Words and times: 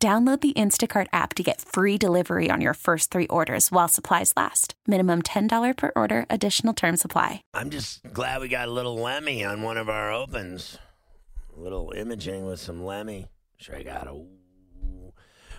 Download 0.00 0.40
the 0.40 0.52
Instacart 0.52 1.08
app 1.12 1.34
to 1.34 1.42
get 1.42 1.60
free 1.60 1.98
delivery 1.98 2.50
on 2.52 2.60
your 2.60 2.74
first 2.74 3.10
three 3.10 3.26
orders 3.26 3.72
while 3.72 3.88
supplies 3.88 4.32
last. 4.36 4.74
Minimum 4.86 5.22
$10 5.22 5.76
per 5.76 5.90
order, 5.96 6.24
additional 6.30 6.72
term 6.72 6.96
supply. 6.96 7.42
I'm 7.52 7.70
just 7.70 8.12
glad 8.12 8.40
we 8.40 8.46
got 8.46 8.68
a 8.68 8.70
little 8.70 8.94
Lemmy 8.94 9.44
on 9.44 9.62
one 9.62 9.76
of 9.76 9.88
our 9.88 10.12
opens. 10.12 10.78
A 11.56 11.58
little 11.58 11.92
imaging 11.96 12.46
with 12.46 12.60
some 12.60 12.84
Lemmy. 12.84 13.26
Sure, 13.56 13.74
I 13.74 13.82
got 13.82 14.06
a. 14.06 14.22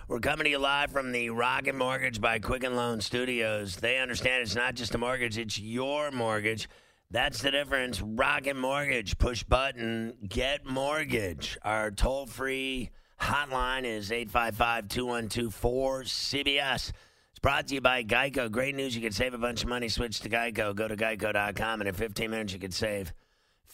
We're 0.08 0.20
coming 0.20 0.44
to 0.44 0.50
you 0.50 0.58
live 0.58 0.90
from 0.90 1.12
the 1.12 1.28
Rocket 1.28 1.74
Mortgage 1.74 2.18
by 2.18 2.38
Quicken 2.38 2.74
Loan 2.76 3.02
Studios. 3.02 3.76
They 3.76 3.98
understand 3.98 4.42
it's 4.42 4.56
not 4.56 4.74
just 4.74 4.94
a 4.94 4.98
mortgage, 4.98 5.36
it's 5.36 5.58
your 5.58 6.10
mortgage. 6.12 6.66
That's 7.10 7.42
the 7.42 7.50
difference. 7.50 8.00
Rocket 8.00 8.56
Mortgage, 8.56 9.18
push 9.18 9.42
button, 9.42 10.14
get 10.26 10.64
mortgage. 10.64 11.58
Our 11.62 11.90
toll 11.90 12.24
free 12.24 12.90
hotline 13.20 13.84
is 13.84 14.10
855 14.10 14.88
212 14.88 16.04
cbs 16.04 16.92
It's 17.30 17.38
brought 17.40 17.68
to 17.68 17.74
you 17.74 17.80
by 17.80 18.02
Geico. 18.02 18.50
Great 18.50 18.74
news. 18.74 18.94
You 18.96 19.02
can 19.02 19.12
save 19.12 19.34
a 19.34 19.38
bunch 19.38 19.62
of 19.62 19.68
money. 19.68 19.88
Switch 19.88 20.20
to 20.20 20.30
Geico. 20.30 20.74
Go 20.74 20.88
to 20.88 20.96
geico.com, 20.96 21.80
and 21.80 21.88
in 21.88 21.94
15 21.94 22.30
minutes, 22.30 22.52
you 22.52 22.58
can 22.58 22.72
save 22.72 23.12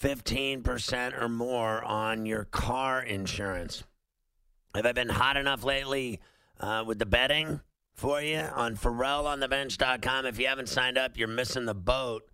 15% 0.00 1.20
or 1.20 1.28
more 1.28 1.83
on 1.84 2.27
your 2.27 2.44
car 2.44 3.02
insurance. 3.02 3.84
Have 4.74 4.84
I 4.84 4.92
been 4.92 5.08
hot 5.08 5.36
enough 5.36 5.64
lately 5.64 6.20
uh, 6.61 6.84
with 6.86 6.98
the 6.98 7.06
betting 7.06 7.61
for 7.94 8.20
you 8.20 8.39
on 8.39 8.77
FerrallOnTheBench.com? 8.77 10.27
If 10.27 10.39
you 10.39 10.48
haven't 10.48 10.69
signed 10.69 10.98
up, 10.98 11.17
you're 11.17 11.28
missing 11.28 11.64
the 11.64 11.74
boat. 11.74 12.24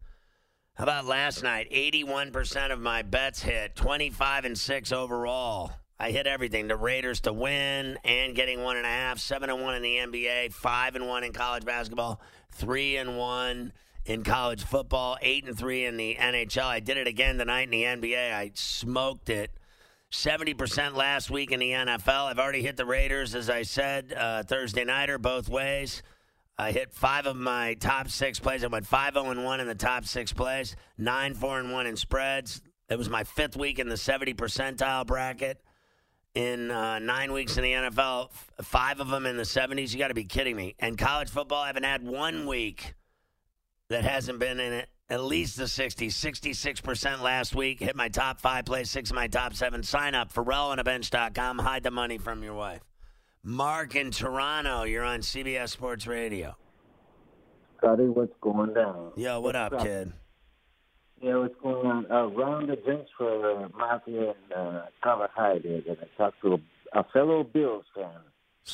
How 0.75 0.85
about 0.85 1.05
last 1.05 1.43
night? 1.43 1.71
81% 1.71 2.73
of 2.73 2.81
my 2.81 3.03
bets 3.03 3.43
hit, 3.43 3.77
25 3.77 4.47
and 4.47 4.59
6 4.59 4.93
overall. 4.93 5.73
I 5.99 6.11
hit 6.11 6.27
everything: 6.27 6.69
the 6.69 6.77
Raiders 6.77 7.21
to 7.21 7.33
win 7.33 7.99
and 8.05 8.35
getting 8.35 8.63
one 8.63 8.77
and 8.77 8.87
a 8.87 8.91
half, 8.91 9.19
seven 9.19 9.51
and 9.51 9.63
one 9.63 9.75
in 9.75 9.83
the 9.83 9.97
NBA, 9.97 10.53
five 10.53 10.97
and 10.97 11.07
one 11.07 11.25
in 11.25 11.33
college 11.33 11.65
basketball, 11.65 12.21
three 12.51 12.97
and 12.97 13.17
one 13.17 13.73
in 14.05 14.25
college 14.25 14.65
football, 14.65 15.17
eight 15.23 15.47
and 15.47 15.57
three 15.57 15.85
in 15.85 15.97
the 15.97 16.17
NHL. 16.19 16.65
I 16.65 16.81
did 16.81 16.97
it 16.97 17.07
again 17.07 17.39
tonight 17.39 17.63
in 17.63 17.71
the 17.71 17.85
NBA. 17.85 18.33
I 18.33 18.51
smoked 18.55 19.31
it. 19.31 19.51
70% 20.11 20.95
last 20.95 21.31
week 21.31 21.53
in 21.53 21.61
the 21.61 21.71
NFL. 21.71 22.27
I've 22.27 22.39
already 22.39 22.61
hit 22.61 22.77
the 22.77 22.85
Raiders, 22.85 23.35
as 23.35 23.49
I 23.49 23.63
said, 23.63 24.13
uh, 24.13 24.43
Thursday 24.43 24.85
nighter, 24.85 25.17
both 25.17 25.49
ways. 25.49 26.03
I 26.59 26.71
hit 26.71 26.93
five 26.93 27.25
of 27.25 27.35
my 27.37 27.75
top 27.75 28.11
six 28.11 28.39
plays. 28.39 28.63
I 28.63 28.67
went 28.67 28.87
5 28.87 29.15
0 29.15 29.43
1 29.43 29.61
in 29.61 29.67
the 29.67 29.75
top 29.75 30.05
six 30.05 30.33
plays, 30.33 30.77
9 30.99 31.35
4 31.35 31.61
and 31.61 31.73
1 31.73 31.87
in 31.87 31.97
spreads. 31.97 32.61
It 32.91 32.99
was 32.99 33.09
my 33.09 33.25
fifth 33.25 33.57
week 33.57 33.79
in 33.79 33.89
the 33.89 33.97
70 33.97 34.35
percentile 34.35 35.07
bracket 35.07 35.63
in 36.35 36.71
uh, 36.71 36.99
nine 36.99 37.33
weeks 37.33 37.57
in 37.57 37.63
the 37.63 37.73
NFL, 37.73 38.31
f- 38.31 38.51
five 38.63 39.01
of 39.01 39.09
them 39.09 39.27
in 39.27 39.37
the 39.37 39.43
70s. 39.43 39.93
You 39.93 39.99
got 39.99 40.09
to 40.09 40.15
be 40.15 40.25
kidding 40.25 40.57
me. 40.57 40.75
And 40.79 40.97
college 40.97 41.29
football, 41.31 41.63
I 41.63 41.67
haven't 41.67 41.83
had 41.85 42.03
one 42.07 42.47
week 42.47 42.95
that 43.89 44.05
hasn't 44.05 44.39
been 44.39 44.61
in 44.61 44.73
it. 44.73 44.89
At 45.11 45.23
least 45.23 45.59
the 45.59 45.65
60s, 45.65 46.07
66% 46.07 47.21
last 47.21 47.55
week. 47.55 47.81
Hit 47.81 47.95
my 47.95 48.09
top 48.09 48.41
five, 48.41 48.65
play 48.65 48.85
six 48.85 49.11
of 49.11 49.17
my 49.17 49.27
top 49.27 49.53
seven. 49.53 49.83
Sign 49.83 50.15
up 50.15 50.33
for 50.33 50.43
RellOnABench.com. 50.43 51.59
Hide 51.59 51.83
the 51.83 51.91
money 51.91 52.17
from 52.17 52.43
your 52.43 52.55
wife. 52.55 52.81
Mark 53.43 53.95
in 53.95 54.11
Toronto, 54.11 54.85
you're 54.85 55.05
on 55.05 55.21
CBS 55.21 55.69
Sports 55.69 56.07
Radio. 56.07 56.57
Scotty, 57.77 58.05
what's 58.05 58.33
going 58.41 58.73
down? 58.73 59.11
Yo, 59.17 59.39
what 59.41 59.57
up, 59.57 59.79
kid? 59.83 60.13
Yeah, 61.23 61.37
what's 61.37 61.55
going 61.63 61.87
on? 61.87 62.11
Uh, 62.11 62.27
round 62.29 62.69
the 62.69 62.77
drinks 62.77 63.11
for 63.17 63.65
uh, 63.65 63.69
Mafia 63.79 64.35
and 64.51 64.53
uh, 64.55 64.83
Carbohydrate. 65.03 65.87
And 65.87 65.97
I 66.01 66.07
talked 66.19 66.41
to 66.43 66.55
a, 66.55 66.99
a 67.01 67.05
fellow 67.13 67.45
Bills 67.45 67.85
fan. 67.95 68.11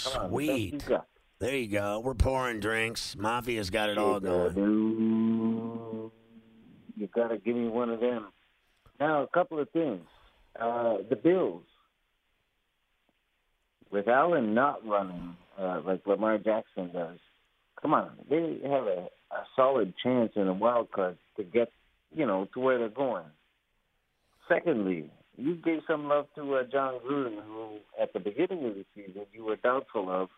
Come 0.04 0.22
on, 0.22 0.30
Sweet. 0.30 0.84
you. 0.88 0.98
There 1.40 1.54
you 1.56 1.68
go. 1.68 2.00
We're 2.00 2.14
pouring 2.14 2.60
drinks. 2.60 3.14
Mafia's 3.16 3.70
got 3.70 3.90
it 3.90 3.98
all 3.98 4.18
going. 4.18 4.54
dude. 4.54 6.10
You 6.96 7.08
gotta 7.14 7.36
give 7.38 7.54
me 7.54 7.68
one 7.68 7.90
of 7.90 8.00
them. 8.00 8.26
Now, 8.98 9.22
a 9.22 9.28
couple 9.28 9.60
of 9.60 9.70
things. 9.70 10.04
Uh, 10.58 10.96
the 11.08 11.14
Bills, 11.14 11.62
with 13.92 14.08
Allen 14.08 14.54
not 14.54 14.84
running 14.84 15.36
uh, 15.58 15.80
like 15.84 16.04
Lamar 16.06 16.38
Jackson 16.38 16.90
does, 16.92 17.18
come 17.80 17.94
on, 17.94 18.10
they 18.28 18.58
have 18.64 18.86
a, 18.86 19.06
a 19.30 19.44
solid 19.54 19.94
chance 20.02 20.32
in 20.34 20.48
a 20.48 20.52
wild 20.52 20.90
card 20.90 21.16
to 21.36 21.44
get, 21.44 21.70
you 22.14 22.26
know, 22.26 22.48
to 22.54 22.60
where 22.60 22.78
they're 22.78 22.88
going. 22.88 23.24
Secondly, 24.48 25.10
you 25.36 25.54
gave 25.54 25.80
some 25.86 26.08
love 26.08 26.26
to 26.34 26.54
uh, 26.56 26.64
Jon 26.64 26.94
Gruden, 27.06 27.42
who 27.46 27.78
at 28.00 28.12
the 28.12 28.20
beginning 28.20 28.64
of 28.66 28.74
the 28.74 28.84
season 28.94 29.22
you 29.32 29.44
were 29.44 29.56
doubtful 29.56 30.10
of. 30.10 30.28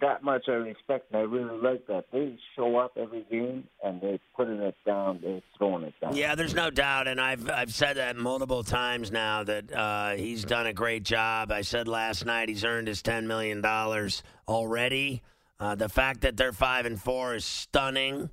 That 0.00 0.22
much 0.22 0.44
I 0.48 0.52
respect, 0.52 1.10
and 1.10 1.20
I 1.20 1.22
really 1.22 1.58
like 1.60 1.86
that. 1.88 2.04
They 2.12 2.38
show 2.56 2.76
up 2.76 2.92
every 2.96 3.26
game, 3.28 3.64
and 3.82 4.00
they're 4.00 4.20
putting 4.36 4.60
it 4.60 4.76
down. 4.86 5.18
They're 5.22 5.42
throwing 5.58 5.82
it 5.82 5.94
down. 6.00 6.14
Yeah, 6.14 6.36
there's 6.36 6.54
no 6.54 6.70
doubt, 6.70 7.08
and 7.08 7.20
I've 7.20 7.50
I've 7.50 7.74
said 7.74 7.96
that 7.96 8.16
multiple 8.16 8.62
times 8.62 9.10
now 9.10 9.42
that 9.42 9.72
uh, 9.72 10.10
he's 10.12 10.44
done 10.44 10.66
a 10.66 10.72
great 10.72 11.02
job. 11.02 11.50
I 11.50 11.62
said 11.62 11.88
last 11.88 12.24
night 12.24 12.48
he's 12.48 12.64
earned 12.64 12.86
his 12.86 13.02
ten 13.02 13.26
million 13.26 13.60
dollars 13.60 14.22
already. 14.46 15.22
Uh, 15.58 15.74
the 15.74 15.88
fact 15.88 16.22
that 16.22 16.36
they're 16.36 16.52
five 16.52 16.86
and 16.86 16.98
four 16.98 17.34
is 17.34 17.44
stunning 17.44 18.30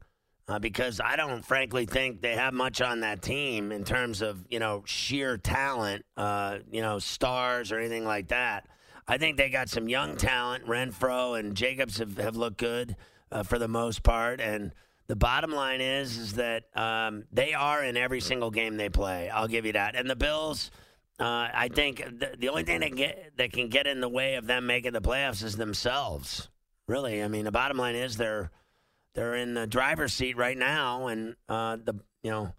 uh, 0.47 0.59
because 0.59 1.01
I 1.03 1.15
don't 1.15 1.43
frankly 1.43 1.85
think 1.85 2.21
they 2.21 2.35
have 2.35 2.53
much 2.53 2.81
on 2.81 3.01
that 3.01 3.21
team 3.21 3.71
in 3.71 3.83
terms 3.83 4.21
of 4.21 4.45
you 4.49 4.59
know 4.59 4.83
sheer 4.85 5.37
talent, 5.37 6.05
uh, 6.15 6.59
you 6.71 6.81
know 6.81 6.99
stars 6.99 7.71
or 7.71 7.79
anything 7.79 8.05
like 8.05 8.29
that. 8.29 8.67
I 9.07 9.17
think 9.17 9.37
they 9.37 9.49
got 9.49 9.69
some 9.69 9.87
young 9.87 10.17
talent. 10.17 10.65
Renfrow 10.65 11.39
and 11.39 11.55
Jacobs 11.55 11.97
have, 11.99 12.17
have 12.17 12.35
looked 12.35 12.57
good 12.57 12.95
uh, 13.31 13.43
for 13.43 13.59
the 13.59 13.67
most 13.67 14.03
part, 14.03 14.39
and 14.39 14.71
the 15.07 15.15
bottom 15.15 15.51
line 15.51 15.81
is 15.81 16.17
is 16.17 16.33
that 16.33 16.65
um, 16.75 17.25
they 17.31 17.53
are 17.53 17.83
in 17.83 17.97
every 17.97 18.21
single 18.21 18.51
game 18.51 18.77
they 18.77 18.89
play. 18.89 19.29
I'll 19.29 19.47
give 19.47 19.65
you 19.65 19.73
that. 19.73 19.95
And 19.95 20.09
the 20.09 20.15
Bills, 20.15 20.71
uh, 21.19 21.49
I 21.53 21.69
think 21.73 21.97
the, 21.97 22.35
the 22.37 22.49
only 22.49 22.63
thing 22.63 22.79
that 22.81 22.95
get 22.95 23.33
that 23.37 23.51
can 23.51 23.67
get 23.67 23.85
in 23.85 23.99
the 23.99 24.09
way 24.09 24.35
of 24.35 24.47
them 24.47 24.65
making 24.65 24.93
the 24.93 25.01
playoffs 25.01 25.43
is 25.43 25.57
themselves. 25.57 26.49
Really, 26.87 27.21
I 27.21 27.27
mean, 27.27 27.43
the 27.43 27.51
bottom 27.51 27.77
line 27.77 27.95
is 27.95 28.15
they're 28.15 28.49
they're 29.17 29.35
in 29.35 29.55
the 29.55 29.65
driver's 29.65 30.13
seat 30.13 30.37
right 30.37 30.55
now, 30.55 31.07
and 31.07 31.35
uh, 31.49 31.77
the 31.83 31.99
you 32.21 32.29
know 32.29 32.53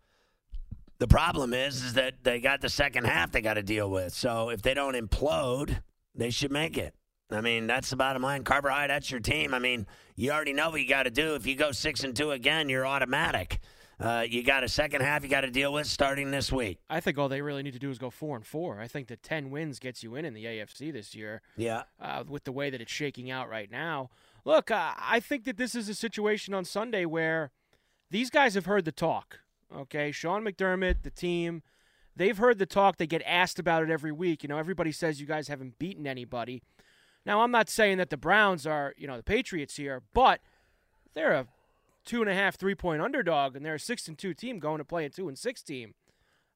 the 0.99 1.07
problem 1.07 1.55
is 1.55 1.85
is 1.85 1.95
that 1.95 2.25
they 2.25 2.41
got 2.41 2.61
the 2.61 2.69
second 2.69 3.05
half 3.05 3.31
they 3.31 3.41
got 3.41 3.55
to 3.55 3.63
deal 3.63 3.89
with. 3.89 4.13
So 4.13 4.51
if 4.51 4.61
they 4.61 4.75
don't 4.75 4.95
implode, 4.95 5.79
they 6.17 6.31
should 6.31 6.51
make 6.51 6.77
it. 6.77 6.95
I 7.31 7.43
mean, 7.43 7.69
that's 7.69 7.91
the 7.91 7.97
bottom 7.97 8.23
line. 8.23 8.43
Carver 8.43 8.71
High, 8.71 8.89
that's 8.89 9.09
your 9.09 9.21
team. 9.21 9.55
I 9.55 9.61
mean, 9.61 9.87
you 10.17 10.33
already 10.33 10.53
know 10.53 10.71
what 10.71 10.81
you 10.81 10.89
got 10.89 11.05
to 11.05 11.11
do. 11.11 11.37
If 11.37 11.47
you 11.47 11.55
go 11.55 11.71
six 11.71 12.03
and 12.03 12.17
two 12.17 12.33
again, 12.33 12.69
you're 12.69 12.87
automatic. 12.87 13.61
Uh, 14.01 14.25
you 14.29 14.43
got 14.43 14.65
a 14.65 14.69
second 14.69 15.03
half 15.03 15.23
you 15.23 15.29
got 15.29 15.41
to 15.43 15.51
deal 15.51 15.73
with 15.73 15.87
starting 15.87 16.31
this 16.33 16.51
week. 16.51 16.79
I 16.91 16.99
think 17.01 17.19
all 17.19 17.29
they 17.29 17.43
really 17.43 17.63
need 17.63 17.75
to 17.75 17.81
do 17.81 17.91
is 17.91 17.99
go 17.99 18.11
four 18.11 18.35
and 18.37 18.45
four. 18.47 18.81
I 18.81 18.89
think 18.89 19.07
the 19.07 19.17
ten 19.17 19.51
wins 19.51 19.79
gets 19.79 20.03
you 20.03 20.17
in 20.17 20.25
in 20.25 20.35
the 20.35 20.45
AFC 20.45 20.93
this 20.93 21.15
year. 21.15 21.43
Yeah. 21.57 21.83
uh, 22.01 22.25
with 22.27 22.43
the 22.43 22.53
way 22.53 22.71
that 22.71 22.81
it's 22.81 22.93
shaking 22.93 23.31
out 23.31 23.49
right 23.49 23.71
now. 23.71 24.11
Look, 24.45 24.71
I 24.71 25.21
think 25.21 25.45
that 25.45 25.57
this 25.57 25.75
is 25.75 25.89
a 25.89 25.95
situation 25.95 26.55
on 26.55 26.65
Sunday 26.65 27.05
where 27.05 27.51
these 28.11 28.31
guys 28.31 28.55
have 28.55 28.67
heard 28.67 28.85
the 28.85 28.93
talk. 28.93 29.41
Okay, 29.75 30.11
Sean 30.13 30.45
McDermott, 30.45 31.03
the 31.03 31.11
team, 31.11 31.63
they've 32.17 32.39
heard 32.39 32.59
the 32.59 32.67
talk. 32.67 32.97
They 32.97 33.07
get 33.07 33.23
asked 33.27 33.59
about 33.59 33.83
it 33.83 33.91
every 33.91 34.13
week. 34.13 34.43
You 34.43 34.49
know, 34.49 34.59
everybody 34.59 34.93
says 34.93 35.21
you 35.21 35.27
guys 35.27 35.49
haven't 35.49 35.79
beaten 35.79 36.07
anybody. 36.07 36.63
Now, 37.27 37.43
I'm 37.43 37.51
not 37.51 37.69
saying 37.69 37.99
that 37.99 38.09
the 38.09 38.17
Browns 38.17 38.67
are, 38.67 38.95
you 38.97 39.07
know, 39.07 39.19
the 39.19 39.23
Patriots 39.23 39.77
here, 39.77 40.03
but 40.15 40.41
they're 41.15 41.33
a 41.33 41.47
two 42.05 42.23
and 42.23 42.31
a 42.31 42.35
half, 42.35 42.57
three 42.57 42.75
point 42.75 43.03
underdog, 43.03 43.55
and 43.55 43.65
they're 43.67 43.75
a 43.75 43.81
six 43.81 44.09
and 44.09 44.17
two 44.17 44.33
team 44.33 44.59
going 44.59 44.79
to 44.79 44.85
play 44.85 45.05
a 45.05 45.11
two 45.11 45.29
and 45.29 45.39
six 45.39 45.63
team. 45.63 45.95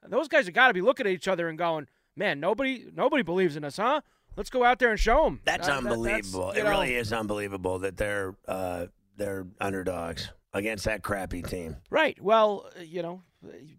Those 0.09 0.29
guys 0.29 0.47
have 0.47 0.55
got 0.55 0.69
to 0.69 0.75
be 0.75 0.81
looking 0.81 1.07
at 1.07 1.13
each 1.13 1.29
other 1.29 1.49
and 1.49 1.59
going, 1.59 1.89
"Man, 2.17 2.41
nobody, 2.41 2.87
nobody 2.95 3.23
believes 3.23 3.55
in 3.55 3.65
us, 3.65 3.77
huh? 3.77 4.01
Let's 4.37 4.51
go 4.51 4.65
out 4.65 4.79
there 4.79 4.91
and 4.91 4.99
show 5.01 5.25
them." 5.25 5.41
That's 5.45 5.69
unbelievable. 5.69 6.51
it 6.53 6.63
really 6.63 6.95
is 6.95 7.13
unbelievable 7.13 7.79
that 7.81 7.97
they're 7.97 8.35
uh, 8.49 8.87
they're 9.17 9.47
underdogs 9.61 10.31
against 10.53 10.85
that 10.85 11.03
crappy 11.03 11.43
team. 11.43 11.77
Right. 11.91 12.21
Well, 12.23 12.67
uh, 12.79 12.83
you 12.83 13.03
know, 13.03 13.23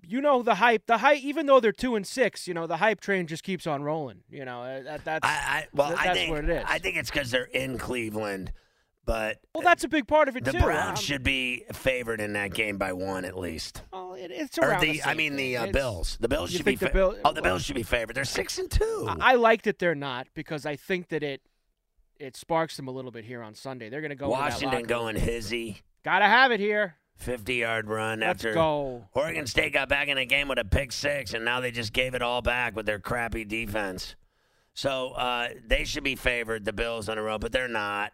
you 0.05 0.21
know 0.21 0.41
the 0.43 0.55
hype. 0.55 0.85
The 0.87 0.97
hype, 0.97 1.19
even 1.19 1.45
though 1.45 1.59
they're 1.59 1.71
two 1.71 1.95
and 1.95 2.05
six, 2.05 2.47
you 2.47 2.53
know 2.53 2.67
the 2.67 2.77
hype 2.77 2.99
train 3.01 3.27
just 3.27 3.43
keeps 3.43 3.67
on 3.67 3.83
rolling. 3.83 4.21
You 4.29 4.45
know 4.45 4.61
uh, 4.61 4.81
that, 4.83 5.05
that's 5.05 5.25
I, 5.25 5.29
I 5.29 5.67
well, 5.73 5.89
that- 5.89 5.99
I 5.99 6.05
that's 6.05 6.17
think 6.17 6.31
what 6.31 6.43
it 6.43 6.49
is. 6.49 6.63
I 6.67 6.79
think 6.79 6.97
it's 6.97 7.09
because 7.09 7.31
they're 7.31 7.43
in 7.45 7.77
Cleveland, 7.77 8.51
but 9.05 9.39
well, 9.53 9.63
that's 9.63 9.83
a 9.83 9.87
big 9.87 10.07
part 10.07 10.27
of 10.29 10.35
it 10.37 10.45
the 10.45 10.53
too. 10.53 10.59
Browns 10.59 10.99
Um, 10.99 11.03
should 11.03 11.23
be 11.23 11.63
favored 11.73 12.21
in 12.21 12.33
that 12.33 12.53
game 12.53 12.77
by 12.77 12.93
one 12.93 13.25
at 13.25 13.37
least. 13.37 13.81
well, 13.91 14.13
it, 14.13 14.31
it's 14.31 14.57
around 14.57 14.81
the, 14.81 14.93
the 14.93 15.03
I 15.03 15.13
mean 15.13 15.35
the 15.35 15.57
uh, 15.57 15.71
Bills. 15.71 16.17
The 16.21 16.27
Bills 16.29 16.51
should 16.51 16.65
be. 16.65 16.75
think 16.75 16.91
the 16.91 16.97
Bill- 16.97 17.15
oh, 17.25 17.31
the 17.33 17.41
well- 17.41 17.51
Bills 17.51 17.63
should 17.65 17.75
be 17.75 17.83
favored. 17.83 18.15
They're 18.15 18.23
six 18.25 18.57
and 18.59 18.69
two. 18.71 19.05
I 19.09 19.33
I 19.33 19.35
like 19.35 19.63
that 19.63 19.79
they're 19.79 19.95
not 19.95 20.27
because 20.33 20.65
I 20.65 20.75
think 20.75 21.09
that 21.09 21.23
it 21.23 21.41
it 22.19 22.37
sparks 22.37 22.77
them 22.77 22.87
a 22.87 22.91
little 22.91 23.11
bit 23.11 23.25
here 23.25 23.41
on 23.41 23.55
Sunday. 23.55 23.89
They're 23.89 23.99
going 24.01 24.11
to 24.11 24.15
go 24.15 24.29
Washington 24.29 24.83
going 24.83 25.15
hizzy, 25.17 25.81
Gotta 26.05 26.25
have 26.25 26.51
it 26.51 26.59
here. 26.59 26.95
fifty 27.17 27.55
yard 27.55 27.87
run 27.89 28.19
Let's 28.21 28.45
after 28.45 28.53
go. 28.53 29.05
Oregon 29.13 29.45
State 29.47 29.73
got 29.73 29.89
back 29.89 30.07
in 30.07 30.15
the 30.17 30.25
game 30.25 30.47
with 30.47 30.59
a 30.59 30.63
pick 30.65 30.91
six, 30.93 31.33
and 31.33 31.43
now 31.43 31.59
they 31.59 31.71
just 31.71 31.91
gave 31.91 32.13
it 32.13 32.21
all 32.21 32.41
back 32.41 32.75
with 32.75 32.85
their 32.85 32.99
crappy 32.99 33.43
defense. 33.43 34.15
So 34.75 35.09
uh, 35.11 35.49
they 35.67 35.83
should 35.83 36.03
be 36.03 36.15
favored, 36.15 36.65
the 36.65 36.73
Bills 36.73 37.09
on 37.09 37.17
a 37.17 37.21
row, 37.21 37.37
but 37.37 37.51
they're 37.51 37.67
not. 37.67 38.11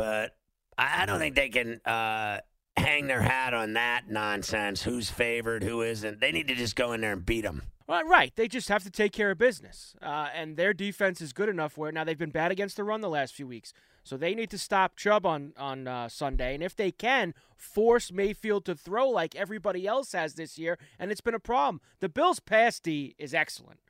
But 0.00 0.34
I, 0.78 1.02
I 1.02 1.06
don't 1.06 1.18
think 1.18 1.34
they 1.34 1.50
can 1.50 1.78
uh, 1.84 2.40
hang 2.74 3.06
their 3.06 3.20
hat 3.20 3.52
on 3.52 3.74
that 3.74 4.08
nonsense. 4.08 4.82
Who's 4.82 5.10
favored, 5.10 5.62
who 5.62 5.82
isn't? 5.82 6.20
They 6.20 6.32
need 6.32 6.48
to 6.48 6.54
just 6.54 6.74
go 6.74 6.94
in 6.94 7.02
there 7.02 7.12
and 7.12 7.26
beat 7.26 7.42
them. 7.42 7.64
Well, 7.86 8.02
right. 8.04 8.32
They 8.34 8.48
just 8.48 8.70
have 8.70 8.82
to 8.84 8.90
take 8.90 9.12
care 9.12 9.30
of 9.30 9.36
business. 9.36 9.94
Uh, 10.00 10.28
and 10.34 10.56
their 10.56 10.72
defense 10.72 11.20
is 11.20 11.34
good 11.34 11.50
enough 11.50 11.76
where 11.76 11.92
now 11.92 12.04
they've 12.04 12.16
been 12.16 12.30
bad 12.30 12.50
against 12.50 12.78
the 12.78 12.84
run 12.84 13.02
the 13.02 13.10
last 13.10 13.34
few 13.34 13.46
weeks. 13.46 13.74
So 14.02 14.16
they 14.16 14.34
need 14.34 14.48
to 14.50 14.58
stop 14.58 14.96
Chubb 14.96 15.26
on, 15.26 15.52
on 15.58 15.86
uh, 15.86 16.08
Sunday. 16.08 16.54
And 16.54 16.62
if 16.62 16.74
they 16.74 16.92
can, 16.92 17.34
force 17.54 18.10
Mayfield 18.10 18.64
to 18.64 18.74
throw 18.74 19.06
like 19.06 19.36
everybody 19.36 19.86
else 19.86 20.12
has 20.12 20.36
this 20.36 20.58
year. 20.58 20.78
And 20.98 21.10
it's 21.10 21.20
been 21.20 21.34
a 21.34 21.38
problem. 21.38 21.82
The 22.00 22.08
Bills' 22.08 22.40
pass 22.40 22.80
D 22.80 23.14
is 23.18 23.34
excellent. 23.34 23.80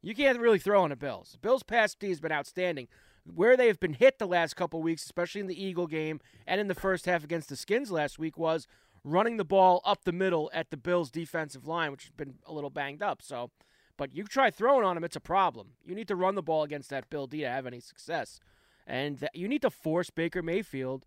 You 0.00 0.14
can't 0.14 0.38
really 0.38 0.60
throw 0.60 0.84
on 0.84 0.90
the 0.90 0.96
Bills. 0.96 1.32
The 1.32 1.38
Bills' 1.38 1.64
pass 1.64 1.96
D 1.96 2.10
has 2.10 2.20
been 2.20 2.30
outstanding. 2.30 2.86
Where 3.34 3.56
they 3.56 3.66
have 3.66 3.80
been 3.80 3.94
hit 3.94 4.18
the 4.18 4.26
last 4.26 4.54
couple 4.54 4.80
weeks, 4.82 5.04
especially 5.04 5.40
in 5.40 5.48
the 5.48 5.62
Eagle 5.62 5.86
game 5.86 6.20
and 6.46 6.60
in 6.60 6.68
the 6.68 6.74
first 6.74 7.06
half 7.06 7.24
against 7.24 7.48
the 7.48 7.56
Skins 7.56 7.90
last 7.90 8.18
week, 8.18 8.38
was 8.38 8.68
running 9.02 9.36
the 9.36 9.44
ball 9.44 9.80
up 9.84 10.04
the 10.04 10.12
middle 10.12 10.50
at 10.54 10.70
the 10.70 10.76
Bills' 10.76 11.10
defensive 11.10 11.66
line, 11.66 11.90
which 11.90 12.04
has 12.04 12.12
been 12.12 12.34
a 12.46 12.52
little 12.52 12.70
banged 12.70 13.02
up. 13.02 13.22
So, 13.22 13.50
but 13.96 14.14
you 14.14 14.24
try 14.24 14.50
throwing 14.50 14.84
on 14.84 14.94
them, 14.94 15.04
it's 15.04 15.16
a 15.16 15.20
problem. 15.20 15.72
You 15.84 15.94
need 15.94 16.08
to 16.08 16.16
run 16.16 16.34
the 16.34 16.42
ball 16.42 16.62
against 16.62 16.90
that 16.90 17.10
Bill 17.10 17.26
D 17.26 17.40
to 17.40 17.48
have 17.48 17.66
any 17.66 17.80
success, 17.80 18.40
and 18.86 19.18
th- 19.18 19.32
you 19.34 19.48
need 19.48 19.62
to 19.62 19.70
force 19.70 20.10
Baker 20.10 20.42
Mayfield 20.42 21.04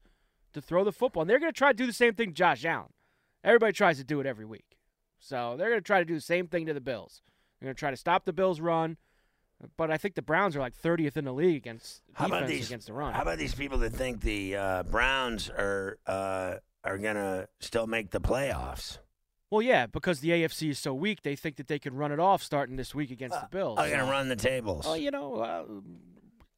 to 0.54 0.62
throw 0.62 0.84
the 0.84 0.92
football. 0.92 1.22
And 1.22 1.30
they're 1.30 1.40
going 1.40 1.54
to 1.54 1.58
try 1.58 1.72
to 1.72 1.78
do 1.78 1.86
the 1.86 1.94
same 1.94 2.16
thing, 2.16 2.34
Josh 2.34 2.66
Allen. 2.66 2.94
Everybody 3.44 3.74
tries 3.74 3.98
to 3.98 4.04
do 4.04 4.20
it 4.20 4.26
every 4.26 4.46
week, 4.46 4.78
so 5.20 5.56
they're 5.58 5.70
going 5.70 5.82
to 5.82 5.86
try 5.86 6.00
to 6.00 6.06
do 6.06 6.16
the 6.16 6.22
same 6.22 6.48
thing 6.48 6.66
to 6.66 6.74
the 6.74 6.82
Bills. 6.82 7.22
They're 7.60 7.68
going 7.68 7.76
to 7.76 7.80
try 7.80 7.92
to 7.92 7.98
stop 7.98 8.26
the 8.26 8.34
Bills' 8.34 8.60
run. 8.60 8.98
But 9.78 9.92
I 9.92 9.98
think 9.98 10.16
the 10.16 10.22
Browns 10.22 10.56
are 10.56 10.60
like 10.60 10.74
30th 10.80 11.18
in 11.18 11.26
the 11.26 11.34
league 11.34 11.58
against 11.58 12.02
How 12.14 12.26
defense 12.26 12.40
about 12.40 12.50
these? 12.50 12.68
against 12.68 12.88
the 12.88 12.94
run. 12.94 13.14
How 13.14 13.22
about 13.24 13.38
these 13.38 13.54
people 13.56 13.78
that 13.80 13.92
think 13.92 14.22
the 14.22 14.56
uh, 14.56 14.84
Browns 14.84 15.50
are 15.50 15.98
uh, 16.08 16.56
are 16.84 16.98
gonna 16.98 17.48
still 17.60 17.86
make 17.88 18.12
the 18.12 18.22
playoffs? 18.22 19.00
Well, 19.52 19.62
yeah, 19.62 19.88
because 19.88 20.20
the 20.20 20.30
AFC 20.30 20.70
is 20.70 20.80
so 20.80 20.94
weak, 20.94 21.24
they 21.24 21.36
think 21.36 21.56
that 21.58 21.68
they 21.68 21.80
can 21.80 21.96
run 21.96 22.12
it 22.12 22.20
off 22.20 22.44
starting 22.44 22.76
this 22.76 22.94
week 22.94 23.10
against 23.12 23.40
the 23.42 23.48
Bills. 23.52 23.78
They're 23.80 23.90
gonna 23.98 24.10
run 24.12 24.30
the 24.30 24.36
tables? 24.36 24.86
Well, 24.86 24.96
you 24.96 25.12
know, 25.12 25.36
uh, 25.38 25.64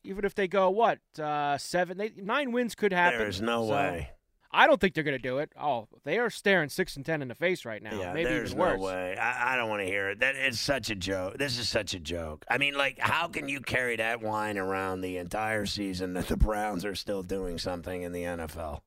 even 0.03 0.25
if 0.25 0.36
they 0.36 0.48
go 0.48 0.69
what 0.69 1.00
uh, 1.19 1.57
seven, 1.57 1.98
they, 1.98 2.12
nine 2.18 2.51
wins 2.51 2.75
could 2.75 2.92
happen. 2.94 3.18
There's 3.19 3.42
no 3.42 3.65
So, 3.68 3.71
way. 3.74 4.09
I 4.53 4.68
don't 4.68 4.80
think 4.81 4.94
they're 4.94 5.03
going 5.03 5.18
to 5.18 5.21
do 5.21 5.38
it. 5.38 5.51
Oh, 5.59 5.88
they 6.03 6.18
are 6.19 6.30
staring 6.30 6.69
six 6.69 6.95
and 6.95 7.06
ten 7.06 7.21
in 7.21 7.27
the 7.27 7.36
face 7.36 7.65
right 7.65 7.81
now. 7.81 7.98
Yeah, 7.98 8.13
Maybe 8.13 8.30
there's 8.30 8.53
no 8.53 8.77
way. 8.77 9.18
I, 9.18 9.53
I 9.53 9.56
don't 9.56 9.69
want 9.69 9.81
to 9.81 9.86
hear 9.86 10.09
it. 10.09 10.19
That 10.19 10.36
is 10.36 10.59
such 10.59 10.89
a 10.89 10.95
joke. 10.95 11.38
This 11.38 11.57
is 11.57 11.69
such 11.69 11.94
a 11.94 12.00
joke. 12.00 12.45
I 12.50 12.57
mean, 12.57 12.75
like, 12.75 13.00
how 13.00 13.27
can 13.27 13.48
you 13.48 13.62
carry 13.62 13.95
that 13.95 14.21
wine 14.21 14.57
around 14.57 15.01
the 15.01 15.18
entire 15.18 15.65
season 15.65 16.13
that 16.13 16.27
the 16.27 16.38
Browns 16.38 16.83
are 16.86 16.95
still 16.95 17.24
doing 17.24 17.57
something 17.57 18.01
in 18.01 18.12
the 18.12 18.24
NFL? 18.24 18.81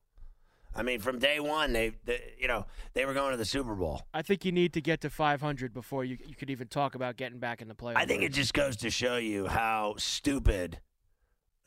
I 0.75 0.83
mean, 0.83 0.99
from 0.99 1.19
day 1.19 1.39
one, 1.39 1.71
they, 1.71 1.93
they 2.03 2.33
you 2.37 2.47
know, 2.47 2.65
they 2.93 3.05
were 3.05 3.13
going 3.13 3.31
to 3.31 3.37
the 3.37 3.45
Super 3.45 3.75
Bowl. 3.75 4.01
I 4.13 4.21
think 4.21 4.43
you 4.43 4.51
need 4.51 4.73
to 4.73 4.81
get 4.81 5.01
to 5.01 5.09
500 5.09 5.73
before 5.73 6.03
you 6.03 6.17
you 6.27 6.35
could 6.35 6.49
even 6.49 6.67
talk 6.67 6.95
about 6.95 7.15
getting 7.15 7.39
back 7.39 7.61
in 7.61 7.69
the 7.69 7.75
playoffs. 7.75 7.97
I 7.97 8.05
think 8.05 8.23
it 8.23 8.33
just 8.33 8.53
goes 8.53 8.75
to 8.77 8.89
show 8.89 9.15
you 9.15 9.47
how 9.47 9.95
stupid, 9.97 10.79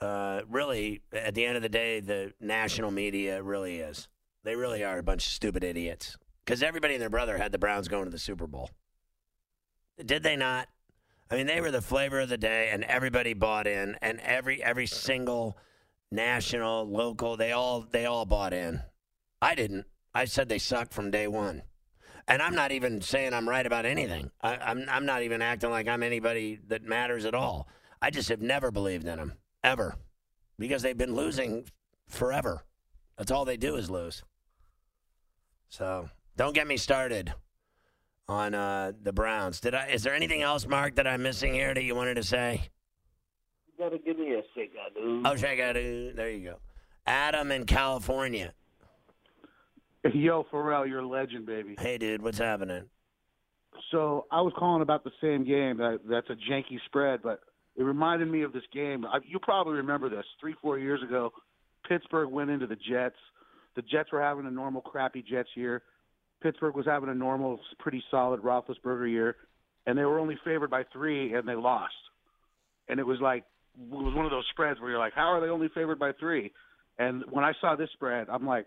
uh, 0.00 0.42
really, 0.48 1.02
at 1.12 1.34
the 1.34 1.44
end 1.44 1.56
of 1.56 1.62
the 1.62 1.68
day, 1.68 2.00
the 2.00 2.32
national 2.40 2.90
media 2.90 3.42
really 3.42 3.76
is. 3.80 4.08
They 4.44 4.54
really 4.54 4.84
are 4.84 4.98
a 4.98 5.02
bunch 5.02 5.26
of 5.26 5.32
stupid 5.32 5.64
idiots. 5.64 6.16
Because 6.44 6.62
everybody 6.62 6.94
and 6.94 7.02
their 7.02 7.10
brother 7.10 7.36
had 7.36 7.52
the 7.52 7.58
Browns 7.58 7.88
going 7.88 8.04
to 8.04 8.10
the 8.10 8.18
Super 8.18 8.46
Bowl. 8.46 8.70
Did 10.04 10.22
they 10.22 10.36
not? 10.36 10.68
I 11.30 11.36
mean, 11.36 11.46
they 11.46 11.60
were 11.60 11.70
the 11.70 11.82
flavor 11.82 12.20
of 12.20 12.28
the 12.28 12.38
day, 12.38 12.70
and 12.72 12.84
everybody 12.84 13.34
bought 13.34 13.66
in, 13.66 13.96
and 14.00 14.20
every 14.20 14.62
every 14.62 14.86
single 14.86 15.58
national, 16.10 16.88
local, 16.88 17.36
they 17.36 17.52
all 17.52 17.84
they 17.90 18.06
all 18.06 18.24
bought 18.24 18.54
in. 18.54 18.80
I 19.42 19.54
didn't. 19.54 19.86
I 20.14 20.24
said 20.24 20.48
they 20.48 20.58
sucked 20.58 20.94
from 20.94 21.10
day 21.10 21.26
one. 21.26 21.62
And 22.26 22.40
I'm 22.40 22.54
not 22.54 22.72
even 22.72 23.00
saying 23.00 23.34
I'm 23.34 23.48
right 23.48 23.66
about 23.66 23.84
anything. 23.84 24.30
I, 24.40 24.56
I'm 24.56 24.86
I'm 24.88 25.04
not 25.04 25.22
even 25.22 25.42
acting 25.42 25.70
like 25.70 25.88
I'm 25.88 26.02
anybody 26.02 26.60
that 26.68 26.84
matters 26.84 27.24
at 27.24 27.34
all. 27.34 27.68
I 28.00 28.10
just 28.10 28.28
have 28.28 28.40
never 28.40 28.70
believed 28.70 29.06
in 29.06 29.18
them 29.18 29.34
ever, 29.68 29.94
because 30.58 30.82
they've 30.82 30.96
been 30.96 31.14
losing 31.14 31.64
forever. 32.08 32.64
That's 33.16 33.30
all 33.30 33.44
they 33.44 33.56
do 33.56 33.76
is 33.76 33.90
lose. 33.90 34.22
So 35.68 36.08
don't 36.36 36.54
get 36.54 36.66
me 36.66 36.76
started 36.76 37.32
on 38.28 38.54
uh, 38.54 38.92
the 39.02 39.12
Browns. 39.12 39.60
Did 39.60 39.74
I? 39.74 39.88
Is 39.88 40.02
there 40.02 40.14
anything 40.14 40.42
else, 40.42 40.66
Mark, 40.66 40.94
that 40.96 41.06
I'm 41.06 41.22
missing 41.22 41.52
here 41.52 41.74
that 41.74 41.82
you 41.82 41.94
wanted 41.94 42.14
to 42.14 42.22
say? 42.22 42.68
You 43.66 43.84
gotta 43.84 43.98
give 43.98 44.18
me 44.18 44.34
a 44.34 44.42
cigar, 44.54 44.86
dude. 44.94 45.26
Oh, 45.26 45.36
check 45.36 45.60
out. 45.60 45.76
uh, 45.76 46.14
There 46.14 46.30
you 46.30 46.44
go. 46.44 46.56
Adam 47.06 47.52
in 47.52 47.64
California. 47.66 48.52
Yo, 50.14 50.46
Ferrall, 50.50 50.86
you're 50.86 51.00
a 51.00 51.06
legend, 51.06 51.44
baby. 51.44 51.74
Hey, 51.78 51.98
dude, 51.98 52.22
what's 52.22 52.38
happening? 52.38 52.84
So 53.90 54.26
I 54.30 54.40
was 54.40 54.52
calling 54.56 54.82
about 54.82 55.04
the 55.04 55.10
same 55.20 55.44
game. 55.44 55.76
That, 55.78 56.00
that's 56.08 56.28
a 56.30 56.36
janky 56.50 56.78
spread, 56.86 57.20
but 57.22 57.40
it 57.78 57.84
reminded 57.84 58.28
me 58.28 58.42
of 58.42 58.52
this 58.52 58.64
game. 58.74 59.06
I, 59.06 59.18
you 59.24 59.38
probably 59.38 59.74
remember 59.74 60.10
this. 60.10 60.24
Three, 60.40 60.54
four 60.60 60.78
years 60.78 61.00
ago, 61.02 61.30
Pittsburgh 61.88 62.28
went 62.28 62.50
into 62.50 62.66
the 62.66 62.76
Jets. 62.76 63.16
The 63.76 63.82
Jets 63.82 64.10
were 64.12 64.20
having 64.20 64.46
a 64.46 64.50
normal, 64.50 64.82
crappy 64.82 65.22
Jets 65.22 65.48
year. 65.54 65.82
Pittsburgh 66.42 66.74
was 66.74 66.86
having 66.86 67.08
a 67.08 67.14
normal, 67.14 67.60
pretty 67.78 68.02
solid 68.10 68.42
Roethlisberger 68.42 69.10
year, 69.10 69.36
and 69.86 69.96
they 69.96 70.04
were 70.04 70.18
only 70.18 70.36
favored 70.44 70.70
by 70.70 70.82
three, 70.92 71.32
and 71.34 71.48
they 71.48 71.54
lost. 71.54 71.94
And 72.88 72.98
it 72.98 73.06
was 73.06 73.18
like 73.20 73.44
it 73.80 73.94
was 73.94 74.14
one 74.14 74.24
of 74.24 74.32
those 74.32 74.46
spreads 74.50 74.80
where 74.80 74.90
you're 74.90 74.98
like, 74.98 75.14
how 75.14 75.32
are 75.32 75.40
they 75.40 75.48
only 75.48 75.68
favored 75.74 76.00
by 76.00 76.12
three? 76.18 76.52
And 76.98 77.22
when 77.30 77.44
I 77.44 77.52
saw 77.60 77.76
this 77.76 77.90
spread, 77.92 78.28
I'm 78.28 78.46
like, 78.46 78.66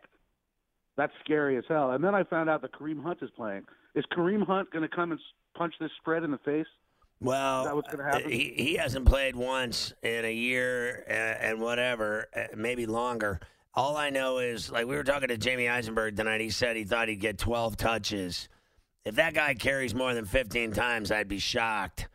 that's 0.95 1.11
scary 1.23 1.57
as 1.57 1.65
hell. 1.67 1.91
And 1.91 2.03
then 2.03 2.15
I 2.15 2.23
found 2.23 2.49
out 2.49 2.61
that 2.61 2.73
Kareem 2.73 3.03
Hunt 3.03 3.19
is 3.21 3.29
playing. 3.35 3.63
Is 3.93 4.05
Kareem 4.17 4.45
Hunt 4.45 4.71
going 4.71 4.87
to 4.87 4.95
come 4.95 5.11
and 5.11 5.19
punch 5.57 5.73
this 5.81 5.91
spread 5.99 6.23
in 6.23 6.31
the 6.31 6.37
face? 6.39 6.67
Well, 7.21 7.65
that 7.65 7.75
what's 7.75 7.89
gonna 7.89 8.03
happen? 8.03 8.31
He, 8.31 8.53
he 8.57 8.75
hasn't 8.75 9.05
played 9.05 9.35
once 9.35 9.93
in 10.01 10.25
a 10.25 10.33
year 10.33 11.05
uh, 11.07 11.13
and 11.13 11.61
whatever, 11.61 12.27
uh, 12.35 12.55
maybe 12.55 12.87
longer. 12.87 13.39
All 13.73 13.95
I 13.95 14.09
know 14.09 14.39
is, 14.39 14.71
like 14.71 14.87
we 14.87 14.95
were 14.95 15.03
talking 15.03 15.29
to 15.29 15.37
Jamey 15.37 15.71
Eisenberg 15.71 16.17
tonight. 16.17 16.41
He 16.41 16.49
said 16.49 16.75
he 16.75 16.83
thought 16.83 17.07
he'd 17.07 17.21
get 17.21 17.37
12 17.37 17.77
touches. 17.77 18.49
If 19.05 19.15
that 19.15 19.33
guy 19.33 19.53
carries 19.53 19.95
more 19.95 20.13
than 20.13 20.25
15 20.25 20.73
times, 20.73 21.11
I'd 21.11 21.27
be 21.27 21.39
shocked 21.39 22.07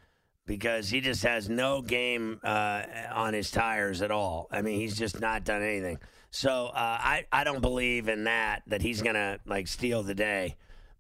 because 0.45 0.89
he 0.89 1.01
just 1.01 1.23
has 1.23 1.49
no 1.49 1.83
game 1.83 2.41
uh, 2.45 2.83
on 3.13 3.33
his 3.33 3.51
tires 3.51 4.03
at 4.03 4.11
all. 4.11 4.49
I 4.51 4.63
mean, 4.63 4.81
he's 4.81 4.97
just 4.99 5.21
not 5.21 5.45
done 5.45 5.63
anything. 5.63 5.99
So 6.31 6.67
uh, 6.67 6.73
I 6.75 7.27
I 7.33 7.45
don't 7.45 7.63
believe 7.63 8.09
in 8.09 8.25
that 8.25 8.63
that 8.67 8.83
he's 8.83 9.03
gonna 9.03 9.39
like 9.47 9.69
steal 9.69 10.03
the 10.03 10.15
day. 10.15 10.57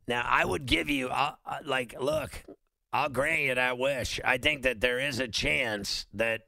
Now 0.08 0.24
I 0.26 0.44
would 0.44 0.64
give 0.64 0.88
you 0.88 1.08
uh, 1.08 1.32
uh, 1.44 1.58
like 1.64 1.94
look, 2.00 2.42
I'll 2.92 3.08
grant 3.08 3.42
you 3.42 3.54
that 3.54 3.78
wish. 3.78 4.20
I 4.24 4.38
think 4.38 4.62
that 4.62 4.80
there 4.80 4.98
is 4.98 5.18
a 5.20 5.28
chance 5.28 6.06
that 6.14 6.42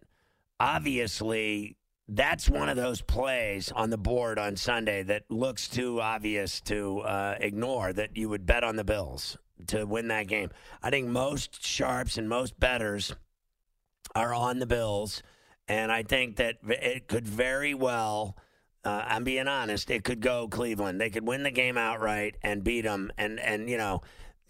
obviously 0.58 1.76
that's 2.08 2.48
one 2.48 2.70
of 2.70 2.76
those 2.76 3.02
plays 3.02 3.70
on 3.70 3.90
the 3.90 3.98
board 3.98 4.38
on 4.38 4.56
Sunday 4.56 5.02
that 5.02 5.24
looks 5.28 5.68
too 5.68 6.00
obvious 6.00 6.60
to 6.62 7.00
uh, 7.00 7.36
ignore 7.38 7.92
that 7.92 8.16
you 8.16 8.30
would 8.30 8.46
bet 8.46 8.64
on 8.64 8.76
the 8.76 8.84
Bills 8.84 9.36
to 9.66 9.84
win 9.84 10.08
that 10.08 10.26
game. 10.26 10.50
I 10.82 10.90
think 10.90 11.08
most 11.08 11.64
sharps 11.66 12.16
and 12.16 12.28
most 12.28 12.58
betters 12.58 13.14
are 14.14 14.32
on 14.32 14.58
the 14.58 14.66
Bills, 14.66 15.22
and 15.66 15.92
I 15.92 16.02
think 16.02 16.36
that 16.36 16.56
it 16.66 17.08
could 17.08 17.26
very 17.26 17.74
well. 17.74 18.36
Uh, 18.84 19.04
I'm 19.06 19.24
being 19.24 19.48
honest. 19.48 19.90
It 19.90 20.02
could 20.02 20.20
go 20.20 20.48
Cleveland. 20.48 21.00
They 21.00 21.10
could 21.10 21.26
win 21.26 21.42
the 21.42 21.50
game 21.50 21.76
outright 21.76 22.36
and 22.42 22.64
beat 22.64 22.82
them, 22.82 23.12
and 23.18 23.38
and 23.38 23.68
you 23.68 23.76
know, 23.76 24.00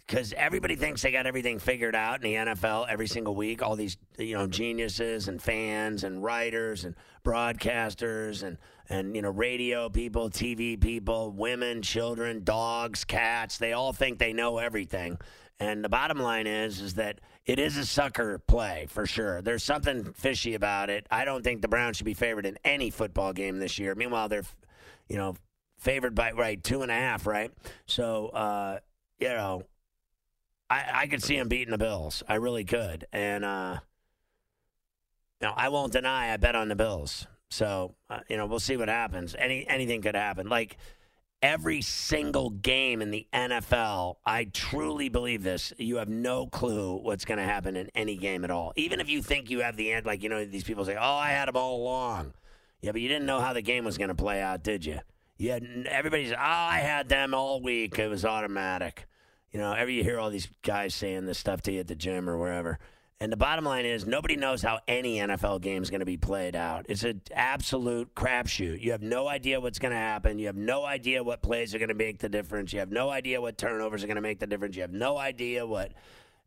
because 0.09 0.33
everybody 0.33 0.75
thinks 0.75 1.03
they 1.03 1.11
got 1.11 1.27
everything 1.27 1.59
figured 1.59 1.95
out 1.95 2.15
in 2.15 2.21
the 2.23 2.51
NFL 2.51 2.87
every 2.89 3.07
single 3.07 3.35
week. 3.35 3.61
All 3.61 3.75
these 3.75 3.95
you 4.17 4.33
know 4.35 4.47
geniuses 4.47 5.27
and 5.27 5.39
fans 5.39 6.03
and 6.03 6.23
writers 6.23 6.83
and 6.83 6.95
broadcasters 7.23 8.41
and 8.41 8.57
and 8.89 9.15
you 9.15 9.21
know 9.21 9.29
radio 9.29 9.87
people, 9.87 10.31
TV 10.31 10.81
people, 10.81 11.31
women, 11.31 11.83
children, 11.83 12.43
dogs, 12.43 13.03
cats. 13.03 13.59
They 13.59 13.73
all 13.73 13.93
think 13.93 14.17
they 14.17 14.33
know 14.33 14.57
everything. 14.57 15.19
And 15.59 15.85
the 15.85 15.89
bottom 15.89 16.17
line 16.17 16.47
is 16.47 16.81
is 16.81 16.95
that 16.95 17.21
it 17.45 17.59
is 17.59 17.77
a 17.77 17.85
sucker 17.85 18.39
play 18.39 18.87
for 18.89 19.05
sure. 19.05 19.43
There's 19.43 19.63
something 19.63 20.13
fishy 20.13 20.55
about 20.55 20.89
it. 20.89 21.05
I 21.11 21.23
don't 21.23 21.43
think 21.43 21.61
the 21.61 21.67
Browns 21.67 21.97
should 21.97 22.05
be 22.07 22.15
favored 22.15 22.47
in 22.47 22.57
any 22.63 22.89
football 22.89 23.31
game 23.31 23.59
this 23.59 23.77
year. 23.77 23.93
Meanwhile, 23.93 24.29
they're 24.29 24.43
you 25.07 25.17
know 25.17 25.35
favored 25.77 26.15
by 26.15 26.31
right 26.31 26.63
two 26.63 26.81
and 26.81 26.89
a 26.89 26.95
half, 26.95 27.27
right? 27.27 27.51
So 27.85 28.29
uh, 28.29 28.79
you 29.19 29.29
know 29.29 29.65
I, 30.69 30.85
I 30.93 31.07
could 31.07 31.23
see 31.23 31.37
him 31.37 31.47
beating 31.47 31.71
the 31.71 31.77
Bills. 31.77 32.23
I 32.27 32.35
really 32.35 32.63
could. 32.63 33.05
And, 33.11 33.43
uh, 33.43 33.79
I 35.41 35.69
won't 35.69 35.93
deny 35.93 36.33
I 36.33 36.37
bet 36.37 36.55
on 36.55 36.67
the 36.67 36.75
Bills. 36.75 37.27
So, 37.49 37.95
uh, 38.09 38.19
you 38.27 38.37
know, 38.37 38.45
we'll 38.45 38.59
see 38.59 38.77
what 38.77 38.89
happens. 38.89 39.35
Any 39.37 39.67
Anything 39.67 40.01
could 40.01 40.15
happen. 40.15 40.49
Like 40.49 40.77
every 41.41 41.81
single 41.81 42.49
game 42.49 43.01
in 43.01 43.11
the 43.11 43.27
NFL, 43.33 44.17
I 44.25 44.45
truly 44.45 45.09
believe 45.09 45.43
this. 45.43 45.73
You 45.77 45.97
have 45.97 46.09
no 46.09 46.47
clue 46.47 46.97
what's 46.97 47.25
going 47.25 47.37
to 47.37 47.43
happen 47.43 47.75
in 47.75 47.89
any 47.95 48.17
game 48.17 48.43
at 48.43 48.51
all. 48.51 48.73
Even 48.75 48.99
if 48.99 49.09
you 49.09 49.21
think 49.21 49.49
you 49.49 49.61
have 49.61 49.77
the 49.77 49.91
end, 49.91 50.05
like, 50.05 50.21
you 50.21 50.29
know, 50.29 50.45
these 50.45 50.63
people 50.63 50.85
say, 50.85 50.95
oh, 50.95 51.15
I 51.15 51.29
had 51.29 51.47
them 51.47 51.55
all 51.55 51.81
along. 51.81 52.33
Yeah, 52.81 52.91
but 52.91 53.01
you 53.01 53.07
didn't 53.07 53.25
know 53.25 53.39
how 53.39 53.53
the 53.53 53.61
game 53.61 53.85
was 53.85 53.97
going 53.97 54.09
to 54.09 54.15
play 54.15 54.41
out, 54.41 54.63
did 54.63 54.85
you? 54.85 54.99
Yeah, 55.37 55.59
everybody's, 55.87 56.33
oh, 56.33 56.37
I 56.39 56.79
had 56.79 57.07
them 57.07 57.33
all 57.33 57.61
week. 57.61 57.97
It 57.97 58.09
was 58.09 58.25
automatic. 58.25 59.05
You 59.51 59.59
know, 59.59 59.73
every 59.73 59.95
you 59.95 60.03
hear 60.03 60.19
all 60.19 60.29
these 60.29 60.49
guys 60.61 60.93
saying 60.93 61.25
this 61.25 61.39
stuff 61.39 61.61
to 61.63 61.71
you 61.71 61.79
at 61.79 61.87
the 61.87 61.95
gym 61.95 62.29
or 62.29 62.37
wherever. 62.37 62.79
And 63.21 63.33
the 63.33 63.37
bottom 63.37 63.65
line 63.65 63.85
is, 63.85 64.05
nobody 64.05 64.37
knows 64.37 64.61
how 64.61 64.79
any 64.87 65.17
NFL 65.17 65.59
game 65.59 65.83
is 65.83 65.89
going 65.89 65.99
to 65.99 66.05
be 66.05 66.15
played 66.15 66.55
out. 66.55 66.85
It's 66.87 67.03
an 67.03 67.21
absolute 67.33 68.15
crapshoot. 68.15 68.81
You 68.81 68.91
have 68.93 69.01
no 69.01 69.27
idea 69.27 69.59
what's 69.59 69.77
going 69.77 69.91
to 69.91 69.97
happen. 69.97 70.39
You 70.39 70.45
have 70.45 70.55
no 70.55 70.85
idea 70.85 71.21
what 71.21 71.41
plays 71.41 71.75
are 71.75 71.79
going 71.79 71.89
to 71.89 71.95
make 71.95 72.19
the 72.19 72.29
difference. 72.29 72.71
You 72.71 72.79
have 72.79 72.91
no 72.91 73.09
idea 73.09 73.41
what 73.41 73.57
turnovers 73.57 74.05
are 74.05 74.07
going 74.07 74.15
to 74.15 74.21
make 74.21 74.39
the 74.39 74.47
difference. 74.47 74.77
You 74.77 74.83
have 74.83 74.93
no 74.93 75.17
idea 75.17 75.67
what 75.67 75.91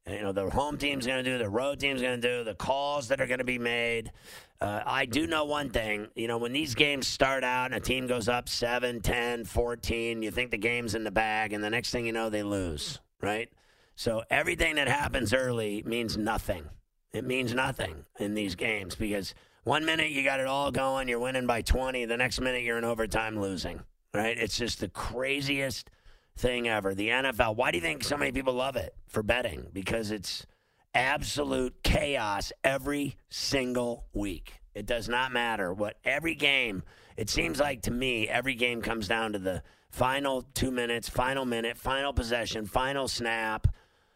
you 0.07 0.23
know 0.23 0.33
the 0.33 0.51
home 0.51 0.77
team's 0.77 1.07
going 1.07 1.23
to 1.23 1.31
do, 1.31 1.39
the 1.39 1.49
road 1.49 1.81
team's 1.81 2.03
going 2.03 2.21
to 2.21 2.29
do, 2.29 2.45
the 2.45 2.55
calls 2.55 3.09
that 3.09 3.21
are 3.21 3.27
going 3.27 3.39
to 3.39 3.45
be 3.45 3.59
made. 3.59 4.13
Uh, 4.61 4.81
I 4.85 5.07
do 5.07 5.27
know 5.27 5.45
one 5.45 5.71
thing. 5.71 6.09
You 6.15 6.29
know, 6.29 6.39
when 6.39 6.53
these 6.53 6.75
games 6.75 7.07
start 7.07 7.43
out 7.45 7.67
and 7.67 7.75
a 7.75 7.81
team 7.81 8.07
goes 8.07 8.29
up 8.29 8.49
7, 8.49 9.01
10, 9.01 9.45
14, 9.45 10.23
you 10.23 10.31
think 10.31 10.51
the 10.51 10.59
game's 10.59 10.95
in 10.95 11.05
the 11.05 11.11
bag, 11.11 11.53
and 11.53 11.63
the 11.63 11.71
next 11.71 11.91
thing 11.91 12.07
you 12.07 12.13
know, 12.13 12.31
they 12.31 12.43
lose, 12.43 13.01
right? 13.21 13.49
So 13.97 14.23
everything 14.31 14.77
that 14.77 14.89
happens 14.89 15.35
early 15.35 15.83
means 15.85 16.17
nothing. 16.17 16.65
It 17.13 17.25
means 17.25 17.55
nothing 17.55 18.05
in 18.19 18.35
these 18.35 18.55
games 18.55 18.95
because 18.95 19.35
one 19.65 19.85
minute 19.85 20.11
you 20.11 20.25
got 20.25 20.41
it 20.41 20.47
all 20.47 20.71
going, 20.71 21.09
you're 21.09 21.19
winning 21.19 21.47
by 21.47 21.63
20, 21.63 22.07
the 22.07 22.17
next 22.17 22.41
minute 22.41 22.63
you're 22.63 22.79
in 22.79 22.85
overtime 22.85 23.41
losing, 23.41 23.83
right? 24.15 24.37
It's 24.39 24.57
just 24.57 24.81
the 24.81 24.89
craziest 24.89 25.91
thing 26.37 26.69
ever. 26.69 26.95
The 26.95 27.09
NFL. 27.09 27.57
Why 27.57 27.71
do 27.71 27.79
you 27.79 27.83
think 27.83 28.05
so 28.05 28.17
many 28.17 28.33
people 28.33 28.55
love 28.55 28.77
it 28.77 28.95
for 29.09 29.23
betting? 29.23 29.69
Because 29.73 30.11
it's 30.11 30.47
absolute 30.95 31.83
chaos 31.83 32.53
every 32.65 33.17
single 33.31 34.07
week. 34.13 34.55
It 34.75 34.87
does 34.87 35.09
not 35.09 35.33
matter 35.33 35.73
what 35.73 35.97
every 36.05 36.35
game. 36.35 36.83
It 37.17 37.29
seems 37.29 37.61
like 37.61 37.83
to 37.83 37.91
me 37.91 38.29
every 38.29 38.55
game 38.55 38.81
comes 38.81 39.07
down 39.09 39.33
to 39.33 39.39
the 39.39 39.63
final 39.91 40.43
2 40.55 40.71
minutes, 40.71 41.09
final 41.09 41.45
minute, 41.45 41.77
final 41.77 42.13
possession, 42.13 42.65
final 42.65 43.07
snap, 43.07 43.67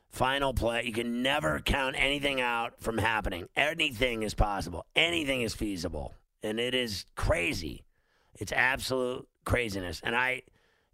final 0.08 0.54
play. 0.54 0.84
You 0.84 0.92
can 0.92 1.22
never 1.22 1.60
count 1.60 1.96
anything 1.98 2.40
out 2.40 2.80
from 2.80 2.96
happening. 2.98 3.48
Anything 3.54 4.22
is 4.22 4.34
possible. 4.34 4.86
Anything 4.96 5.42
is 5.42 5.54
feasible. 5.54 6.14
And 6.42 6.58
it 6.58 6.74
is 6.74 7.04
crazy. 7.14 7.84
It's 8.34 8.52
absolute 8.52 9.28
craziness. 9.44 10.00
And 10.02 10.16
I 10.16 10.42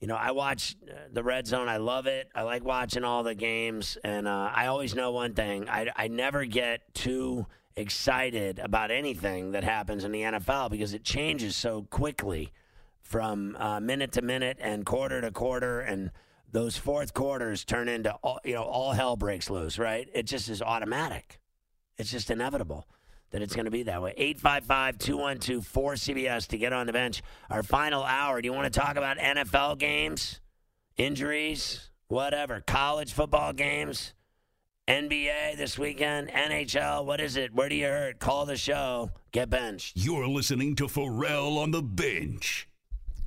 you 0.02 0.09
know, 0.09 0.16
I 0.16 0.32
watch 0.32 0.75
uh, 0.90 0.94
the 1.12 1.23
red 1.23 1.47
zone. 1.47 1.68
I 1.68 1.76
love 1.76 2.06
it. 2.06 2.28
I 2.35 2.42
like 2.42 2.64
watching 2.64 3.04
all 3.04 3.23
the 3.23 3.37
games, 3.37 3.97
and 4.02 4.26
uh, 4.26 4.50
I 4.52 4.66
always 4.66 4.97
know 4.97 5.12
one 5.12 5.32
thing: 5.32 5.68
I, 5.68 5.90
I 5.94 6.09
never 6.09 6.44
get 6.44 6.92
too 6.92 7.47
excited 7.76 8.59
about 8.59 8.90
anything 8.90 9.52
that 9.52 9.62
happens 9.62 10.02
in 10.02 10.11
the 10.11 10.23
NFL 10.23 10.73
because 10.73 10.92
it 10.92 11.04
changes 11.04 11.54
so 11.54 11.87
quickly 11.88 12.52
from 13.00 13.54
uh, 13.61 13.78
minute 13.78 14.11
to 14.12 14.23
minute 14.23 14.59
and 14.61 14.85
quarter 14.85 15.21
to 15.21 15.30
quarter, 15.30 15.80
and 15.80 16.11
those 16.50 16.76
fourth 16.76 17.14
quarters 17.14 17.64
turn 17.64 17.88
into 17.88 18.12
all, 18.25 18.40
you 18.44 18.54
know 18.54 18.64
all 18.64 18.90
hell 18.90 19.14
breaks 19.14 19.50
loose. 19.50 19.78
Right? 19.78 20.09
It 20.12 20.25
just 20.25 20.49
is 20.49 20.61
automatic. 20.61 21.38
It's 21.97 22.11
just 22.11 22.28
inevitable 22.28 22.88
that 23.32 23.42
it's 23.42 23.54
going 23.54 23.64
to 23.64 23.70
be 23.70 23.82
that 23.84 24.00
way. 24.00 24.14
855 24.16 24.98
212 24.98 25.72
4CBS 25.72 26.46
to 26.48 26.58
get 26.58 26.72
on 26.72 26.86
the 26.86 26.92
bench. 26.92 27.22
Our 27.50 27.62
final 27.62 28.02
hour. 28.02 28.40
Do 28.40 28.46
you 28.46 28.52
want 28.52 28.72
to 28.72 28.80
talk 28.80 28.96
about 28.96 29.18
NFL 29.18 29.78
games, 29.78 30.40
injuries, 30.96 31.90
whatever, 32.08 32.60
college 32.60 33.12
football 33.12 33.52
games, 33.52 34.12
NBA 34.86 35.56
this 35.56 35.78
weekend, 35.78 36.28
NHL? 36.28 37.04
What 37.04 37.20
is 37.20 37.36
it? 37.36 37.54
Where 37.54 37.68
do 37.68 37.74
you 37.74 37.86
hurt? 37.86 38.18
Call 38.18 38.46
the 38.46 38.56
show. 38.56 39.10
Get 39.32 39.50
benched. 39.50 39.96
You're 39.96 40.28
listening 40.28 40.76
to 40.76 40.86
Ferrall 40.86 41.58
on 41.58 41.70
the 41.70 41.82
bench. 41.82 42.68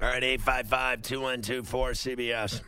All 0.02 0.10
right, 0.10 0.24
855 0.24 1.02
212 1.02 1.68
4CBS. 1.68 2.62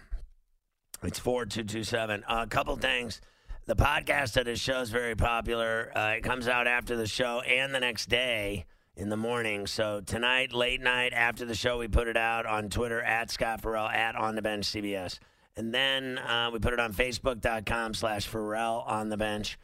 It's 1.03 1.19
4227. 1.19 2.23
A 2.27 2.47
couple 2.47 2.75
things. 2.77 3.21
The 3.67 3.75
podcast 3.75 4.37
of 4.37 4.45
this 4.45 4.61
show 4.61 4.79
is 4.79 4.91
very 4.91 5.13
popular. 5.13 5.91
Uh, 5.93 6.13
it 6.15 6.23
comes 6.23 6.47
out 6.47 6.67
after 6.67 6.95
the 6.95 7.05
show 7.05 7.41
and 7.41 7.75
the 7.75 7.81
next 7.81 8.07
day 8.07 8.65
in 8.95 9.09
the 9.09 9.17
morning. 9.17 9.67
So 9.67 9.99
tonight, 9.99 10.53
late 10.53 10.79
night 10.79 11.11
after 11.11 11.43
the 11.43 11.53
show, 11.53 11.77
we 11.77 11.89
put 11.89 12.07
it 12.07 12.15
out 12.15 12.45
on 12.45 12.69
Twitter 12.69 13.01
at 13.01 13.29
Scott 13.29 13.59
Ferrall 13.61 13.89
at 13.89 14.15
On 14.15 14.35
the 14.35 14.41
Bench 14.41 14.67
CBS, 14.67 15.19
and 15.57 15.73
then 15.73 16.17
uh, 16.17 16.49
we 16.53 16.59
put 16.59 16.71
it 16.71 16.79
on 16.79 16.93
Facebook.com 16.93 17.93
slash 17.93 18.25
Ferrall 18.25 18.85
on 18.87 19.09
the 19.09 19.17
Bench, 19.17 19.59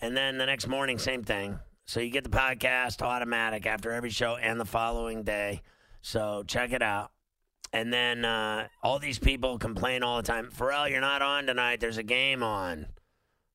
and 0.00 0.16
then 0.16 0.38
the 0.38 0.46
next 0.46 0.68
morning, 0.68 0.96
same 0.96 1.24
thing. 1.24 1.58
So 1.84 1.98
you 1.98 2.10
get 2.10 2.22
the 2.22 2.30
podcast 2.30 3.02
automatic 3.02 3.66
after 3.66 3.90
every 3.90 4.10
show 4.10 4.36
and 4.36 4.60
the 4.60 4.66
following 4.66 5.24
day. 5.24 5.62
So 6.00 6.44
check 6.46 6.70
it 6.70 6.80
out. 6.80 7.10
And 7.72 7.92
then 7.92 8.24
uh, 8.24 8.68
all 8.84 9.00
these 9.00 9.18
people 9.18 9.58
complain 9.58 10.04
all 10.04 10.18
the 10.18 10.22
time. 10.22 10.52
Ferrall, 10.52 10.88
you're 10.88 11.00
not 11.00 11.22
on 11.22 11.46
tonight. 11.46 11.80
There's 11.80 11.98
a 11.98 12.04
game 12.04 12.44
on. 12.44 12.86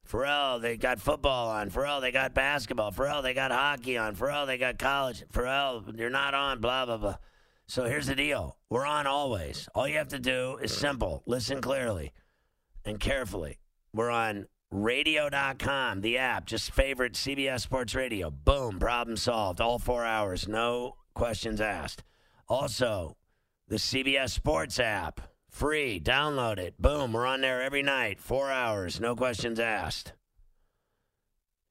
Ferrall, 0.03 0.59
they 0.59 0.77
got 0.77 0.99
football 0.99 1.49
on. 1.49 1.69
Ferrall, 1.69 2.01
they 2.01 2.11
got 2.11 2.33
basketball. 2.33 2.91
Ferrall, 2.91 3.21
they 3.21 3.33
got 3.33 3.51
hockey 3.51 3.97
on. 3.97 4.15
Ferrall, 4.15 4.45
they 4.45 4.57
got 4.57 4.77
college. 4.77 5.23
Ferrall, 5.31 5.83
you're 5.95 6.09
not 6.09 6.33
on, 6.33 6.59
blah, 6.59 6.85
blah, 6.85 6.97
blah. 6.97 7.15
So 7.67 7.85
here's 7.85 8.07
the 8.07 8.15
deal 8.15 8.57
we're 8.69 8.85
on 8.85 9.07
always. 9.07 9.69
All 9.73 9.87
you 9.87 9.97
have 9.97 10.09
to 10.09 10.19
do 10.19 10.57
is 10.61 10.75
simple 10.75 11.23
listen 11.25 11.61
clearly 11.61 12.11
and 12.85 12.99
carefully. 12.99 13.59
We're 13.93 14.09
on 14.09 14.47
radio.com, 14.71 16.01
the 16.01 16.17
app, 16.17 16.45
just 16.45 16.71
favorite 16.71 17.13
CBS 17.13 17.61
Sports 17.61 17.95
Radio. 17.95 18.29
Boom, 18.29 18.79
problem 18.79 19.15
solved. 19.15 19.61
All 19.61 19.79
four 19.79 20.03
hours, 20.03 20.47
no 20.47 20.97
questions 21.13 21.61
asked. 21.61 22.03
Also, 22.49 23.15
the 23.67 23.77
CBS 23.77 24.31
Sports 24.31 24.79
app 24.79 25.21
Free. 25.53 25.99
Download 25.99 26.57
it. 26.57 26.81
Boom. 26.81 27.13
We're 27.13 27.27
on 27.27 27.41
there 27.41 27.61
every 27.61 27.83
night. 27.83 28.19
Four 28.19 28.49
hours. 28.49 28.99
No 28.99 29.15
questions 29.15 29.59
asked. 29.59 30.13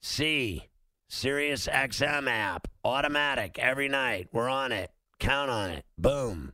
C. 0.01 0.69
Sirius 1.09 1.67
XM 1.67 2.31
app. 2.31 2.69
Automatic. 2.85 3.59
Every 3.59 3.89
night. 3.89 4.29
We're 4.33 4.49
on 4.49 4.71
it. 4.71 4.93
Count 5.19 5.51
on 5.51 5.71
it. 5.71 5.85
Boom. 5.99 6.53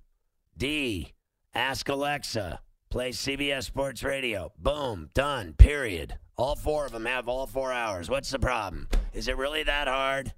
D. 0.57 1.13
Ask 1.55 1.91
Alexa. 1.91 2.61
Play 2.89 3.11
CBS 3.11 3.65
Sports 3.65 4.03
Radio. 4.03 4.51
Boom. 4.59 5.11
Done. 5.13 5.53
Period. 5.53 6.17
All 6.39 6.57
four 6.57 6.87
of 6.87 6.93
them 6.93 7.05
have 7.05 7.29
all 7.29 7.47
four 7.47 7.71
hours. 7.75 8.09
What's 8.09 8.31
the 8.31 8.39
problem? 8.39 8.89
Is 9.13 9.29
it 9.29 9.37
really 9.37 9.65
that 9.65 9.87
hard 9.87 10.33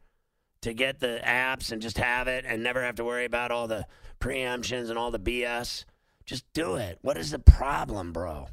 to 0.62 0.75
get 0.75 0.99
the 0.99 1.20
apps 1.25 1.70
and 1.70 1.80
just 1.80 1.99
have 1.99 2.26
it 2.26 2.44
and 2.44 2.64
never 2.64 2.82
have 2.82 2.97
to 2.97 3.04
worry 3.04 3.26
about 3.26 3.52
all 3.52 3.68
the 3.68 3.87
preemptions 4.18 4.90
and 4.90 4.99
all 4.99 5.12
the 5.12 5.20
BS? 5.20 5.85
Just 6.30 6.52
do 6.52 6.76
it. 6.76 6.96
What 7.02 7.16
is 7.16 7.32
the 7.32 7.40
problem, 7.40 8.12
bro? 8.12 8.46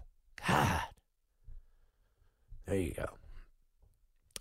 God. 0.48 0.81
There 2.65 2.75
you 2.75 2.91
go. 2.91 3.05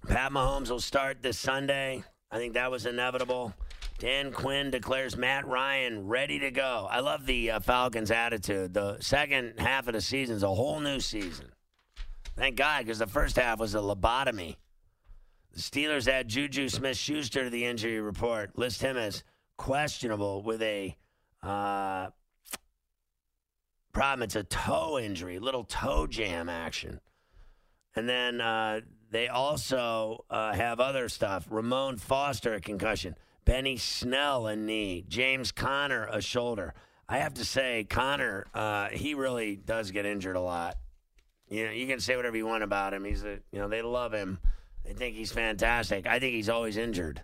Pat 0.08 0.32
Mahomes 0.32 0.70
will 0.70 0.80
start 0.80 1.18
this 1.20 1.38
Sunday. 1.38 2.02
I 2.30 2.38
think 2.38 2.54
that 2.54 2.70
was 2.70 2.86
inevitable. 2.86 3.52
Dan 3.98 4.32
Quinn 4.32 4.70
declares 4.70 5.18
Matt 5.18 5.46
Ryan 5.46 6.06
ready 6.06 6.38
to 6.38 6.50
go. 6.50 6.88
I 6.90 7.00
love 7.00 7.26
the 7.26 7.50
uh, 7.50 7.60
Falcons' 7.60 8.10
attitude. 8.10 8.72
The 8.72 8.96
second 9.00 9.60
half 9.60 9.86
of 9.86 9.92
the 9.92 10.00
season 10.00 10.36
is 10.36 10.42
a 10.42 10.48
whole 10.48 10.80
new 10.80 10.98
season. 10.98 11.52
Thank 12.38 12.56
God, 12.56 12.86
because 12.86 13.00
the 13.00 13.06
first 13.06 13.36
half 13.36 13.58
was 13.58 13.74
a 13.74 13.80
lobotomy. 13.80 14.56
The 15.52 15.60
Steelers 15.60 16.08
add 16.08 16.28
Juju 16.28 16.70
Smith 16.70 16.96
Schuster 16.96 17.44
to 17.44 17.50
the 17.50 17.66
injury 17.66 18.00
report, 18.00 18.56
list 18.56 18.80
him 18.80 18.96
as 18.96 19.24
questionable 19.58 20.42
with 20.42 20.62
a 20.62 20.96
uh, 21.42 22.08
problem. 23.96 24.24
It's 24.24 24.36
a 24.36 24.44
toe 24.44 24.98
injury, 24.98 25.38
little 25.38 25.64
toe 25.64 26.06
jam 26.06 26.50
action. 26.50 27.00
And 27.94 28.06
then 28.06 28.42
uh, 28.42 28.82
they 29.10 29.28
also 29.28 30.26
uh, 30.28 30.52
have 30.52 30.80
other 30.80 31.08
stuff. 31.08 31.46
Ramon 31.48 31.96
Foster, 31.96 32.52
a 32.52 32.60
concussion. 32.60 33.16
Benny 33.46 33.78
Snell, 33.78 34.48
a 34.48 34.54
knee. 34.54 35.02
James 35.08 35.50
Conner, 35.50 36.06
a 36.12 36.20
shoulder. 36.20 36.74
I 37.08 37.18
have 37.18 37.34
to 37.34 37.44
say, 37.46 37.84
Conner, 37.84 38.46
uh, 38.52 38.88
he 38.90 39.14
really 39.14 39.56
does 39.56 39.90
get 39.92 40.04
injured 40.04 40.36
a 40.36 40.42
lot. 40.42 40.76
You 41.48 41.64
know, 41.64 41.72
you 41.72 41.86
can 41.86 42.00
say 42.00 42.16
whatever 42.16 42.36
you 42.36 42.46
want 42.46 42.64
about 42.64 42.92
him. 42.92 43.02
He's 43.02 43.24
a, 43.24 43.38
you 43.50 43.58
know, 43.58 43.68
they 43.68 43.80
love 43.80 44.12
him. 44.12 44.38
They 44.84 44.92
think 44.92 45.16
he's 45.16 45.32
fantastic. 45.32 46.06
I 46.06 46.18
think 46.18 46.34
he's 46.34 46.50
always 46.50 46.76
injured. 46.76 47.22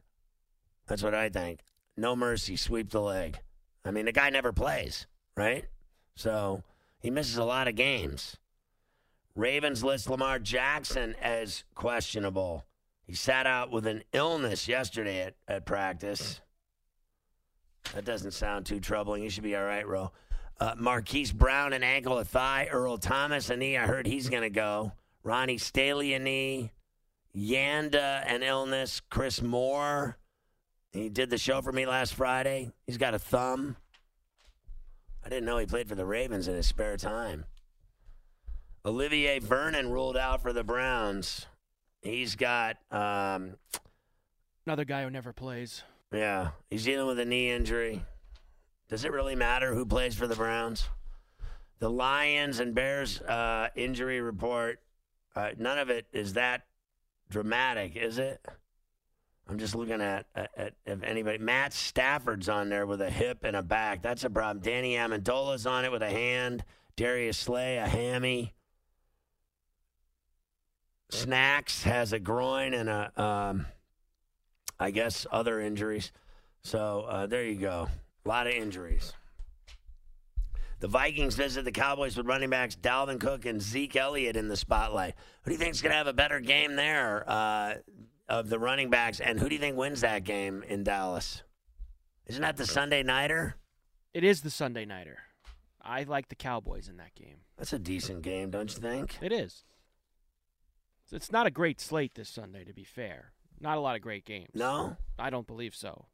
That's 0.87 1.03
what 1.03 1.15
I 1.15 1.29
think. 1.29 1.61
No 1.99 2.17
mercy, 2.17 2.57
sweep 2.57 2.91
the 2.91 3.03
leg. 3.03 3.39
I 3.85 3.91
mean, 3.91 4.07
the 4.07 4.13
guy 4.13 4.31
never 4.31 4.55
plays, 4.55 5.07
right? 5.37 5.67
So 6.15 6.63
he 7.01 7.11
misses 7.11 7.37
a 7.37 7.45
lot 7.45 7.69
of 7.69 7.75
games. 7.75 8.37
Ravens 9.35 9.83
list 9.83 10.11
Lamar 10.11 10.39
Jackson 10.39 11.15
as 11.23 11.65
questionable. 11.75 12.65
He 13.05 13.15
sat 13.15 13.47
out 13.47 13.71
with 13.71 13.87
an 13.87 14.05
illness 14.13 14.69
yesterday 14.69 15.23
at, 15.23 15.35
at 15.49 15.67
practice. 15.67 16.41
That 17.95 18.05
doesn't 18.05 18.33
sound 18.33 18.67
too 18.67 18.81
troubling. 18.81 19.23
You 19.23 19.31
should 19.31 19.43
be 19.43 19.57
all 19.57 19.65
right, 19.65 19.87
Ro. 19.87 20.13
Uh, 20.61 20.75
Marquise 20.77 21.33
Brown, 21.33 21.73
an 21.73 21.83
ankle, 21.83 22.19
a 22.19 22.25
thigh. 22.25 22.69
Earl 22.71 22.99
Thomas, 22.99 23.51
a 23.51 23.57
knee. 23.57 23.77
I 23.77 23.87
heard 23.87 24.07
he's 24.07 24.29
going 24.29 24.45
to 24.45 24.51
go. 24.51 24.93
Ronnie 25.25 25.59
Stanley, 25.59 26.15
a 26.15 26.19
knee. 26.19 26.73
Yanda, 27.35 28.23
an 28.27 28.43
illness. 28.43 29.01
Chris 29.11 29.43
Moore, 29.43 30.19
he 30.93 31.09
did 31.09 31.31
the 31.31 31.39
show 31.39 31.63
for 31.63 31.73
me 31.73 31.87
last 31.87 32.15
Friday. 32.15 32.71
He's 32.87 32.99
got 32.99 33.15
a 33.15 33.19
thumb. 33.19 33.77
I 35.25 35.29
didn't 35.29 35.45
know 35.45 35.59
he 35.59 35.67
played 35.67 35.89
for 35.89 35.95
the 35.95 36.05
Ravens 36.05 36.49
in 36.49 36.55
his 36.55 36.67
spare 36.67 36.97
time. 36.97 37.45
Olivier 38.85 39.39
Vernon 39.39 39.91
ruled 39.91 40.17
out 40.17 40.43
for 40.43 40.53
the 40.53 40.65
Browns. 40.65 41.47
He's 42.01 42.35
got, 42.35 42.79
um, 42.91 43.55
Another 44.67 44.85
guy 44.85 45.03
who 45.05 45.11
never 45.11 45.33
plays. 45.33 45.83
yeah, 46.13 46.51
he's 46.71 46.85
dealing 46.85 47.07
with 47.07 47.19
a 47.21 47.25
knee 47.25 47.51
injury. 47.51 48.05
Does 48.89 49.05
it 49.05 49.13
really 49.13 49.35
matter 49.37 49.75
who 49.75 49.87
plays 49.87 50.15
for 50.15 50.27
the 50.27 50.35
Browns? 50.37 50.89
The 51.79 51.89
Lions 51.91 52.61
and 52.61 52.75
Bears 52.75 53.21
uh, 53.23 53.69
injury 53.75 54.21
report, 54.21 54.81
uh, 55.35 55.51
none 55.59 55.79
of 55.79 55.91
it 55.91 56.07
is 56.13 56.35
that 56.35 56.67
dramatic, 57.31 57.97
is 57.97 58.19
it? 58.19 58.45
I'm 59.49 59.59
just 59.59 59.75
looking 59.75 60.01
at, 60.01 60.27
at, 60.35 60.51
at 60.57 60.75
if 60.87 61.03
anybody. 61.03 61.39
Matt 61.39 61.73
Stafford's 61.73 62.49
on 62.49 62.69
there 62.69 62.87
with 62.87 63.01
a 63.01 63.11
hip 63.11 63.45
and 63.45 63.57
a 63.57 63.63
back. 63.63 64.03
That's 64.03 64.25
a 64.25 64.31
problem. 64.31 64.63
Danny 64.63 64.95
Amendola's 64.95 65.67
on 65.67 65.85
it 65.85 65.93
with 65.93 66.03
a 66.03 66.11
hand. 66.11 66.65
Darius 66.97 67.39
Slay, 67.39 67.79
a 67.79 67.87
hammy. 67.87 68.55
Snacks 71.11 71.83
has 71.83 72.13
a 72.13 72.19
groin 72.19 72.73
and 72.73 72.89
a, 72.89 73.23
um, 73.23 73.67
I 74.81 74.91
guess, 74.91 75.27
other 75.31 75.61
injuries. 75.61 76.13
So 76.63 77.03
uh, 77.09 77.27
there 77.27 77.45
you 77.45 77.57
go. 77.57 77.89
A 78.25 78.29
lot 78.29 78.47
of 78.47 78.55
injuries. 78.55 79.13
The 80.81 80.89
Vikings 80.89 81.35
visit 81.35 81.65
the 81.65 81.73
Cowboys 81.73 82.17
with 82.17 82.27
running 82.27 82.51
backs 82.51 82.77
Dalvin 82.77 83.21
Cook 83.21 83.45
and 83.45 83.61
Zeke 83.61 83.95
Elliott 83.97 84.37
in 84.37 84.49
the 84.49 84.57
spotlight. 84.57 85.15
Who 85.43 85.51
do 85.51 85.53
you 85.53 85.59
think's 85.59 85.81
going 85.81 85.93
to 85.93 85.97
have 85.97 86.07
a 86.07 86.13
better 86.13 86.41
game 86.41 86.77
there 86.77 87.25
uh, 87.29 87.75
of 88.33 88.49
the 88.49 88.59
running 88.59 88.89
backs? 88.89 89.21
And 89.21 89.39
who 89.39 89.49
do 89.49 89.55
you 89.55 89.61
think 89.61 89.77
wins 89.77 90.01
that 90.01 90.25
game 90.25 90.65
in 90.67 90.83
Dallas? 90.83 91.43
Isn't 92.27 92.41
that 92.43 92.57
the 92.57 92.67
Sunday 92.67 93.03
nighter? 93.03 93.57
It 94.15 94.25
is 94.25 94.41
the 94.41 94.51
Sunday 94.51 94.87
nighter. 94.87 95.19
I 95.83 96.05
like 96.05 96.29
the 96.29 96.35
Cowboys 96.35 96.89
in 96.89 96.97
that 96.97 97.15
game. 97.15 97.39
That's 97.59 97.75
a 97.75 97.79
decent 97.79 98.23
game, 98.23 98.51
don't 98.51 98.75
you 98.75 98.81
think? 98.81 99.19
It 99.21 99.33
is. 99.33 99.65
It's 101.11 101.31
not 101.31 101.47
a 101.47 101.51
great 101.51 101.79
slate 101.79 102.15
this 102.15 102.31
Sunday, 102.31 102.65
to 102.65 102.73
be 102.73 102.85
fair. 102.85 103.33
Not 103.61 103.77
a 103.77 103.81
lot 103.81 103.97
of 103.97 104.03
great 104.03 104.25
games. 104.25 104.49
No. 104.55 104.97
I 105.19 105.29
don't 105.29 105.47
believe 105.47 105.75
so. 105.75 106.07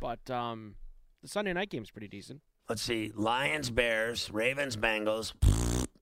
But 0.00 0.30
um, 0.30 0.76
the 1.20 1.28
Sunday 1.28 1.52
night 1.52 1.68
game's 1.68 1.90
pretty 1.90 2.08
decent. 2.08 2.40
Let's 2.68 2.80
see. 2.80 3.12
Lions, 3.14 3.68
Bears, 3.68 4.30
Ravens, 4.30 4.78
Bengals. 4.78 5.34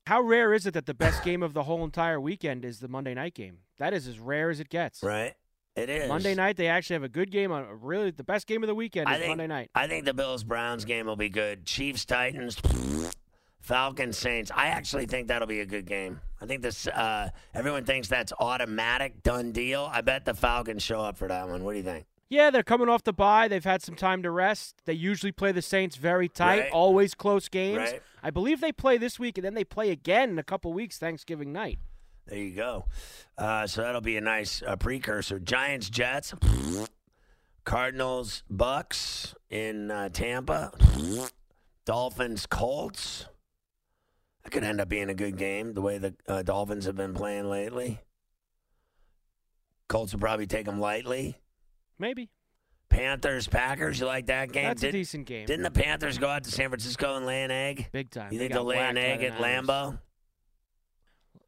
How 0.06 0.20
rare 0.20 0.54
is 0.54 0.66
it 0.66 0.74
that 0.74 0.86
the 0.86 0.94
best 0.94 1.24
game 1.24 1.42
of 1.42 1.52
the 1.52 1.64
whole 1.64 1.82
entire 1.82 2.20
weekend 2.20 2.64
is 2.64 2.78
the 2.78 2.88
Monday 2.88 3.14
night 3.14 3.34
game? 3.34 3.58
That 3.78 3.92
is 3.92 4.06
as 4.06 4.20
rare 4.20 4.50
as 4.50 4.60
it 4.60 4.68
gets. 4.68 5.02
Right. 5.02 5.34
It 5.76 5.90
is 5.90 6.08
Monday 6.08 6.34
night, 6.34 6.56
they 6.56 6.68
actually 6.68 6.94
have 6.94 7.02
a 7.02 7.08
good 7.08 7.30
game 7.32 7.50
on. 7.50 7.66
Really, 7.80 8.10
the 8.12 8.22
best 8.22 8.46
game 8.46 8.62
of 8.62 8.68
the 8.68 8.74
weekend 8.74 9.08
I 9.08 9.14
is 9.14 9.18
think, 9.18 9.30
Monday 9.30 9.46
night. 9.48 9.70
I 9.74 9.88
think 9.88 10.04
the 10.04 10.14
Bills 10.14 10.44
Browns 10.44 10.84
game 10.84 11.06
will 11.06 11.16
be 11.16 11.28
good. 11.28 11.66
Chiefs 11.66 12.04
Titans, 12.04 12.56
Falcons 13.60 14.16
Saints. 14.16 14.52
I 14.54 14.66
actually 14.68 15.06
think 15.06 15.28
that'll 15.28 15.48
be 15.48 15.60
a 15.60 15.66
good 15.66 15.86
game. 15.86 16.20
I 16.40 16.46
think 16.46 16.62
this. 16.62 16.86
Uh, 16.86 17.30
everyone 17.54 17.84
thinks 17.84 18.06
that's 18.08 18.32
automatic, 18.38 19.22
done 19.24 19.50
deal. 19.52 19.88
I 19.92 20.00
bet 20.00 20.24
the 20.24 20.34
Falcons 20.34 20.82
show 20.82 21.00
up 21.00 21.16
for 21.16 21.26
that 21.28 21.48
one. 21.48 21.64
What 21.64 21.72
do 21.72 21.78
you 21.78 21.84
think? 21.84 22.06
Yeah, 22.28 22.50
they're 22.50 22.62
coming 22.62 22.88
off 22.88 23.02
the 23.04 23.12
bye. 23.12 23.48
They've 23.48 23.64
had 23.64 23.82
some 23.82 23.96
time 23.96 24.22
to 24.22 24.30
rest. 24.30 24.76
They 24.86 24.92
usually 24.94 25.32
play 25.32 25.52
the 25.52 25.62
Saints 25.62 25.96
very 25.96 26.28
tight, 26.28 26.60
Right. 26.60 26.72
always 26.72 27.14
close 27.14 27.48
games. 27.48 27.78
Right. 27.78 28.02
I 28.22 28.30
believe 28.30 28.60
they 28.60 28.72
play 28.72 28.96
this 28.96 29.18
week, 29.18 29.38
and 29.38 29.44
then 29.44 29.54
they 29.54 29.64
play 29.64 29.90
again 29.90 30.30
in 30.30 30.38
a 30.38 30.42
couple 30.42 30.72
weeks, 30.72 30.98
Thanksgiving 30.98 31.52
night. 31.52 31.78
There 32.26 32.38
you 32.38 32.54
go. 32.54 32.86
Uh, 33.36 33.66
so 33.66 33.82
that'll 33.82 34.00
be 34.00 34.16
a 34.16 34.20
nice 34.20 34.62
uh, 34.66 34.76
precursor. 34.76 35.38
Giants 35.38 35.90
Jets, 35.90 36.34
Cardinals 37.64 38.42
Bucks 38.48 39.34
in 39.50 39.90
uh, 39.90 40.08
Tampa, 40.08 40.72
Dolphins 41.84 42.46
Colts. 42.46 43.26
That 44.42 44.50
could 44.50 44.64
end 44.64 44.80
up 44.80 44.88
being 44.88 45.10
a 45.10 45.14
good 45.14 45.36
game. 45.36 45.74
The 45.74 45.80
way 45.82 45.98
the 45.98 46.14
uh, 46.28 46.42
Dolphins 46.42 46.84
have 46.86 46.96
been 46.96 47.14
playing 47.14 47.48
lately. 47.48 48.00
Colts 49.88 50.12
will 50.12 50.20
probably 50.20 50.46
take 50.46 50.66
them 50.66 50.80
lightly. 50.80 51.38
Maybe. 51.98 52.30
Panthers 52.88 53.48
Packers. 53.48 54.00
You 54.00 54.06
like 54.06 54.26
that 54.26 54.52
game? 54.52 54.64
That's 54.64 54.82
a 54.82 54.92
decent 54.92 55.26
game. 55.26 55.46
Didn't 55.46 55.62
the 55.62 55.70
Panthers 55.70 56.18
go 56.18 56.28
out 56.28 56.44
to 56.44 56.50
San 56.50 56.68
Francisco 56.68 57.16
and 57.16 57.26
lay 57.26 57.42
an 57.42 57.50
egg? 57.50 57.88
Big 57.92 58.10
time. 58.10 58.32
You 58.32 58.38
They 58.38 58.44
think 58.44 58.54
they'll 58.54 58.64
lay 58.64 58.78
an 58.78 58.96
egg 58.96 59.22
at. 59.22 59.38
Lambeau? 59.38 59.98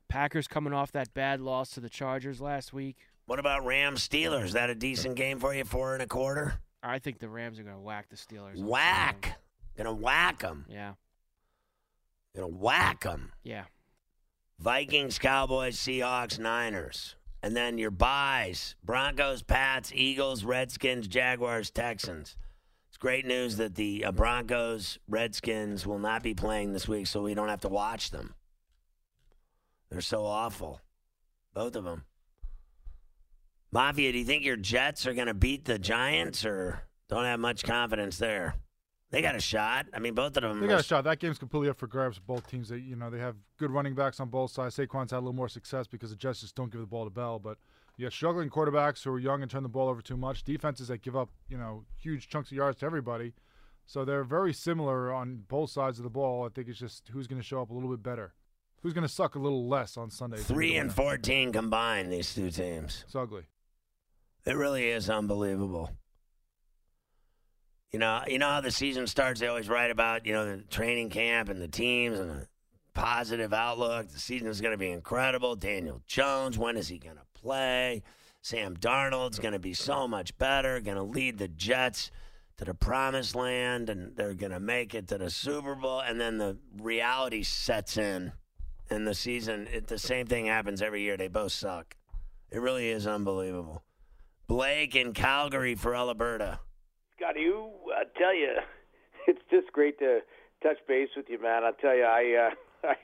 Packers 0.08 0.46
coming 0.46 0.72
off 0.72 0.92
that 0.92 1.12
bad 1.14 1.40
loss 1.40 1.70
to 1.70 1.80
the 1.80 1.88
Chargers 1.88 2.40
last 2.40 2.72
week. 2.72 2.96
What 3.26 3.38
about 3.38 3.64
Rams 3.64 4.06
Steelers? 4.06 4.44
Is 4.44 4.52
that 4.52 4.70
a 4.70 4.74
decent 4.74 5.16
game 5.16 5.40
for 5.40 5.54
you? 5.54 5.64
Four 5.64 5.94
and 5.94 6.02
a 6.02 6.06
quarter. 6.06 6.60
I 6.82 6.98
think 7.00 7.18
the 7.18 7.28
Rams 7.28 7.58
are 7.58 7.64
going 7.64 7.74
to 7.74 7.80
whack 7.80 8.08
the 8.08 8.16
Steelers. 8.16 8.62
Whack. 8.62 9.38
Gonna 9.76 9.92
whack 9.92 10.40
them. 10.40 10.64
Yeah. 10.68 10.92
Gonna 12.34 12.48
whack 12.48 13.02
them. 13.02 13.32
Yeah. 13.42 13.64
Vikings, 14.58 15.18
Cowboys, 15.18 15.76
Seahawks, 15.76 16.38
Niners. 16.38 17.14
And 17.42 17.54
then 17.54 17.76
your 17.76 17.90
buys 17.90 18.74
Broncos, 18.82 19.42
Pats, 19.42 19.92
Eagles, 19.94 20.44
Redskins, 20.44 21.06
Jaguars, 21.08 21.70
Texans. 21.70 22.36
It's 22.88 22.96
great 22.96 23.26
news 23.26 23.58
that 23.58 23.74
the 23.74 24.06
uh, 24.06 24.12
Broncos, 24.12 24.98
Redskins 25.06 25.86
will 25.86 25.98
not 25.98 26.22
be 26.22 26.32
playing 26.32 26.72
this 26.72 26.88
week, 26.88 27.06
so 27.06 27.22
we 27.22 27.34
don't 27.34 27.50
have 27.50 27.60
to 27.60 27.68
watch 27.68 28.10
them. 28.10 28.34
They're 29.90 30.00
so 30.00 30.24
awful. 30.24 30.80
Both 31.54 31.76
of 31.76 31.84
them. 31.84 32.04
Mafia, 33.72 34.12
do 34.12 34.18
you 34.18 34.24
think 34.24 34.44
your 34.44 34.56
Jets 34.56 35.06
are 35.06 35.14
going 35.14 35.26
to 35.26 35.34
beat 35.34 35.64
the 35.64 35.78
Giants 35.78 36.44
or 36.44 36.82
don't 37.08 37.24
have 37.24 37.40
much 37.40 37.64
confidence 37.64 38.18
there? 38.18 38.54
They 39.10 39.22
got 39.22 39.36
a 39.36 39.40
shot. 39.40 39.86
I 39.94 39.98
mean, 39.98 40.14
both 40.14 40.36
of 40.36 40.42
them. 40.42 40.60
They 40.60 40.66
got 40.66 40.80
a 40.80 40.82
shot. 40.82 41.04
That 41.04 41.20
game's 41.20 41.38
completely 41.38 41.68
up 41.68 41.78
for 41.78 41.86
grabs. 41.86 42.16
for 42.16 42.22
Both 42.24 42.50
teams, 42.50 42.68
they 42.68 42.78
you 42.78 42.96
know 42.96 43.08
they 43.08 43.18
have 43.20 43.36
good 43.56 43.70
running 43.70 43.94
backs 43.94 44.18
on 44.18 44.28
both 44.28 44.50
sides. 44.50 44.76
Saquon's 44.76 45.12
had 45.12 45.18
a 45.18 45.20
little 45.20 45.32
more 45.32 45.48
success 45.48 45.86
because 45.86 46.10
the 46.10 46.16
Jets 46.16 46.40
just 46.40 46.56
don't 46.56 46.72
give 46.72 46.80
the 46.80 46.86
ball 46.86 47.04
to 47.04 47.10
Bell. 47.10 47.38
But 47.38 47.58
you 47.96 48.04
got 48.04 48.12
struggling 48.12 48.50
quarterbacks 48.50 49.04
who 49.04 49.12
are 49.12 49.18
young 49.18 49.42
and 49.42 49.50
turn 49.50 49.62
the 49.62 49.68
ball 49.68 49.88
over 49.88 50.02
too 50.02 50.16
much. 50.16 50.42
Defenses 50.42 50.88
that 50.88 51.02
give 51.02 51.16
up 51.16 51.30
you 51.48 51.56
know 51.56 51.84
huge 51.96 52.28
chunks 52.28 52.50
of 52.50 52.56
yards 52.56 52.80
to 52.80 52.86
everybody. 52.86 53.32
So 53.86 54.04
they're 54.04 54.24
very 54.24 54.52
similar 54.52 55.12
on 55.12 55.44
both 55.46 55.70
sides 55.70 55.98
of 55.98 56.02
the 56.02 56.10
ball. 56.10 56.44
I 56.44 56.48
think 56.48 56.66
it's 56.68 56.78
just 56.78 57.08
who's 57.12 57.28
going 57.28 57.40
to 57.40 57.46
show 57.46 57.62
up 57.62 57.70
a 57.70 57.74
little 57.74 57.90
bit 57.90 58.02
better, 58.02 58.34
who's 58.82 58.92
going 58.92 59.06
to 59.06 59.12
suck 59.12 59.34
a 59.34 59.38
little 59.38 59.68
less 59.68 59.96
on 59.96 60.10
Sunday. 60.10 60.38
Three 60.38 60.76
and 60.76 60.92
fourteen 60.92 61.52
combined. 61.52 62.12
These 62.12 62.34
two 62.34 62.50
teams. 62.50 63.04
It's 63.06 63.14
ugly. 63.16 63.44
It 64.44 64.56
really 64.56 64.88
is 64.88 65.10
unbelievable. 65.10 65.90
You 67.92 67.98
know, 67.98 68.22
you 68.26 68.38
know 68.38 68.48
how 68.48 68.60
the 68.60 68.70
season 68.70 69.06
starts. 69.06 69.40
They 69.40 69.46
always 69.46 69.68
write 69.68 69.90
about 69.90 70.26
you 70.26 70.32
know 70.32 70.56
the 70.56 70.62
training 70.62 71.10
camp 71.10 71.48
and 71.48 71.60
the 71.60 71.68
teams 71.68 72.18
and 72.18 72.30
the 72.30 72.48
positive 72.94 73.52
outlook. 73.52 74.08
The 74.08 74.18
season 74.18 74.48
is 74.48 74.60
going 74.60 74.72
to 74.72 74.78
be 74.78 74.90
incredible. 74.90 75.56
Daniel 75.56 76.02
Jones, 76.06 76.58
when 76.58 76.76
is 76.76 76.88
he 76.88 76.98
going 76.98 77.16
to 77.16 77.40
play? 77.40 78.02
Sam 78.42 78.76
Darnold's 78.76 79.38
going 79.38 79.54
to 79.54 79.58
be 79.58 79.74
so 79.74 80.06
much 80.06 80.36
better. 80.38 80.80
Going 80.80 80.96
to 80.96 81.02
lead 81.02 81.38
the 81.38 81.48
Jets 81.48 82.10
to 82.58 82.64
the 82.64 82.74
promised 82.74 83.34
land, 83.34 83.90
and 83.90 84.16
they're 84.16 84.34
going 84.34 84.52
to 84.52 84.60
make 84.60 84.94
it 84.94 85.08
to 85.08 85.18
the 85.18 85.30
Super 85.30 85.74
Bowl. 85.74 86.00
And 86.00 86.20
then 86.20 86.38
the 86.38 86.56
reality 86.80 87.42
sets 87.42 87.96
in, 87.96 88.32
and 88.90 89.06
the 89.06 89.14
season. 89.14 89.68
It, 89.72 89.86
the 89.88 89.98
same 89.98 90.26
thing 90.26 90.46
happens 90.46 90.82
every 90.82 91.02
year. 91.02 91.16
They 91.16 91.28
both 91.28 91.52
suck. 91.52 91.96
It 92.50 92.60
really 92.60 92.88
is 92.88 93.06
unbelievable. 93.06 93.82
Blake 94.46 94.94
in 94.94 95.12
Calgary 95.12 95.74
for 95.74 95.94
Alberta. 95.94 96.60
Scotty, 97.16 97.40
you, 97.40 97.70
I 97.94 98.04
tell 98.18 98.34
you, 98.34 98.54
it's 99.26 99.42
just 99.50 99.72
great 99.72 99.98
to 99.98 100.20
touch 100.62 100.78
base 100.86 101.08
with 101.16 101.26
you, 101.28 101.42
man. 101.42 101.64
I 101.64 101.72
tell 101.80 101.96
you, 101.96 102.04
I, 102.04 102.48
uh, 102.48 102.50
I 102.88 102.94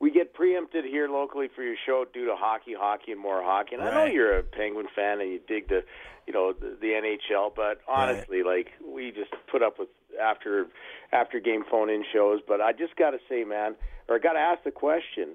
we 0.00 0.10
get 0.10 0.32
preempted 0.32 0.84
here 0.84 1.08
locally 1.08 1.48
for 1.54 1.62
your 1.62 1.74
show 1.84 2.04
due 2.12 2.26
to 2.26 2.36
hockey, 2.36 2.74
hockey, 2.78 3.12
and 3.12 3.20
more 3.20 3.42
hockey. 3.42 3.74
And 3.74 3.82
I 3.82 3.92
know 3.92 4.04
you're 4.04 4.38
a 4.38 4.42
Penguin 4.42 4.86
fan 4.94 5.20
and 5.20 5.30
you 5.30 5.40
dig 5.46 5.68
the, 5.68 5.82
you 6.26 6.32
know, 6.32 6.52
the, 6.52 6.76
the 6.80 6.88
NHL. 6.88 7.50
But 7.54 7.80
honestly, 7.88 8.42
like 8.44 8.68
we 8.84 9.10
just 9.10 9.32
put 9.50 9.62
up 9.62 9.78
with 9.78 9.88
after 10.22 10.66
after 11.12 11.40
game 11.40 11.64
phone 11.70 11.90
in 11.90 12.04
shows. 12.12 12.40
But 12.46 12.60
I 12.60 12.72
just 12.72 12.96
got 12.96 13.10
to 13.10 13.18
say, 13.28 13.44
man, 13.44 13.74
or 14.08 14.16
I 14.16 14.18
got 14.18 14.32
to 14.32 14.40
ask 14.40 14.62
the 14.64 14.70
question: 14.70 15.34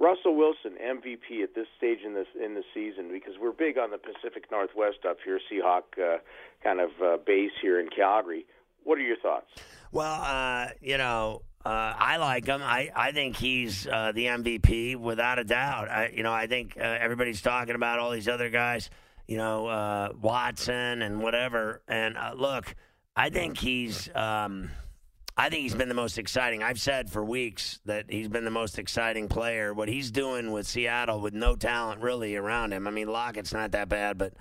Russell 0.00 0.34
Wilson 0.34 0.72
MVP 0.82 1.42
at 1.42 1.54
this 1.54 1.66
stage 1.76 1.98
in 2.04 2.14
this 2.14 2.26
in 2.42 2.54
the 2.54 2.64
season 2.72 3.10
because 3.12 3.34
we're 3.40 3.52
big 3.52 3.76
on 3.76 3.90
the 3.90 3.98
Pacific 3.98 4.50
Northwest 4.50 5.04
up 5.08 5.18
here, 5.22 5.38
Seahawk 5.52 5.82
uh, 5.98 6.18
kind 6.64 6.80
of 6.80 6.90
uh, 7.02 7.18
base 7.24 7.52
here 7.60 7.78
in 7.78 7.88
Calgary. 7.88 8.46
What 8.82 8.96
are 8.96 9.02
your 9.02 9.18
thoughts? 9.18 9.50
Well, 9.92 10.22
uh, 10.22 10.68
you 10.80 10.96
know, 10.96 11.42
uh, 11.66 11.94
I 11.98 12.16
like 12.16 12.46
him. 12.46 12.62
I, 12.62 12.90
I 12.96 13.12
think 13.12 13.36
he's 13.36 13.86
uh, 13.86 14.12
the 14.12 14.24
MVP 14.24 14.96
without 14.96 15.38
a 15.38 15.44
doubt. 15.44 15.90
I, 15.90 16.08
you 16.14 16.22
know, 16.22 16.32
I 16.32 16.46
think 16.46 16.78
uh, 16.78 16.80
everybody's 16.80 17.42
talking 17.42 17.74
about 17.74 17.98
all 17.98 18.10
these 18.10 18.28
other 18.28 18.48
guys, 18.48 18.88
you 19.26 19.36
know, 19.36 20.14
Watson 20.18 21.02
and 21.02 21.20
whatever. 21.20 21.82
And 21.86 22.16
look, 22.36 22.74
I 23.14 23.28
think 23.28 23.58
he's. 23.58 24.08
Um, 24.14 24.70
I 25.40 25.48
think 25.48 25.62
he's 25.62 25.74
been 25.74 25.88
the 25.88 25.94
most 25.94 26.18
exciting. 26.18 26.62
I've 26.62 26.78
said 26.78 27.08
for 27.08 27.24
weeks 27.24 27.80
that 27.86 28.10
he's 28.10 28.28
been 28.28 28.44
the 28.44 28.50
most 28.50 28.78
exciting 28.78 29.26
player. 29.26 29.72
What 29.72 29.88
he's 29.88 30.10
doing 30.10 30.52
with 30.52 30.66
Seattle 30.66 31.18
with 31.18 31.32
no 31.32 31.56
talent 31.56 32.02
really 32.02 32.36
around 32.36 32.74
him. 32.74 32.86
I 32.86 32.90
mean, 32.90 33.08
Lockett's 33.08 33.54
not 33.54 33.72
that 33.72 33.88
bad, 33.88 34.18
but 34.18 34.34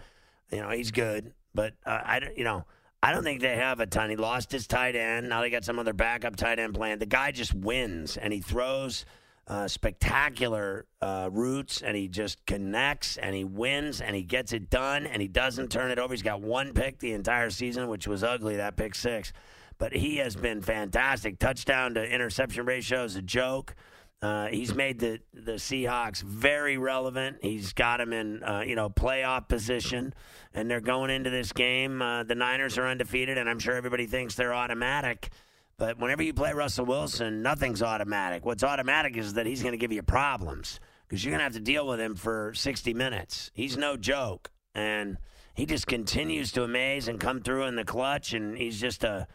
you 0.52 0.60
know 0.60 0.72
he's 0.72 0.92
good. 0.92 1.32
But 1.56 1.76
uh, 1.86 2.02
I, 2.04 2.30
you 2.36 2.44
know, 2.44 2.66
I 3.02 3.14
don't 3.14 3.24
think 3.24 3.40
they 3.40 3.56
have 3.56 3.80
a 3.80 3.86
ton. 3.86 4.10
He 4.10 4.18
lost 4.18 4.52
his 4.52 4.68
tight 4.68 4.98
end. 4.98 5.30
Now 5.30 5.40
they 5.40 5.50
got 5.50 5.64
some 5.64 5.80
other 5.80 5.94
backup 5.94 6.36
tight 6.36 6.60
end 6.60 6.74
plan. 6.74 7.00
The 7.00 7.06
guy 7.06 7.32
just 7.32 7.54
wins 7.54 8.18
and 8.18 8.34
he 8.34 8.42
throws 8.42 9.06
uh, 9.48 9.70
spectacular 9.70 10.86
uh, 11.02 11.30
routes 11.32 11.82
and 11.82 11.96
he 11.96 12.10
just 12.10 12.46
connects 12.46 13.16
and 13.16 13.34
he 13.34 13.46
wins 13.46 14.02
and 14.02 14.18
he 14.18 14.24
gets 14.24 14.52
it 14.52 14.70
done 14.70 15.08
and 15.08 15.22
he 15.22 15.30
doesn't 15.30 15.72
turn 15.72 15.92
it 15.92 15.98
over. 15.98 16.14
He's 16.14 16.24
got 16.24 16.42
one 16.42 16.74
pick 16.74 17.00
the 17.00 17.14
entire 17.14 17.52
season, 17.52 17.88
which 17.88 18.06
was 18.06 18.22
ugly. 18.22 18.58
That 18.58 18.76
pick 18.76 18.96
six, 18.96 19.32
but 19.80 19.94
he 19.94 20.18
has 20.18 20.36
been 20.36 20.62
fantastic. 20.62 21.39
Touchdown 21.39 21.96
to 21.96 22.04
interception 22.04 22.65
ratio 22.65 23.06
is 23.06 23.15
a 23.15 23.22
joke. 23.22 23.76
Uh, 24.22 24.48
he's 24.48 24.76
made 24.76 25.00
the 25.00 25.20
the 25.34 25.54
Seahawks 25.54 26.22
very 26.22 26.78
relevant. 26.78 27.38
He's 27.42 27.72
got 27.72 27.98
them 27.98 28.12
in 28.12 28.44
uh, 28.44 28.63
you 28.68 28.76
know 28.76 28.89
playoff 28.89 29.48
position, 29.48 30.13
and 30.54 30.70
they're 30.70 30.82
going 30.82 31.10
into 31.10 31.30
this 31.30 31.54
game. 31.54 32.02
Uh, 32.02 32.24
the 32.24 32.36
Niners 32.36 32.78
are 32.78 32.86
undefeated, 32.86 33.38
and 33.38 33.50
I'm 33.50 33.60
sure 33.60 33.76
everybody 33.76 34.06
thinks 34.06 34.36
they're 34.36 34.54
automatic. 34.54 35.32
But 35.78 35.98
whenever 35.98 36.22
you 36.22 36.34
play 36.34 36.52
Russell 36.52 36.86
Wilson, 36.86 37.42
nothing's 37.42 37.82
automatic. 37.82 38.46
What's 38.46 38.65
automatic 38.65 39.15
is 39.15 39.36
that 39.36 39.46
he's 39.46 39.62
going 39.62 39.72
to 39.72 39.78
give 39.78 39.94
you 39.94 40.04
problems 40.04 40.82
because 41.08 41.24
you're 41.24 41.32
going 41.32 41.39
to 41.39 41.46
have 41.46 41.54
to 41.54 41.62
deal 41.62 41.88
with 41.88 42.02
him 42.02 42.15
for 42.15 42.54
60 42.54 42.94
minutes. 42.94 43.50
He's 43.54 43.78
no 43.78 43.96
joke, 43.96 44.52
and 44.76 45.18
he 45.54 45.65
just 45.65 45.88
continues 45.88 46.52
to 46.52 46.63
amaze 46.63 47.08
and 47.08 47.22
come 47.22 47.39
through 47.39 47.63
in 47.63 47.78
the 47.78 47.86
clutch, 47.86 48.34
and 48.34 48.58
he's 48.58 48.82
just 48.82 49.06
a 49.06 49.30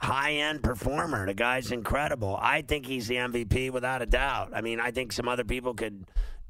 high 0.00 0.32
end 0.32 0.62
performer. 0.62 1.26
The 1.26 1.34
guy's 1.34 1.70
incredible. 1.70 2.38
I 2.40 2.62
think 2.62 2.86
he's 2.86 3.06
the 3.06 3.16
MVP 3.16 3.70
without 3.70 4.02
a 4.02 4.06
doubt. 4.06 4.52
I 4.54 4.62
mean, 4.62 4.80
I 4.80 4.90
think 4.90 5.12
some 5.12 5.28
other 5.28 5.44
people 5.44 5.74
could 5.74 6.06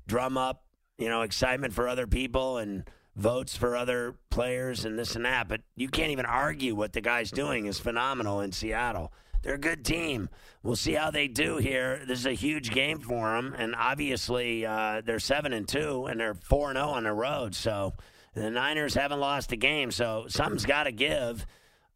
drum 0.06 0.38
up, 0.38 0.64
you 0.98 1.08
know, 1.08 1.22
excitement 1.22 1.74
for 1.74 1.88
other 1.88 2.06
people 2.06 2.58
and 2.58 2.84
votes 3.16 3.56
for 3.56 3.76
other 3.76 4.14
players 4.30 4.84
and 4.84 4.98
this 4.98 5.16
and 5.16 5.24
that, 5.24 5.48
but 5.48 5.60
you 5.74 5.88
can't 5.88 6.10
even 6.12 6.24
argue 6.24 6.74
what 6.74 6.92
the 6.92 7.00
guy's 7.00 7.30
doing 7.30 7.66
is 7.66 7.78
phenomenal 7.78 8.40
in 8.40 8.52
Seattle. 8.52 9.12
They're 9.42 9.54
a 9.54 9.58
good 9.58 9.84
team. 9.84 10.28
We'll 10.62 10.76
see 10.76 10.92
how 10.92 11.10
they 11.10 11.26
do 11.26 11.56
here. 11.56 12.02
This 12.06 12.20
is 12.20 12.26
a 12.26 12.32
huge 12.32 12.70
game 12.70 13.00
for 13.00 13.34
them, 13.34 13.54
and 13.58 13.74
obviously 13.74 14.66
uh, 14.66 15.02
they're 15.04 15.18
seven 15.18 15.52
and 15.52 15.66
two, 15.66 16.06
and 16.06 16.20
they're 16.20 16.34
four 16.34 16.70
and 16.70 16.76
zero 16.76 16.90
on 16.90 17.04
the 17.04 17.12
road. 17.12 17.54
So 17.54 17.94
the 18.34 18.50
Niners 18.50 18.94
haven't 18.94 19.20
lost 19.20 19.50
a 19.52 19.56
game, 19.56 19.90
so 19.90 20.26
something's 20.28 20.66
got 20.66 20.84
to 20.84 20.92
give. 20.92 21.46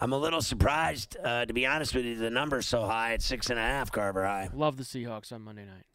I'm 0.00 0.12
a 0.12 0.18
little 0.18 0.42
surprised, 0.42 1.16
uh, 1.22 1.46
to 1.46 1.52
be 1.52 1.66
honest 1.66 1.94
with 1.94 2.04
you. 2.04 2.16
The 2.16 2.30
number's 2.30 2.66
so 2.66 2.85
high 2.85 3.12
at 3.14 3.22
six 3.22 3.50
and 3.50 3.59
a 3.59 3.62
half, 3.62 3.92
Carver 3.92 4.24
High. 4.24 4.50
Love 4.52 4.76
the 4.76 4.83
Seahawks 4.83 5.33
on 5.33 5.42
Monday 5.42 5.64
night. 5.64 5.87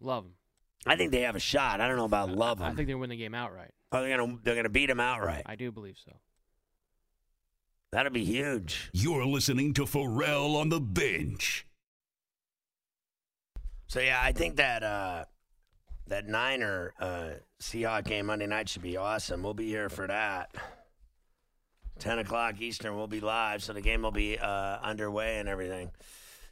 Love 0.00 0.24
them. 0.24 0.32
I 0.86 0.96
think 0.96 1.12
they 1.12 1.22
have 1.22 1.36
a 1.36 1.40
shot. 1.40 1.80
I 1.80 1.88
don't 1.88 1.96
know 1.96 2.04
about 2.04 2.30
love 2.30 2.58
them. 2.58 2.68
I 2.68 2.74
think 2.74 2.88
they 2.88 2.94
win 2.94 3.10
the 3.10 3.16
game 3.16 3.34
outright. 3.34 3.72
oh, 3.92 4.00
they're 4.00 4.16
gonna 4.16 4.38
they're 4.42 4.56
gonna 4.56 4.68
beat 4.68 4.86
them 4.86 5.00
outright. 5.00 5.42
I 5.44 5.56
do 5.56 5.70
believe 5.70 5.96
so. 6.02 6.12
That'll 7.90 8.12
be 8.12 8.24
huge. 8.24 8.90
You're 8.92 9.26
listening 9.26 9.74
to 9.74 9.86
Ferrall 9.86 10.56
on 10.56 10.68
the 10.68 10.80
bench. 10.80 11.66
So 13.86 14.00
yeah, 14.00 14.20
I 14.22 14.32
think 14.32 14.56
that 14.56 14.82
uh, 14.82 15.24
that 16.06 16.26
Niner 16.28 16.94
uh, 17.00 17.30
Seahawk 17.60 18.04
game 18.04 18.26
Monday 18.26 18.46
night 18.46 18.68
should 18.68 18.82
be 18.82 18.96
awesome. 18.96 19.42
We'll 19.42 19.54
be 19.54 19.68
here 19.68 19.88
for 19.88 20.06
that. 20.06 20.50
Ten 21.98 22.18
o'clock 22.18 22.60
Eastern, 22.60 22.96
we'll 22.96 23.06
be 23.06 23.20
live, 23.20 23.62
so 23.62 23.72
the 23.72 23.80
game 23.80 24.02
will 24.02 24.10
be 24.10 24.38
uh, 24.38 24.78
underway 24.82 25.38
and 25.38 25.48
everything. 25.48 25.90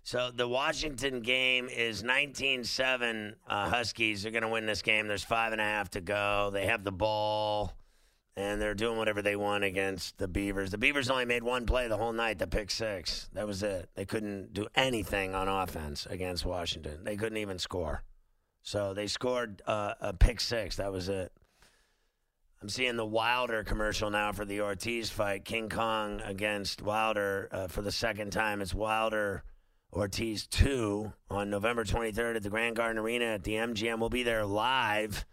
So 0.03 0.31
the 0.31 0.47
Washington 0.47 1.21
game 1.21 1.69
is 1.69 2.05
19-7. 2.05 3.35
Uh, 3.49 3.69
Huskies 3.69 4.25
are 4.25 4.31
going 4.31 4.43
to 4.43 4.49
win 4.49 4.65
this 4.65 4.83
game. 4.83 5.09
There's 5.09 5.25
five 5.25 5.51
and 5.51 5.61
a 5.61 5.65
half 5.65 5.91
to 5.91 6.01
go. 6.01 6.51
They 6.53 6.67
have 6.67 6.85
the 6.85 6.93
ball, 6.93 7.77
and 8.37 8.63
they're 8.63 8.75
doing 8.75 8.99
whatever 8.99 9.21
they 9.21 9.35
want 9.35 9.65
against 9.65 10.17
the 10.19 10.29
Beavers. 10.29 10.71
The 10.71 10.79
Beavers 10.79 11.11
only 11.11 11.25
made 11.25 11.43
one 11.43 11.67
play 11.67 11.89
the 11.89 11.97
whole 11.97 12.13
night, 12.13 12.39
the 12.39 12.47
pick 12.47 12.71
six. 12.71 13.29
That 13.33 13.49
was 13.49 13.65
it. 13.65 13.89
They 13.97 14.05
couldn't 14.05 14.55
do 14.55 14.69
anything 14.77 15.35
on 15.35 15.49
offense 15.49 16.07
against 16.09 16.45
Washington. 16.45 17.03
They 17.03 17.17
couldn't 17.17 17.39
even 17.39 17.59
score. 17.59 18.05
So 18.63 18.95
they 18.95 19.09
scored 19.09 19.61
uh, 19.67 19.95
a 20.01 20.13
pick 20.13 20.41
six. 20.41 20.77
That 20.77 20.93
was 20.93 21.09
it. 21.09 21.33
I'm 22.67 22.71
seeing 22.71 22.97
the 22.97 23.07
Wilder 23.07 23.63
commercial 23.63 24.11
now 24.11 24.33
for 24.33 24.45
the 24.45 24.61
Ortiz 24.61 25.09
fight. 25.09 25.45
King 25.45 25.69
Kong 25.69 26.21
against 26.25 26.83
Wilder 26.83 27.49
uh, 27.53 27.69
for 27.69 27.81
the 27.81 27.93
second 27.93 28.33
time. 28.33 28.61
It's 28.61 28.75
Wilder 28.75 29.45
Ortiz 29.93 30.49
2 30.49 31.13
on 31.31 31.49
November 31.49 31.85
23rd 31.85 32.35
at 32.35 32.43
the 32.43 32.51
Grand 32.51 32.75
Garden 32.75 32.99
Arena 32.99 33.27
at 33.27 33.45
the 33.45 33.53
MGM. 33.53 34.01
We'll 34.01 34.09
be 34.09 34.25
there 34.25 34.45
live 34.45 35.25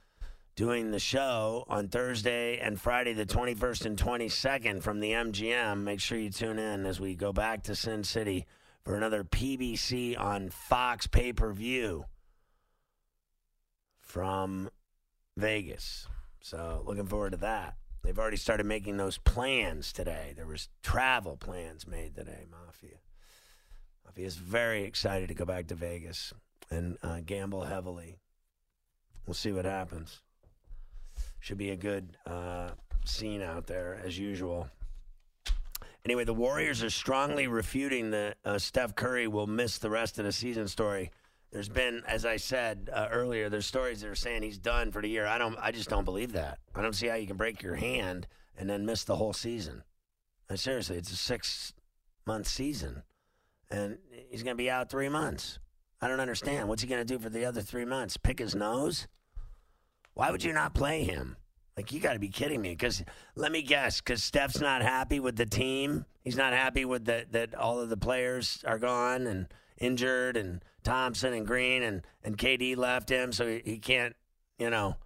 doing 0.56 0.92
the 0.92 1.00
show 1.00 1.66
on 1.68 1.88
Thursday 1.88 2.60
and 2.60 2.80
Friday, 2.80 3.14
the 3.14 3.26
21st 3.26 3.86
and 3.88 3.98
22nd 3.98 4.84
from 4.84 5.00
the 5.00 5.14
MGM. 5.14 5.82
Make 5.82 6.02
sure 6.02 6.20
you 6.20 6.30
tune 6.30 6.60
in 6.60 6.86
as 6.86 7.00
we 7.00 7.16
go 7.16 7.34
back 7.34 7.64
to 7.64 7.76
Sin 7.76 8.04
City 8.04 8.46
for 8.84 8.96
another 8.96 9.24
PBC 9.24 10.20
on 10.20 10.52
Fox 10.52 11.08
pay 11.08 11.34
per 11.34 11.52
view 11.52 12.06
from 14.02 14.70
Vegas. 15.36 16.08
So 16.44 16.84
looking 16.86 17.08
forward 17.08 17.32
to 17.32 17.38
that. 17.38 17.78
They've 18.04 18.20
already 18.20 18.38
started 18.38 18.66
making 18.66 18.98
those 18.98 19.18
plans 19.18 19.94
today. 19.94 20.34
There 20.36 20.46
was 20.46 20.68
travel 20.84 21.38
plans 21.38 21.88
made 21.88 22.16
today, 22.16 22.46
Mafia. 22.52 22.98
Mafia 24.06 24.28
is 24.28 24.36
very 24.36 24.84
excited 24.84 25.30
to 25.30 25.34
go 25.34 25.46
back 25.46 25.68
to 25.68 25.76
Vegas 25.76 26.34
and 26.70 26.98
uh, 27.02 27.22
gamble 27.26 27.64
heavily. 27.64 28.18
We'll 29.26 29.36
see 29.36 29.54
what 29.54 29.64
happens. 29.64 30.22
Should 31.40 31.58
be 31.58 31.72
a 31.72 31.78
good 31.78 32.18
uh, 32.26 32.72
scene 33.06 33.42
out 33.42 33.68
there 33.68 34.02
as 34.04 34.20
usual. 34.20 34.70
Anyway, 36.04 36.26
the 36.26 36.34
Warriors 36.34 36.84
are 36.84 36.90
strongly 36.90 37.48
refuting 37.48 38.12
that 38.12 38.36
uh, 38.44 38.60
Steph 38.60 38.96
Curry 38.96 39.30
will 39.30 39.48
miss 39.48 39.78
the 39.78 39.90
rest 39.90 40.20
of 40.20 40.26
the 40.26 40.34
season 40.34 40.68
story. 40.68 41.10
There's 41.54 41.70
been, 41.70 42.02
as 42.08 42.26
I 42.26 42.38
said 42.38 42.90
uh, 42.92 43.10
earlier, 43.12 43.48
there's 43.48 43.68
stories 43.68 44.02
that 44.02 44.10
are 44.10 44.16
saying 44.16 44.42
he's 44.42 44.58
done 44.58 44.92
for 44.92 45.04
the 45.04 45.08
year. 45.08 45.28
I 45.28 45.38
don't, 45.38 45.56
I 45.62 45.72
just 45.72 45.88
don't 45.88 46.04
believe 46.04 46.32
that. 46.32 46.58
I 46.74 46.82
don't 46.82 46.96
see 46.96 47.06
how 47.06 47.14
you 47.14 47.28
can 47.28 47.38
break 47.38 47.62
your 47.62 47.76
hand 47.76 48.26
and 48.58 48.68
then 48.68 48.88
miss 48.88 49.04
the 49.04 49.18
whole 49.18 49.34
season. 49.34 49.84
And 50.50 50.60
seriously, 50.60 50.98
it's 50.98 51.12
a 51.12 51.16
six 51.16 51.74
month 52.26 52.48
season, 52.48 53.04
and 53.70 54.00
he's 54.30 54.42
going 54.42 54.58
to 54.58 54.62
be 54.62 54.70
out 54.70 54.90
three 54.90 55.10
months. 55.10 55.60
I 56.02 56.08
don't 56.08 56.20
understand. 56.20 56.68
What's 56.68 56.82
he 56.82 56.88
going 56.88 57.06
to 57.06 57.06
do 57.06 57.20
for 57.20 57.30
the 57.30 57.46
other 57.46 57.62
three 57.62 57.86
months? 57.86 58.18
Pick 58.18 58.40
his 58.40 58.56
nose? 58.56 59.08
Why 60.16 60.32
would 60.32 60.44
you 60.44 60.54
not 60.54 60.74
play 60.74 61.04
him? 61.04 61.38
Like, 61.78 61.92
you 61.92 62.00
got 62.00 62.14
to 62.14 62.20
be 62.20 62.30
kidding 62.30 62.62
me. 62.62 62.70
Because 62.70 63.04
let 63.36 63.52
me 63.52 63.62
guess, 63.62 64.02
because 64.02 64.24
Steph's 64.24 64.60
not 64.60 64.82
happy 64.82 65.20
with 65.20 65.36
the 65.36 65.46
team. 65.46 66.06
He's 66.24 66.36
not 66.36 66.54
happy 66.54 66.84
with 66.84 67.06
the, 67.06 67.28
that 67.30 67.54
all 67.54 67.80
of 67.80 67.90
the 67.90 67.98
players 67.98 68.64
are 68.66 68.80
gone 68.80 69.28
and 69.28 69.48
injured, 69.78 70.36
and 70.36 70.64
Thompson 70.84 71.34
and 71.34 71.46
Green 71.46 71.84
and, 71.84 72.06
and 72.24 72.38
KD 72.38 72.78
left 72.78 73.10
him, 73.10 73.32
so 73.32 73.48
he, 73.48 73.62
he 73.64 73.80
can't, 73.80 74.16
you 74.58 74.70
know, 74.70 74.98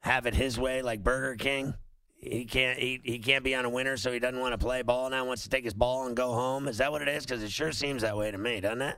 have 0.00 0.26
it 0.26 0.34
his 0.34 0.58
way 0.58 0.82
like 0.82 1.02
Burger 1.02 1.36
King. 1.36 1.74
He 2.16 2.46
can't 2.46 2.78
he, 2.78 3.00
he 3.04 3.18
can't 3.20 3.44
be 3.44 3.54
on 3.54 3.64
a 3.64 3.70
winner, 3.70 3.96
so 3.96 4.10
he 4.10 4.18
doesn't 4.18 4.40
want 4.40 4.52
to 4.52 4.58
play 4.58 4.82
ball 4.82 5.08
now. 5.08 5.24
Wants 5.24 5.44
to 5.44 5.48
take 5.48 5.64
his 5.64 5.74
ball 5.74 6.06
and 6.06 6.16
go 6.16 6.32
home. 6.32 6.66
Is 6.66 6.78
that 6.78 6.90
what 6.90 7.00
it 7.00 7.08
is? 7.08 7.24
Because 7.24 7.42
it 7.42 7.52
sure 7.52 7.70
seems 7.70 8.02
that 8.02 8.16
way 8.16 8.30
to 8.30 8.38
me, 8.38 8.60
doesn't 8.60 8.82
it? 8.82 8.96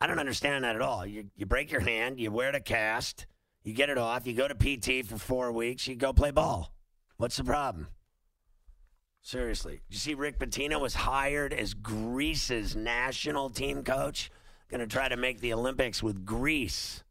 I 0.00 0.06
don't 0.06 0.18
understand 0.18 0.64
that 0.64 0.76
at 0.76 0.82
all. 0.82 1.06
You 1.06 1.30
you 1.36 1.46
break 1.46 1.70
your 1.70 1.80
hand, 1.80 2.18
you 2.18 2.32
wear 2.32 2.50
the 2.50 2.60
cast, 2.60 3.26
you 3.62 3.72
get 3.72 3.88
it 3.88 3.98
off, 3.98 4.26
you 4.26 4.34
go 4.34 4.48
to 4.48 4.54
PT 4.54 5.06
for 5.06 5.16
four 5.16 5.52
weeks, 5.52 5.86
you 5.86 5.94
go 5.94 6.12
play 6.12 6.32
ball. 6.32 6.72
What's 7.18 7.36
the 7.36 7.44
problem? 7.44 7.88
Seriously, 9.20 9.82
you 9.88 9.98
see, 9.98 10.14
Rick 10.14 10.38
Pitino 10.38 10.80
was 10.80 10.94
hired 10.94 11.52
as 11.52 11.74
Greece's 11.74 12.74
national 12.74 13.50
team 13.50 13.84
coach. 13.84 14.30
Going 14.70 14.80
to 14.80 14.86
try 14.86 15.08
to 15.08 15.16
make 15.16 15.40
the 15.40 15.52
Olympics 15.52 16.02
with 16.02 16.24
Greece. 16.24 17.02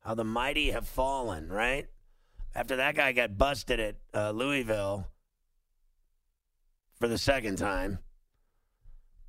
How 0.00 0.14
the 0.14 0.24
mighty 0.24 0.70
have 0.70 0.86
fallen, 0.86 1.48
right? 1.48 1.86
After 2.54 2.76
that 2.76 2.94
guy 2.94 3.12
got 3.12 3.38
busted 3.38 3.80
at 3.80 3.96
uh, 4.12 4.30
Louisville 4.30 5.08
for 7.00 7.08
the 7.08 7.18
second 7.18 7.56
time 7.56 7.98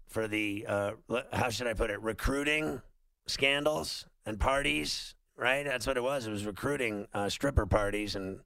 for 0.08 0.28
the 0.28 0.66
uh, 0.68 0.92
how 1.34 1.50
should 1.50 1.68
I 1.68 1.74
put 1.74 1.90
it 1.90 2.02
recruiting 2.02 2.82
scandals 3.28 4.06
and 4.26 4.40
parties, 4.40 5.16
right? 5.36 5.66
That's 5.66 5.88
what 5.88 5.98
it 5.98 6.04
was. 6.04 6.28
It 6.28 6.32
was 6.32 6.46
recruiting 6.46 7.08
uh, 7.14 7.30
stripper 7.30 7.66
parties 7.66 8.16
and 8.16 8.40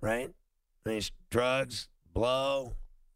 right 0.00 0.30
these 0.84 1.12
drugs, 1.30 1.88
blow, 2.12 2.74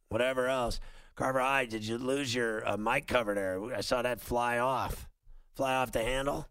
whatever 0.09 0.49
else. 0.49 0.81
Carver 1.15 1.41
I 1.41 1.65
did 1.65 1.87
you 1.87 1.97
lose 1.97 2.35
your 2.35 2.67
uh, 2.69 2.77
mic 2.77 3.07
cover 3.07 3.35
there? 3.35 3.63
I 3.75 3.81
saw 3.81 4.03
that 4.03 4.21
fly 4.21 4.59
off, 4.59 5.09
fly 5.55 5.75
off 5.75 5.93
the 5.93 6.03
handle. 6.03 6.49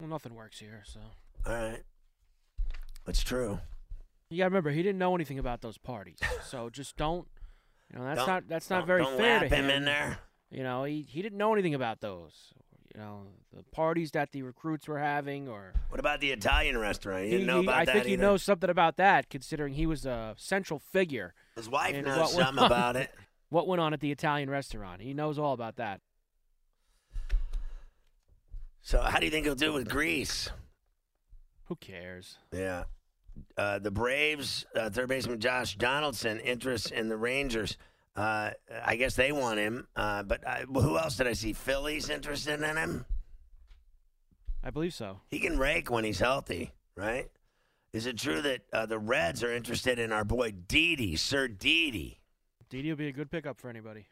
Well, 0.00 0.08
nothing 0.08 0.34
works 0.34 0.58
here, 0.58 0.82
so. 0.84 1.00
All 1.46 1.52
right, 1.52 1.82
it's 3.06 3.22
true. 3.22 3.60
You 4.30 4.38
gotta 4.38 4.50
remember, 4.50 4.70
he 4.70 4.82
didn't 4.82 4.98
know 4.98 5.14
anything 5.14 5.38
about 5.38 5.60
those 5.60 5.78
parties, 5.78 6.18
so 6.48 6.70
just 6.70 6.96
don't. 6.96 7.28
You 7.92 7.98
know, 7.98 8.04
that's 8.06 8.18
Don't- 8.18 8.26
not 8.28 8.48
that's 8.48 8.70
not 8.70 8.78
don't- 8.80 8.86
very 8.86 9.04
fair 9.04 9.40
to 9.40 9.48
him 9.48 9.70
in 9.70 9.84
there. 9.84 10.18
You 10.50 10.62
know, 10.62 10.84
he 10.84 11.02
he 11.02 11.22
didn't 11.22 11.38
know 11.38 11.52
anything 11.52 11.74
about 11.74 12.00
those. 12.00 12.52
You 12.94 13.00
know, 13.00 13.22
the 13.52 13.64
parties 13.64 14.12
that 14.12 14.30
the 14.30 14.42
recruits 14.42 14.86
were 14.86 15.00
having, 15.00 15.48
or 15.48 15.72
What 15.88 15.98
about 15.98 16.20
the 16.20 16.30
Italian 16.30 16.78
restaurant? 16.78 17.24
You 17.24 17.30
he, 17.30 17.30
didn't 17.38 17.46
know 17.48 17.60
he- 17.60 17.66
about 17.66 17.74
I 17.80 17.84
that 17.86 17.92
think 17.92 18.06
he 18.06 18.12
either? 18.14 18.22
knows 18.22 18.42
something 18.42 18.70
about 18.70 18.96
that, 18.98 19.28
considering 19.28 19.74
he 19.74 19.84
was 19.86 20.06
a 20.06 20.34
central 20.38 20.78
figure. 20.78 21.34
His 21.56 21.68
wife 21.68 21.94
knows 22.04 22.32
something 22.34 22.58
on- 22.60 22.66
about 22.66 22.96
it. 22.96 23.10
What 23.50 23.68
went 23.68 23.80
on 23.80 23.92
at 23.92 24.00
the 24.00 24.10
Italian 24.10 24.50
restaurant? 24.50 25.00
He 25.00 25.14
knows 25.14 25.38
all 25.38 25.52
about 25.52 25.76
that. 25.76 26.00
So 28.84 29.00
how 29.00 29.18
do 29.18 29.24
you 29.24 29.30
think 29.30 29.46
he'll 29.46 29.54
do 29.54 29.72
with 29.72 29.88
Greece? 29.88 30.50
Who 31.64 31.76
cares? 31.76 32.36
Yeah. 32.52 32.84
Uh, 33.56 33.78
the 33.78 33.90
Braves, 33.90 34.66
uh, 34.76 34.90
third 34.90 35.08
baseman 35.08 35.40
Josh 35.40 35.74
Donaldson, 35.76 36.38
interest 36.40 36.92
in 36.92 37.08
the 37.08 37.16
Rangers. 37.16 37.78
Uh, 38.14 38.50
I 38.84 38.96
guess 38.96 39.16
they 39.16 39.32
want 39.32 39.58
him. 39.58 39.88
Uh, 39.96 40.22
but 40.22 40.46
I, 40.46 40.66
well, 40.68 40.84
who 40.84 40.98
else 40.98 41.16
did 41.16 41.26
I 41.26 41.32
see? 41.32 41.54
Phillies 41.54 42.10
interested 42.10 42.60
in 42.60 42.76
him. 42.76 43.06
I 44.62 44.68
believe 44.68 44.92
so. 44.92 45.20
He 45.30 45.38
can 45.38 45.58
rake 45.58 45.90
when 45.90 46.04
he's 46.04 46.20
healthy, 46.20 46.72
right? 46.94 47.30
Is 47.94 48.04
it 48.04 48.18
true 48.18 48.42
that 48.42 48.60
uh, 48.70 48.84
the 48.84 48.98
Reds 48.98 49.42
are 49.42 49.52
interested 49.52 49.98
in 49.98 50.12
our 50.12 50.24
boy 50.24 50.52
Didi, 50.52 51.16
Sir 51.16 51.48
Didi? 51.48 52.20
Didi 52.68 52.90
will 52.90 52.96
be 52.96 53.08
a 53.08 53.12
good 53.12 53.30
pickup 53.30 53.58
for 53.58 53.70
anybody. 53.70 54.06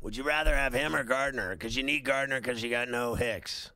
Would 0.00 0.16
you 0.16 0.22
rather 0.22 0.54
have 0.54 0.72
him 0.72 0.94
or 0.94 1.02
Gardner? 1.04 1.50
Because 1.50 1.76
you 1.76 1.82
need 1.82 2.04
Gardner 2.04 2.40
because 2.40 2.62
you 2.62 2.70
got 2.70 2.88
no 2.88 3.14
Hicks. 3.14 3.72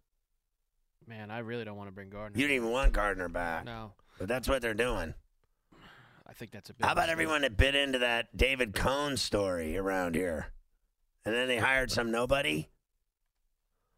Man, 1.07 1.31
I 1.31 1.39
really 1.41 1.65
don't 1.65 1.77
want 1.77 1.89
to 1.89 1.93
bring 1.93 2.11
Gardner. 2.11 2.39
You 2.39 2.47
didn't 2.47 2.57
even 2.63 2.71
want 2.71 2.93
Gardner 2.93 3.29
back. 3.29 3.65
No, 3.65 3.93
But 4.19 4.29
that's 4.29 4.49
what 4.49 4.63
they're 4.63 4.73
doing. 4.75 5.15
I 6.27 6.33
think 6.33 6.53
that's 6.53 6.71
a 6.71 6.75
big. 6.75 6.87
How 6.87 6.93
about 6.93 7.03
mistake. 7.03 7.13
everyone 7.13 7.43
that 7.43 7.57
bit 7.57 7.75
into 7.75 7.99
that 7.99 8.35
David 8.37 8.75
Cone 8.75 9.17
story 9.17 9.77
around 9.77 10.15
here? 10.15 10.47
And 11.25 11.35
then 11.35 11.49
they 11.49 11.59
hired 11.59 11.91
some 11.91 12.11
nobody? 12.11 12.69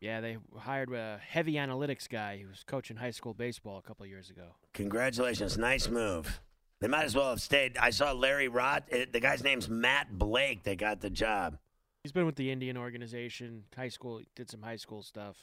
Yeah, 0.01 0.21
they 0.21 0.39
hired 0.59 0.93
a 0.93 1.19
heavy 1.27 1.55
analytics 1.55 2.09
guy 2.09 2.39
who 2.43 2.49
was 2.49 2.65
coaching 2.67 2.97
high 2.97 3.13
school 3.13 3.35
baseball 3.35 3.79
a 3.79 3.83
couple 3.83 4.05
of 4.05 4.11
years 4.11 4.31
ago. 4.31 4.57
Congratulations. 4.73 5.57
Nice 5.57 5.89
move. 5.89 6.41
They 6.81 6.89
might 6.89 7.05
as 7.05 7.15
well 7.15 7.31
have 7.31 7.41
stayed. 7.41 7.79
I 7.79 7.91
saw 7.91 8.13
Larry 8.13 8.49
Rott. 8.49 8.93
uh, 8.93 9.07
The 9.13 9.21
guy's 9.21 9.45
name's 9.45 9.69
Matt 9.69 10.19
Blake 10.19 10.65
that 10.65 10.77
got 10.79 11.01
the 11.01 11.11
job. 11.11 11.59
He's 12.05 12.13
been 12.13 12.27
with 12.27 12.37
the 12.37 12.51
Indian 12.51 12.77
organization, 12.77 13.65
high 13.75 13.89
school, 13.89 14.21
did 14.37 14.51
some 14.51 14.61
high 14.61 14.77
school 14.77 15.03
stuff. 15.03 15.39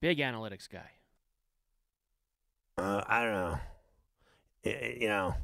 Big 0.00 0.18
analytics 0.18 0.68
guy. 0.68 0.90
Uh, 2.76 3.04
I 3.06 3.22
don't 3.22 3.32
know. 3.32 3.58
Y- 4.64 4.96
You 5.02 5.08
know, 5.08 5.34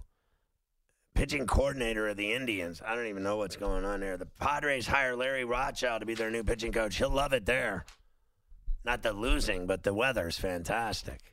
pitching 1.14 1.46
coordinator 1.46 2.08
of 2.08 2.16
the 2.16 2.32
Indians. 2.32 2.82
I 2.84 2.96
don't 2.96 3.06
even 3.06 3.22
know 3.22 3.36
what's 3.36 3.54
going 3.54 3.84
on 3.84 4.00
there. 4.00 4.16
The 4.16 4.26
Padres 4.26 4.88
hire 4.88 5.14
Larry 5.14 5.44
Rothschild 5.44 6.00
to 6.00 6.06
be 6.06 6.14
their 6.14 6.30
new 6.32 6.42
pitching 6.42 6.72
coach. 6.72 6.96
He'll 6.96 7.08
love 7.10 7.32
it 7.32 7.46
there. 7.46 7.84
Not 8.84 9.02
the 9.04 9.12
losing, 9.12 9.68
but 9.68 9.84
the 9.84 9.94
weather's 9.94 10.36
fantastic. 10.38 11.32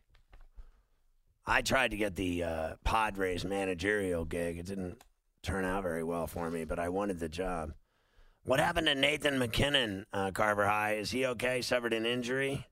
I 1.47 1.63
tried 1.63 1.89
to 1.91 1.97
get 1.97 2.15
the 2.15 2.43
uh, 2.43 2.75
Padres 2.83 3.43
managerial 3.43 4.23
gig. 4.23 4.59
It 4.59 4.67
didn't 4.67 5.01
turn 5.41 5.65
out 5.65 5.81
very 5.81 6.03
well 6.03 6.27
for 6.27 6.51
me, 6.51 6.63
but 6.63 6.77
I 6.77 6.89
wanted 6.89 7.19
the 7.19 7.27
job. 7.27 7.73
What 8.43 8.59
happened 8.59 8.87
to 8.87 8.95
Nathan 8.95 9.39
MacKinnon, 9.39 10.05
uh, 10.11 10.31
Carver 10.31 10.65
High? 10.67 10.95
Is 10.95 11.11
he 11.11 11.25
okay? 11.27 11.61
Suffered 11.61 11.93
an 11.93 12.05
injury? 12.05 12.67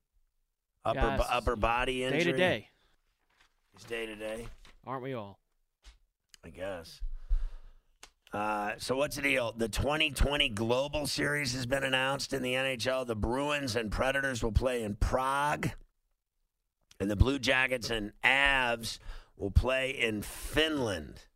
Upper, 0.84 0.98
Yes. 1.00 1.18
bo- 1.18 1.26
upper 1.30 1.56
body 1.56 2.04
injury? 2.04 2.18
Day 2.24 2.30
to 2.32 2.36
day, 2.36 2.68
He's 3.72 3.84
day 3.84 4.06
to 4.06 4.16
day. 4.16 4.48
aren't 4.86 5.02
we 5.02 5.14
all? 5.14 5.38
I 6.44 6.50
guess. 6.50 7.00
Uh, 8.32 8.72
so 8.78 8.96
what's 8.96 9.16
the 9.16 9.22
deal? 9.22 9.52
The 9.52 9.68
2020 9.68 10.48
Global 10.50 11.06
Series 11.06 11.52
has 11.54 11.66
been 11.66 11.84
announced 11.84 12.32
in 12.32 12.42
the 12.42 12.54
NHL. 12.54 13.04
The 13.06 13.14
Bruins 13.14 13.76
and 13.76 13.92
Predators 13.92 14.42
will 14.42 14.52
play 14.52 14.82
in 14.82 14.96
Prague, 14.96 15.70
and 16.98 17.10
the 17.10 17.16
Blue 17.16 17.38
Jackets 17.38 17.90
and 17.90 18.12
Avs 18.24 18.98
will 19.36 19.50
play 19.50 19.90
in 19.90 20.22
Finland. 20.22 21.26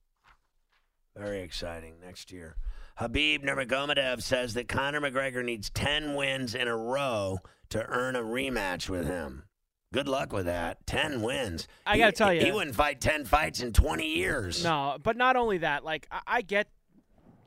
Very 1.14 1.40
exciting 1.40 2.00
next 2.00 2.32
year. 2.32 2.56
Khabib 3.00 3.44
Nurmagomedov 3.44 4.22
says 4.22 4.54
that 4.54 4.68
Conor 4.68 5.00
McGregor 5.00 5.44
needs 5.44 5.68
10 5.70 6.14
wins 6.14 6.54
in 6.54 6.66
a 6.66 6.76
row 6.76 7.38
to 7.70 7.84
earn 7.86 8.16
a 8.16 8.22
rematch 8.22 8.88
with 8.88 9.06
him. 9.06 9.44
Good 9.92 10.08
luck 10.08 10.32
with 10.32 10.46
that. 10.46 10.86
10 10.86 11.20
wins. 11.22 11.68
I 11.86 11.98
gotta 11.98 12.12
tell 12.12 12.32
you- 12.32 12.44
He 12.44 12.50
wouldn't 12.52 12.74
fight 12.76 13.00
10 13.00 13.24
fights 13.24 13.60
in 13.60 13.72
20 13.72 14.06
years. 14.16 14.64
No, 14.64 14.96
but 15.02 15.16
not 15.16 15.36
only 15.36 15.58
that. 15.58 15.84
Like 15.84 16.06
I, 16.10 16.20
I 16.26 16.42
get 16.42 16.68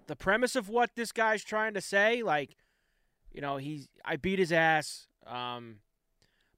the 0.07 0.15
premise 0.15 0.55
of 0.55 0.69
what 0.69 0.95
this 0.95 1.11
guy's 1.11 1.43
trying 1.43 1.73
to 1.73 1.81
say. 1.81 2.23
Like, 2.23 2.55
you 3.31 3.41
know, 3.41 3.57
he's 3.57 3.87
I 4.05 4.15
beat 4.15 4.39
his 4.39 4.51
ass. 4.51 5.07
Um, 5.27 5.77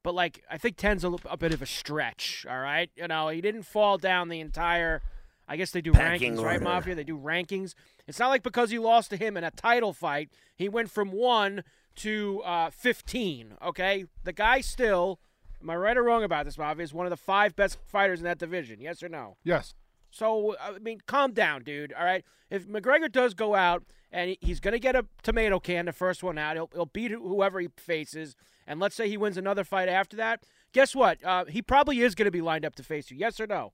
but 0.03 0.13
like 0.15 0.43
I 0.49 0.57
think 0.57 0.77
10's 0.77 1.03
a, 1.03 1.11
a 1.29 1.37
bit 1.37 1.53
of 1.53 1.61
a 1.61 1.65
stretch. 1.65 2.45
All 2.49 2.59
right, 2.59 2.89
you 2.95 3.07
know, 3.07 3.29
he 3.29 3.41
didn't 3.41 3.63
fall 3.63 3.97
down 3.97 4.29
the 4.29 4.39
entire. 4.39 5.01
I 5.47 5.57
guess 5.57 5.71
they 5.71 5.81
do 5.81 5.91
Pecking 5.91 6.35
rankings, 6.35 6.43
right, 6.43 6.53
order. 6.53 6.63
Mafia? 6.63 6.95
They 6.95 7.03
do 7.03 7.17
rankings. 7.17 7.73
It's 8.07 8.19
not 8.19 8.29
like 8.29 8.43
because 8.43 8.69
he 8.69 8.79
lost 8.79 9.09
to 9.09 9.17
him 9.17 9.35
in 9.35 9.43
a 9.43 9.51
title 9.51 9.93
fight, 9.93 10.29
he 10.55 10.69
went 10.69 10.89
from 10.89 11.11
one 11.11 11.63
to 11.97 12.41
uh, 12.43 12.69
15. 12.69 13.55
Okay, 13.63 14.05
the 14.23 14.33
guy 14.33 14.61
still. 14.61 15.19
Am 15.61 15.69
I 15.69 15.75
right 15.75 15.97
or 15.97 16.03
wrong 16.03 16.23
about 16.23 16.45
this, 16.45 16.57
Mafia? 16.57 16.83
Is 16.83 16.93
one 16.93 17.05
of 17.05 17.11
the 17.11 17.17
five 17.17 17.55
best 17.55 17.77
fighters 17.85 18.19
in 18.19 18.23
that 18.25 18.39
division. 18.39 18.81
Yes 18.81 19.03
or 19.03 19.09
no? 19.09 19.37
Yes. 19.43 19.75
So 20.09 20.55
I 20.59 20.79
mean, 20.79 20.99
calm 21.05 21.33
down, 21.33 21.63
dude. 21.63 21.93
All 21.93 22.03
right. 22.03 22.23
If 22.49 22.67
McGregor 22.67 23.11
does 23.11 23.33
go 23.33 23.55
out 23.55 23.83
and 24.11 24.35
he's 24.41 24.59
going 24.59 24.73
to 24.73 24.79
get 24.79 24.95
a 24.95 25.05
tomato 25.23 25.59
can, 25.59 25.85
the 25.85 25.93
first 25.93 26.21
one 26.21 26.37
out, 26.37 26.55
he'll, 26.55 26.69
he'll 26.73 26.85
beat 26.85 27.11
whoever 27.11 27.59
he 27.59 27.69
faces, 27.77 28.35
and 28.67 28.79
let's 28.79 28.95
say 28.95 29.07
he 29.07 29.17
wins 29.17 29.37
another 29.37 29.63
fight 29.63 29.87
after 29.87 30.17
that. 30.17 30.43
Guess 30.73 30.95
what? 30.95 31.23
Uh, 31.23 31.45
he 31.45 31.61
probably 31.61 32.01
is 32.01 32.15
going 32.15 32.25
to 32.25 32.31
be 32.31 32.41
lined 32.41 32.65
up 32.65 32.75
to 32.75 32.83
face 32.83 33.09
you. 33.09 33.17
Yes 33.17 33.39
or 33.39 33.47
no? 33.47 33.71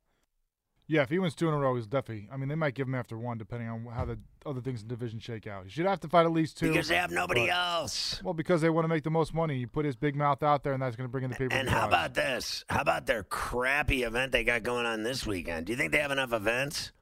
Yeah, 0.89 1.01
if 1.01 1.09
he 1.09 1.19
wins 1.19 1.35
two 1.35 1.49
in 1.49 1.53
a 1.53 1.57
row, 1.57 1.75
he's 1.75 1.85
definitely. 1.85 2.29
I 2.31 2.37
mean, 2.37 2.47
they 2.47 2.55
might 2.55 2.73
give 2.73 2.87
him 2.87 2.95
after 2.95 3.17
one, 3.17 3.37
depending 3.37 3.67
on 3.67 3.85
how 3.93 4.05
the 4.05 4.17
other 4.45 4.61
things 4.61 4.81
in 4.81 4.87
the 4.87 4.95
division 4.95 5.19
shake 5.19 5.45
out. 5.45 5.65
He 5.65 5.69
should 5.69 5.85
have 5.85 5.99
to 5.99 6.07
fight 6.07 6.25
at 6.25 6.31
least 6.31 6.57
two. 6.57 6.69
Because 6.69 6.87
they 6.87 6.95
have 6.95 7.11
nobody 7.11 7.47
but- 7.47 7.55
else. 7.55 8.21
Well, 8.23 8.33
because 8.33 8.61
they 8.61 8.69
want 8.69 8.85
to 8.85 8.89
make 8.89 9.03
the 9.03 9.09
most 9.11 9.33
money. 9.33 9.57
You 9.57 9.67
put 9.67 9.85
his 9.85 9.97
big 9.97 10.15
mouth 10.15 10.41
out 10.43 10.63
there, 10.63 10.71
and 10.71 10.81
that's 10.81 10.95
going 10.95 11.07
to 11.07 11.11
bring 11.11 11.25
in 11.25 11.31
the 11.31 11.35
people. 11.35 11.57
And 11.57 11.69
how 11.69 11.87
about 11.87 12.13
this? 12.13 12.63
How 12.69 12.81
about 12.81 13.05
their 13.05 13.23
crappy 13.23 14.03
event 14.03 14.31
they 14.31 14.45
got 14.45 14.63
going 14.63 14.85
on 14.85 15.03
this 15.03 15.25
weekend? 15.25 15.65
Do 15.65 15.73
you 15.73 15.77
think 15.77 15.91
they 15.91 15.99
have 15.99 16.11
enough 16.11 16.31
events? 16.31 16.93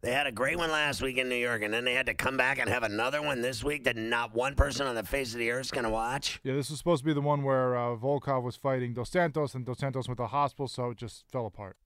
They 0.00 0.12
had 0.12 0.26
a 0.26 0.32
great 0.32 0.58
one 0.58 0.70
last 0.70 1.00
week 1.00 1.16
in 1.16 1.30
New 1.30 1.34
York, 1.34 1.62
and 1.62 1.72
then 1.72 1.84
they 1.84 1.94
had 1.94 2.06
to 2.06 2.14
come 2.14 2.36
back 2.36 2.58
and 2.58 2.68
have 2.68 2.82
another 2.82 3.22
one 3.22 3.40
this 3.40 3.64
week 3.64 3.84
that 3.84 3.96
not 3.96 4.34
one 4.34 4.54
person 4.54 4.86
on 4.86 4.94
the 4.94 5.02
face 5.02 5.32
of 5.32 5.38
the 5.38 5.50
earth 5.50 5.66
is 5.66 5.70
going 5.70 5.84
to 5.84 5.90
watch. 5.90 6.40
Yeah, 6.44 6.52
this 6.54 6.68
was 6.68 6.78
supposed 6.78 7.00
to 7.02 7.06
be 7.06 7.14
the 7.14 7.22
one 7.22 7.42
where 7.42 7.74
uh, 7.74 7.96
Volkov 7.96 8.42
was 8.42 8.54
fighting 8.54 8.92
Dos 8.92 9.08
Santos, 9.08 9.54
and 9.54 9.64
Dos 9.64 9.78
Santos 9.78 10.06
went 10.06 10.18
to 10.18 10.24
the 10.24 10.28
hospital, 10.28 10.68
so 10.68 10.90
it 10.90 10.98
just 10.98 11.24
fell 11.32 11.46
apart. 11.46 11.78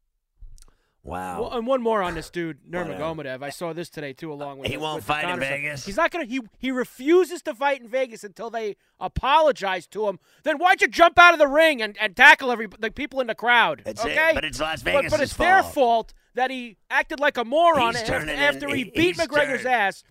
Wow. 1.04 1.40
Well, 1.42 1.52
and 1.54 1.66
one 1.66 1.80
more 1.82 2.02
on 2.02 2.14
this 2.14 2.28
dude. 2.28 2.58
Nurmagomedov. 2.68 3.42
I 3.42 3.50
saw 3.50 3.72
this 3.72 3.88
today 3.88 4.12
too, 4.12 4.32
along 4.32 4.58
with 4.58 4.70
He 4.70 4.76
won't 4.76 4.96
with 4.96 5.04
fight 5.04 5.24
in 5.24 5.30
stuff. 5.36 5.40
Vegas? 5.40 5.86
He's 5.86 5.96
not 5.96 6.10
gonna. 6.10 6.24
He 6.26 6.40
he 6.58 6.70
refuses 6.70 7.40
to 7.42 7.54
fight 7.54 7.80
in 7.80 7.88
Vegas 7.88 8.24
until 8.24 8.50
they 8.50 8.76
apologize 9.00 9.86
to 9.88 10.08
him. 10.08 10.18
Then 10.42 10.58
why'd 10.58 10.80
you 10.82 10.88
jump 10.88 11.18
out 11.18 11.32
of 11.32 11.38
the 11.38 11.46
ring 11.46 11.80
and, 11.80 11.96
and 11.98 12.14
tackle 12.16 12.50
every 12.50 12.66
the 12.78 12.90
people 12.90 13.20
in 13.20 13.26
the 13.28 13.34
crowd? 13.34 13.82
That's 13.84 14.04
it, 14.04 14.10
okay, 14.10 14.32
but 14.34 14.44
it's 14.44 14.60
Las 14.60 14.82
Vegas' 14.82 15.10
But, 15.12 15.20
it's 15.20 15.36
their 15.36 15.62
fault. 15.62 15.74
fault 15.74 16.14
that 16.34 16.50
he 16.50 16.76
acted 16.90 17.20
like 17.20 17.36
a 17.36 17.44
moron 17.44 17.96
after, 17.96 18.68
in- 18.68 18.74
he 18.76 18.84
he- 18.84 18.90
beat 18.90 19.16
McGregor's 19.16 19.62
turn- 19.62 19.72
ass. 19.72 20.04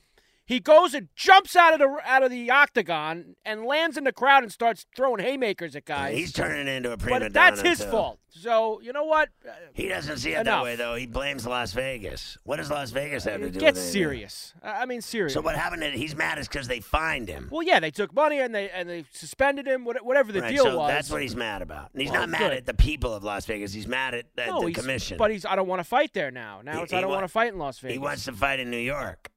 He 0.48 0.62
goes 0.62 0.94
and 0.94 1.10
jumps 1.14 1.58
out 1.58 1.74
of 1.74 1.80
the 1.80 1.98
out 2.10 2.24
of 2.24 2.32
the 2.32 2.50
octagon 2.50 3.36
and 3.44 3.66
lands 3.66 3.98
in 3.98 4.06
the 4.06 4.14
crowd 4.14 4.44
and 4.44 4.52
starts 4.52 4.86
throwing 4.96 5.22
haymakers 5.22 5.76
at 5.76 5.84
guys. 5.84 6.18
He's 6.18 6.32
turning 6.32 6.74
into 6.74 6.92
a 6.94 6.98
prima 6.98 7.20
but 7.20 7.34
that's 7.34 7.60
his 7.60 7.80
too. 7.80 7.92
fault. 7.92 8.20
So 8.30 8.80
you 8.82 8.94
know 8.94 9.04
what? 9.04 9.28
Uh, 9.46 9.52
He 9.74 9.90
doesn't 9.90 10.18
see 10.20 10.32
it 10.32 10.46
that 10.46 10.64
way, 10.64 10.78
though. 10.78 10.96
He 10.96 11.06
blames 11.06 11.46
Las 11.46 11.74
Vegas. 11.74 12.38
What 12.44 12.58
does 12.58 12.70
Las 12.72 12.92
Vegas 12.92 13.26
have 13.26 13.42
to 13.42 13.48
It 13.48 13.54
do 13.54 13.60
gets 13.60 13.78
with 13.78 13.88
it? 13.88 13.92
serious. 13.92 14.54
I 14.64 14.84
I 14.84 14.86
mean, 14.86 15.02
serious. 15.02 15.34
So 15.34 15.42
what 15.42 15.56
happened? 15.56 15.82
To, 15.82 15.90
he's 15.90 16.16
mad 16.16 16.40
is 16.40 16.48
because 16.48 16.70
they 16.70 16.80
fined 16.80 17.28
him. 17.28 17.50
Well, 17.52 17.64
yeah, 17.64 17.82
they 17.82 17.92
took 17.92 18.14
money 18.14 18.40
and 18.40 18.56
they 18.56 18.70
and 18.70 18.88
they 18.90 19.04
suspended 19.12 19.68
him. 19.68 19.84
Whatever 19.84 20.32
the 20.32 20.40
Right, 20.42 20.56
deal 20.56 20.64
so 20.64 20.78
was. 20.78 20.88
that's 20.90 21.10
what 21.12 21.22
he's 21.22 21.36
mad 21.36 21.62
about. 21.62 21.90
And 21.92 22.02
he's 22.02 22.10
Well, 22.12 22.22
not 22.22 22.30
mad 22.30 22.40
good. 22.40 22.54
at 22.54 22.66
the 22.66 22.74
people 22.74 23.14
of 23.14 23.24
Las 23.26 23.46
Vegas. 23.46 23.74
He's 23.74 23.88
mad 23.88 24.14
at, 24.14 24.26
at 24.38 24.48
no, 24.48 24.62
the 24.62 24.72
commission. 24.72 25.18
But 25.18 25.32
he's. 25.32 25.44
I 25.46 25.58
don't 25.58 25.68
want 25.68 25.80
to 25.82 25.84
fight 25.88 26.14
there 26.14 26.32
now. 26.32 26.62
Now 26.64 26.78
He- 26.78 26.84
it's 26.84 26.94
I 26.94 27.02
don't 27.02 27.10
wa- 27.10 27.16
want 27.18 27.26
to 27.26 27.34
fight 27.34 27.52
in 27.52 27.60
Las 27.60 27.80
Vegas. 27.80 27.94
he 27.94 28.00
wants 28.00 28.24
to 28.26 28.32
fight 28.32 28.62
in 28.62 28.72
New 28.72 28.78
York. 28.78 29.30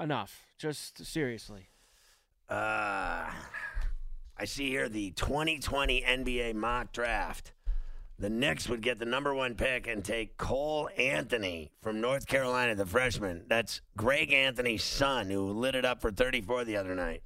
Enough. 0.00 0.46
Just 0.58 1.04
seriously. 1.04 1.68
Uh, 2.48 3.30
I 4.36 4.44
see 4.44 4.68
here 4.68 4.88
the 4.88 5.12
2020 5.12 6.02
NBA 6.02 6.54
mock 6.54 6.92
draft. 6.92 7.52
The 8.18 8.30
Knicks 8.30 8.68
would 8.68 8.80
get 8.80 8.98
the 8.98 9.06
number 9.06 9.34
one 9.34 9.56
pick 9.56 9.88
and 9.88 10.04
take 10.04 10.36
Cole 10.36 10.88
Anthony 10.96 11.72
from 11.82 12.00
North 12.00 12.26
Carolina, 12.26 12.74
the 12.74 12.86
freshman. 12.86 13.44
That's 13.48 13.80
Greg 13.96 14.32
Anthony's 14.32 14.84
son, 14.84 15.30
who 15.30 15.50
lit 15.50 15.74
it 15.74 15.84
up 15.84 16.00
for 16.00 16.12
34 16.12 16.64
the 16.64 16.76
other 16.76 16.94
night. 16.94 17.22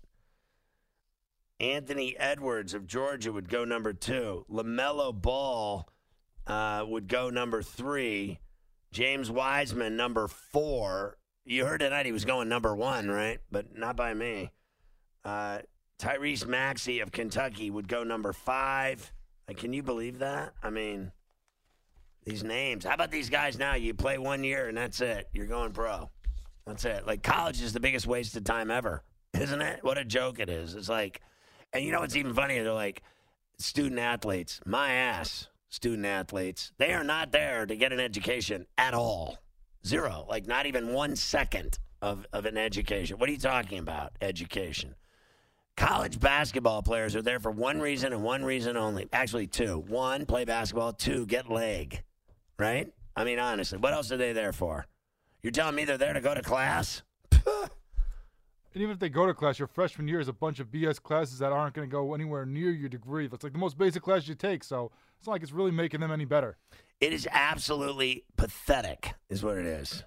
Anthony 1.61 2.17
Edwards 2.17 2.73
of 2.73 2.87
Georgia 2.87 3.33
would 3.33 3.49
go 3.49 3.65
number 3.65 3.93
two. 3.93 4.47
LaMelo 4.51 5.13
Ball 5.13 5.89
uh, 6.47 6.85
would 6.89 7.09
go 7.09 7.29
number 7.29 7.63
three. 7.63 8.39
James 8.91 9.31
Wiseman, 9.31 9.97
number 9.97 10.29
four. 10.29 11.18
You 11.51 11.65
heard 11.65 11.81
tonight 11.81 12.05
he 12.05 12.13
was 12.13 12.27
going 12.27 12.51
number 12.51 12.77
one, 12.77 13.09
right? 13.09 13.39
But 13.51 13.75
not 13.75 13.97
by 13.97 14.13
me. 14.13 14.53
Uh, 15.25 15.61
Tyrese 15.99 16.47
Maxey 16.47 17.01
of 17.01 17.11
Kentucky 17.11 17.71
would 17.71 17.89
go 17.89 18.05
number 18.05 18.35
five. 18.35 19.11
Like, 19.49 19.57
can 19.57 19.73
you 19.73 19.83
believe 19.83 20.19
that? 20.19 20.53
I 20.63 20.69
mean, 20.69 21.11
these 22.27 22.45
names. 22.45 22.85
How 22.85 22.93
about 22.93 23.11
these 23.11 23.31
guys 23.31 23.59
now? 23.59 23.77
You 23.77 23.95
play 23.95 24.19
one 24.19 24.45
year 24.45 24.69
and 24.69 24.77
that's 24.77 25.01
it. 25.01 25.31
You're 25.33 25.47
going 25.47 25.73
pro. 25.73 26.11
That's 26.67 26.85
it. 26.85 27.07
Like, 27.07 27.23
college 27.23 27.63
is 27.63 27.73
the 27.73 27.81
biggest 27.81 28.07
waste 28.07 28.37
of 28.37 28.45
time 28.45 28.71
ever, 28.71 29.03
isn't 29.33 29.63
it? 29.63 29.83
What 29.83 29.97
a 29.97 30.05
joke 30.05 30.41
it 30.41 30.51
is. 30.51 30.75
It's 30.75 30.91
like, 30.91 31.23
and 31.73 31.83
you 31.83 31.93
know 31.93 32.01
what's 32.01 32.15
even 32.15 32.35
funnier? 32.35 32.63
They're 32.63 32.75
like, 32.75 33.03
student 33.59 33.99
athletes, 33.99 34.61
my 34.67 34.93
ass, 34.93 35.49
student 35.71 36.05
athletes, 36.05 36.73
they 36.77 36.93
are 36.93 37.05
not 37.05 37.33
there 37.33 37.65
to 37.65 37.75
get 37.75 37.95
an 37.95 38.01
education 38.01 38.67
at 38.77 38.93
all. 38.93 39.39
Zero. 39.87 40.27
Like, 40.29 40.47
not 40.47 40.67
even 40.67 40.93
one 40.93 41.17
second 41.17 41.79
of, 42.03 42.27
of 42.33 42.47
an 42.47 42.57
education. 42.57 43.19
What 43.19 43.29
are 43.29 43.33
you 43.33 43.39
talking 43.39 43.79
about? 43.79 44.13
Education. 44.21 44.95
College 45.77 46.19
basketball 46.19 46.83
players 46.83 47.15
are 47.15 47.23
there 47.23 47.39
for 47.39 47.51
one 47.51 47.81
reason 47.81 48.13
and 48.13 48.23
one 48.23 48.45
reason 48.45 48.77
only. 48.77 49.09
Actually, 49.13 49.47
two. 49.47 49.79
One, 49.87 50.27
play 50.27 50.45
basketball. 50.45 50.93
Two, 50.93 51.25
get 51.27 51.49
leg. 51.49 52.03
Right? 52.59 52.93
I 53.17 53.25
mean, 53.25 53.39
honestly, 53.39 53.79
what 53.79 53.95
else 53.95 54.11
are 54.11 54.17
they 54.17 54.33
there 54.33 54.53
for? 54.53 54.87
You're 55.43 55.53
telling 55.53 55.77
me 55.77 55.85
they're 55.85 55.99
there 55.99 56.13
to 56.13 56.21
go 56.21 56.35
to 56.35 56.43
class? 56.43 57.03
And 58.75 58.83
even 58.85 58.93
if 58.93 59.01
they 59.01 59.09
go 59.09 59.27
to 59.27 59.35
class, 59.35 59.59
your 59.59 59.67
freshman 59.67 60.07
year 60.07 60.21
is 60.21 60.29
a 60.29 60.33
bunch 60.33 60.61
of 60.61 60.69
BS 60.69 61.03
classes 61.03 61.39
that 61.41 61.51
aren't 61.51 61.75
going 61.75 61.89
to 61.89 61.91
go 61.91 62.15
anywhere 62.15 62.47
near 62.47 62.71
your 62.71 62.89
degree. 62.89 63.27
That's 63.27 63.43
like 63.43 63.53
the 63.53 63.59
most 63.59 63.79
basic 63.79 64.03
class 64.03 64.29
you 64.29 64.37
take. 64.37 64.63
So 64.63 64.93
it's 65.19 65.27
not 65.27 65.33
like 65.33 65.43
it's 65.43 65.51
really 65.51 65.71
making 65.71 65.99
them 65.99 66.13
any 66.13 66.27
better. 66.27 66.57
It 67.01 67.13
is 67.13 67.29
absolutely 67.31 68.25
pathetic, 68.37 69.15
is 69.29 69.43
what 69.43 69.57
it 69.57 69.67
is. 69.67 70.03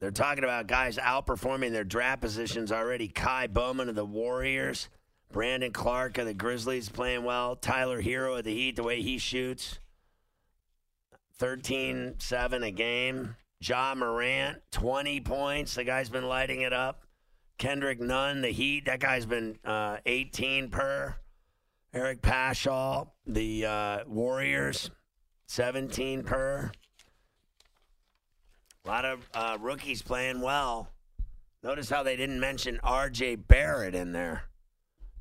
They're 0.00 0.10
talking 0.10 0.42
about 0.42 0.66
guys 0.66 0.96
outperforming 0.96 1.70
their 1.72 1.84
draft 1.84 2.22
positions 2.22 2.72
already. 2.72 3.08
Ky 3.08 3.46
Bowman 3.46 3.88
of 3.88 3.94
the 3.94 4.04
Warriors, 4.04 4.88
Brandon 5.30 5.70
Clarke 5.70 6.18
of 6.18 6.26
the 6.26 6.34
Grizzlies 6.34 6.88
playing 6.88 7.24
well, 7.24 7.54
Tyler 7.54 8.02
Herro 8.02 8.38
of 8.38 8.44
the 8.44 8.52
Heat, 8.52 8.76
the 8.76 8.82
way 8.82 9.00
he 9.00 9.18
shoots. 9.18 9.78
13 11.34 12.14
7 12.18 12.62
a 12.62 12.70
game. 12.70 13.36
Ja 13.60 13.94
Morant, 13.94 14.58
20 14.72 15.20
points. 15.20 15.76
The 15.76 15.84
guy's 15.84 16.08
been 16.08 16.26
lighting 16.26 16.62
it 16.62 16.72
up. 16.72 17.04
Kendrick 17.58 18.00
Nunn, 18.00 18.42
the 18.42 18.50
Heat, 18.50 18.86
that 18.86 18.98
guy's 18.98 19.24
been 19.24 19.56
uh, 19.64 19.98
18 20.04 20.68
per. 20.70 21.14
Eric 21.94 22.22
Paschall, 22.22 23.10
the 23.26 23.66
uh, 23.66 23.98
Warriors, 24.06 24.90
17 25.46 26.22
per. 26.22 26.70
A 28.84 28.88
lot 28.88 29.04
of 29.04 29.28
uh, 29.34 29.58
rookies 29.60 30.00
playing 30.00 30.40
well. 30.40 30.88
Notice 31.62 31.90
how 31.90 32.02
they 32.02 32.16
didn't 32.16 32.40
mention 32.40 32.80
R.J. 32.82 33.36
Barrett 33.36 33.94
in 33.94 34.12
there. 34.12 34.44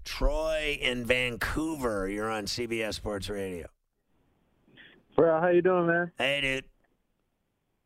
Troy 0.06 0.80
in 0.82 1.06
Vancouver. 1.06 2.10
You're 2.10 2.32
on 2.32 2.46
CBS 2.46 2.96
Sports 2.96 3.30
Radio. 3.30 3.68
Bro, 5.16 5.42
how 5.42 5.50
you 5.50 5.62
doing, 5.62 5.88
man? 5.88 6.12
Hey, 6.18 6.64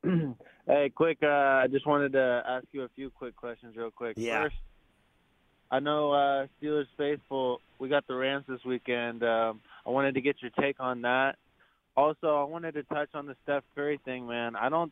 dude. 0.03 0.35
hey, 0.67 0.91
quick. 0.95 1.17
Uh, 1.23 1.27
I 1.27 1.67
just 1.69 1.85
wanted 1.87 2.13
to 2.13 2.43
ask 2.47 2.65
you 2.71 2.83
a 2.83 2.89
few 2.89 3.09
quick 3.09 3.35
questions, 3.35 3.75
real 3.75 3.91
quick. 3.91 4.13
Yeah. 4.15 4.43
First, 4.43 4.55
I 5.71 5.79
know 5.79 6.11
uh, 6.13 6.47
Steelers 6.61 6.85
faithful. 6.97 7.59
We 7.79 7.89
got 7.89 8.07
the 8.07 8.15
Rams 8.15 8.45
this 8.47 8.63
weekend. 8.65 9.23
Um, 9.23 9.61
I 9.85 9.89
wanted 9.89 10.15
to 10.15 10.21
get 10.21 10.37
your 10.41 10.51
take 10.59 10.79
on 10.79 11.01
that. 11.01 11.35
Also, 11.97 12.35
I 12.35 12.43
wanted 12.43 12.73
to 12.73 12.83
touch 12.83 13.09
on 13.13 13.25
the 13.25 13.35
Steph 13.43 13.63
Curry 13.73 13.99
thing, 14.05 14.27
man. 14.27 14.55
I 14.55 14.69
don't, 14.69 14.91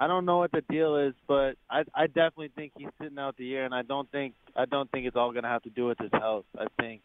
I 0.00 0.06
don't 0.06 0.24
know 0.24 0.38
what 0.38 0.52
the 0.52 0.62
deal 0.70 0.96
is, 0.96 1.14
but 1.26 1.56
I, 1.70 1.82
I 1.94 2.06
definitely 2.06 2.50
think 2.54 2.72
he's 2.76 2.88
sitting 3.00 3.18
out 3.18 3.36
the 3.36 3.44
year, 3.44 3.64
and 3.64 3.74
I 3.74 3.82
don't 3.82 4.10
think, 4.10 4.34
I 4.56 4.64
don't 4.64 4.90
think 4.90 5.06
it's 5.06 5.16
all 5.16 5.32
gonna 5.32 5.48
have 5.48 5.62
to 5.64 5.70
do 5.70 5.86
with 5.86 5.98
his 5.98 6.10
health. 6.12 6.46
I 6.58 6.66
think 6.80 7.02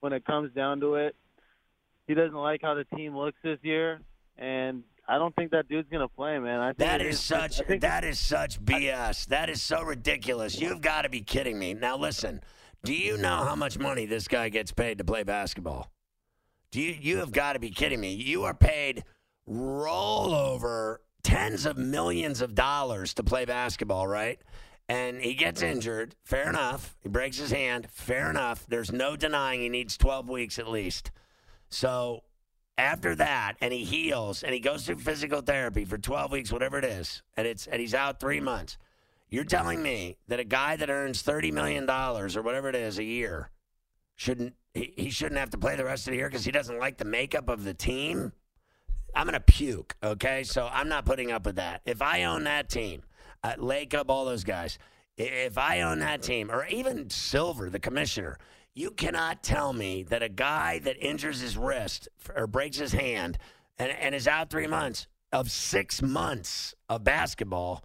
when 0.00 0.12
it 0.12 0.24
comes 0.24 0.54
down 0.54 0.80
to 0.80 0.94
it, 0.94 1.14
he 2.06 2.14
doesn't 2.14 2.34
like 2.34 2.62
how 2.62 2.74
the 2.74 2.84
team 2.96 3.16
looks 3.16 3.36
this 3.42 3.58
year, 3.62 4.00
and 4.38 4.82
I 5.08 5.16
don't 5.16 5.34
think 5.34 5.50
that 5.52 5.68
dude's 5.68 5.88
gonna 5.90 6.08
play, 6.08 6.38
man. 6.38 6.60
I 6.60 6.66
think 6.68 6.78
That 6.78 7.00
is 7.00 7.18
such 7.18 7.62
that 7.66 8.04
is 8.04 8.18
such 8.18 8.60
BS. 8.62 9.26
That 9.26 9.48
is 9.48 9.62
so 9.62 9.82
ridiculous. 9.82 10.60
You've 10.60 10.82
got 10.82 11.02
to 11.02 11.08
be 11.08 11.22
kidding 11.22 11.58
me. 11.58 11.72
Now 11.72 11.96
listen, 11.96 12.42
do 12.84 12.92
you 12.92 13.16
know 13.16 13.36
how 13.36 13.56
much 13.56 13.78
money 13.78 14.04
this 14.04 14.28
guy 14.28 14.50
gets 14.50 14.70
paid 14.70 14.98
to 14.98 15.04
play 15.04 15.22
basketball? 15.22 15.90
Do 16.70 16.82
you 16.82 16.94
you 17.00 17.16
have 17.18 17.32
got 17.32 17.54
to 17.54 17.58
be 17.58 17.70
kidding 17.70 18.00
me. 18.00 18.12
You 18.12 18.44
are 18.44 18.52
paid 18.54 19.04
roll 19.46 20.34
over 20.34 21.00
tens 21.22 21.64
of 21.64 21.78
millions 21.78 22.42
of 22.42 22.54
dollars 22.54 23.14
to 23.14 23.24
play 23.24 23.46
basketball, 23.46 24.06
right? 24.06 24.38
And 24.90 25.20
he 25.20 25.34
gets 25.34 25.62
injured, 25.62 26.14
fair 26.24 26.48
enough. 26.48 26.96
He 27.00 27.08
breaks 27.08 27.38
his 27.38 27.50
hand, 27.50 27.88
fair 27.90 28.30
enough. 28.30 28.66
There's 28.66 28.92
no 28.92 29.16
denying 29.16 29.60
he 29.60 29.68
needs 29.68 29.96
12 29.96 30.28
weeks 30.28 30.58
at 30.58 30.68
least. 30.68 31.10
So 31.68 32.22
after 32.78 33.14
that 33.16 33.56
and 33.60 33.72
he 33.72 33.84
heals 33.84 34.44
and 34.44 34.54
he 34.54 34.60
goes 34.60 34.86
through 34.86 34.96
physical 34.96 35.40
therapy 35.40 35.84
for 35.84 35.98
12 35.98 36.30
weeks 36.30 36.52
whatever 36.52 36.78
it 36.78 36.84
is 36.84 37.22
and 37.36 37.46
it's 37.46 37.66
and 37.66 37.80
he's 37.80 37.94
out 37.94 38.20
3 38.20 38.40
months. 38.40 38.78
You're 39.28 39.44
telling 39.44 39.82
me 39.82 40.16
that 40.28 40.40
a 40.40 40.44
guy 40.44 40.76
that 40.76 40.88
earns 40.88 41.20
30 41.20 41.50
million 41.50 41.84
dollars 41.84 42.36
or 42.36 42.42
whatever 42.42 42.68
it 42.68 42.76
is 42.76 42.98
a 42.98 43.04
year 43.04 43.50
shouldn't 44.14 44.54
he, 44.72 44.94
he 44.96 45.10
shouldn't 45.10 45.38
have 45.38 45.50
to 45.50 45.58
play 45.58 45.74
the 45.76 45.84
rest 45.84 46.06
of 46.06 46.12
the 46.12 46.18
year 46.18 46.30
cuz 46.30 46.44
he 46.44 46.52
doesn't 46.52 46.78
like 46.78 46.96
the 46.96 47.04
makeup 47.04 47.48
of 47.48 47.64
the 47.64 47.74
team? 47.74 48.32
I'm 49.14 49.26
going 49.26 49.32
to 49.32 49.40
puke 49.40 49.96
okay? 50.02 50.44
So 50.44 50.68
I'm 50.72 50.88
not 50.88 51.04
putting 51.04 51.32
up 51.32 51.44
with 51.44 51.56
that. 51.56 51.82
If 51.84 52.00
I 52.00 52.24
own 52.24 52.44
that 52.44 52.68
team 52.68 53.02
uh, 53.42 53.54
Lacob 53.58 54.04
all 54.08 54.24
those 54.24 54.44
guys 54.44 54.78
if 55.16 55.58
I 55.58 55.80
own 55.80 55.98
that 55.98 56.22
team 56.22 56.48
or 56.48 56.64
even 56.66 57.10
Silver 57.10 57.70
the 57.70 57.80
commissioner 57.80 58.38
you 58.78 58.92
cannot 58.92 59.42
tell 59.42 59.72
me 59.72 60.04
that 60.04 60.22
a 60.22 60.28
guy 60.28 60.78
that 60.78 60.96
injures 61.04 61.40
his 61.40 61.56
wrist 61.56 62.08
or 62.36 62.46
breaks 62.46 62.78
his 62.78 62.92
hand 62.92 63.36
and, 63.76 63.90
and 63.90 64.14
is 64.14 64.28
out 64.28 64.50
three 64.50 64.68
months 64.68 65.08
of 65.32 65.50
six 65.50 66.00
months 66.00 66.76
of 66.88 67.02
basketball, 67.02 67.82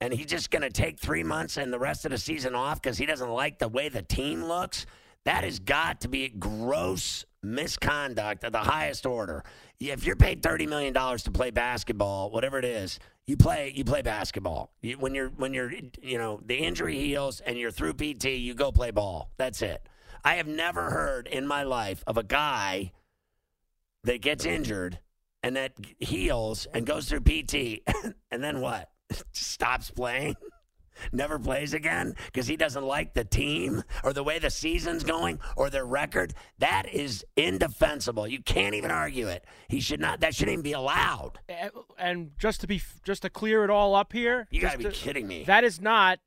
and 0.00 0.12
he's 0.12 0.26
just 0.26 0.52
going 0.52 0.62
to 0.62 0.70
take 0.70 1.00
three 1.00 1.24
months 1.24 1.56
and 1.56 1.72
the 1.72 1.78
rest 1.78 2.04
of 2.04 2.12
the 2.12 2.18
season 2.18 2.54
off 2.54 2.80
because 2.80 2.96
he 2.96 3.04
doesn't 3.04 3.30
like 3.30 3.58
the 3.58 3.66
way 3.66 3.88
the 3.88 4.00
team 4.00 4.44
looks. 4.44 4.86
That 5.24 5.42
has 5.42 5.58
got 5.58 6.02
to 6.02 6.08
be 6.08 6.28
gross 6.28 7.24
misconduct 7.42 8.44
of 8.44 8.52
the 8.52 8.58
highest 8.58 9.06
order. 9.06 9.42
If 9.80 10.04
you're 10.04 10.14
paid 10.14 10.40
thirty 10.40 10.68
million 10.68 10.92
dollars 10.92 11.24
to 11.24 11.32
play 11.32 11.50
basketball, 11.50 12.30
whatever 12.30 12.60
it 12.60 12.64
is, 12.64 13.00
you 13.26 13.36
play 13.36 13.72
you 13.74 13.84
play 13.84 14.02
basketball. 14.02 14.70
You, 14.82 14.98
when 14.98 15.16
you're 15.16 15.30
when 15.30 15.52
you're 15.52 15.72
you 16.00 16.16
know 16.16 16.40
the 16.46 16.56
injury 16.56 16.96
heals 16.96 17.40
and 17.40 17.58
you're 17.58 17.72
through 17.72 17.94
PT, 17.94 18.26
you 18.26 18.54
go 18.54 18.70
play 18.70 18.92
ball. 18.92 19.32
That's 19.36 19.62
it. 19.62 19.82
I 20.24 20.34
have 20.34 20.46
never 20.46 20.90
heard 20.90 21.26
in 21.26 21.46
my 21.46 21.62
life 21.62 22.02
of 22.06 22.16
a 22.16 22.22
guy 22.22 22.92
that 24.04 24.20
gets 24.20 24.44
injured 24.44 24.98
and 25.42 25.56
that 25.56 25.72
heals 25.98 26.66
and 26.72 26.86
goes 26.86 27.08
through 27.08 27.20
PT 27.20 27.82
and 28.30 28.42
then 28.42 28.60
what? 28.60 28.90
Stops 29.32 29.90
playing? 29.90 30.36
never 31.12 31.38
plays 31.38 31.74
again 31.74 32.14
because 32.26 32.46
he 32.46 32.56
doesn't 32.56 32.84
like 32.84 33.14
the 33.14 33.24
team 33.24 33.82
or 34.04 34.12
the 34.12 34.22
way 34.22 34.38
the 34.38 34.50
season's 34.50 35.04
going 35.04 35.38
or 35.56 35.70
their 35.70 35.86
record, 35.86 36.34
that 36.58 36.84
is 36.92 37.24
indefensible. 37.36 38.26
You 38.26 38.42
can't 38.42 38.74
even 38.74 38.90
argue 38.90 39.28
it. 39.28 39.44
He 39.68 39.80
should 39.80 40.00
not. 40.00 40.20
That 40.20 40.34
shouldn't 40.34 40.54
even 40.54 40.62
be 40.62 40.72
allowed. 40.72 41.38
And 41.98 42.32
just 42.38 42.60
to 42.62 42.66
be 42.66 42.82
just 43.04 43.22
to 43.22 43.30
clear 43.30 43.64
it 43.64 43.70
all 43.70 43.94
up 43.94 44.12
here, 44.12 44.46
You 44.50 44.60
got 44.60 44.72
to 44.72 44.78
be 44.78 44.90
kidding 44.90 45.26
me. 45.26 45.44
That 45.44 45.64
is 45.64 45.80
not 45.80 46.20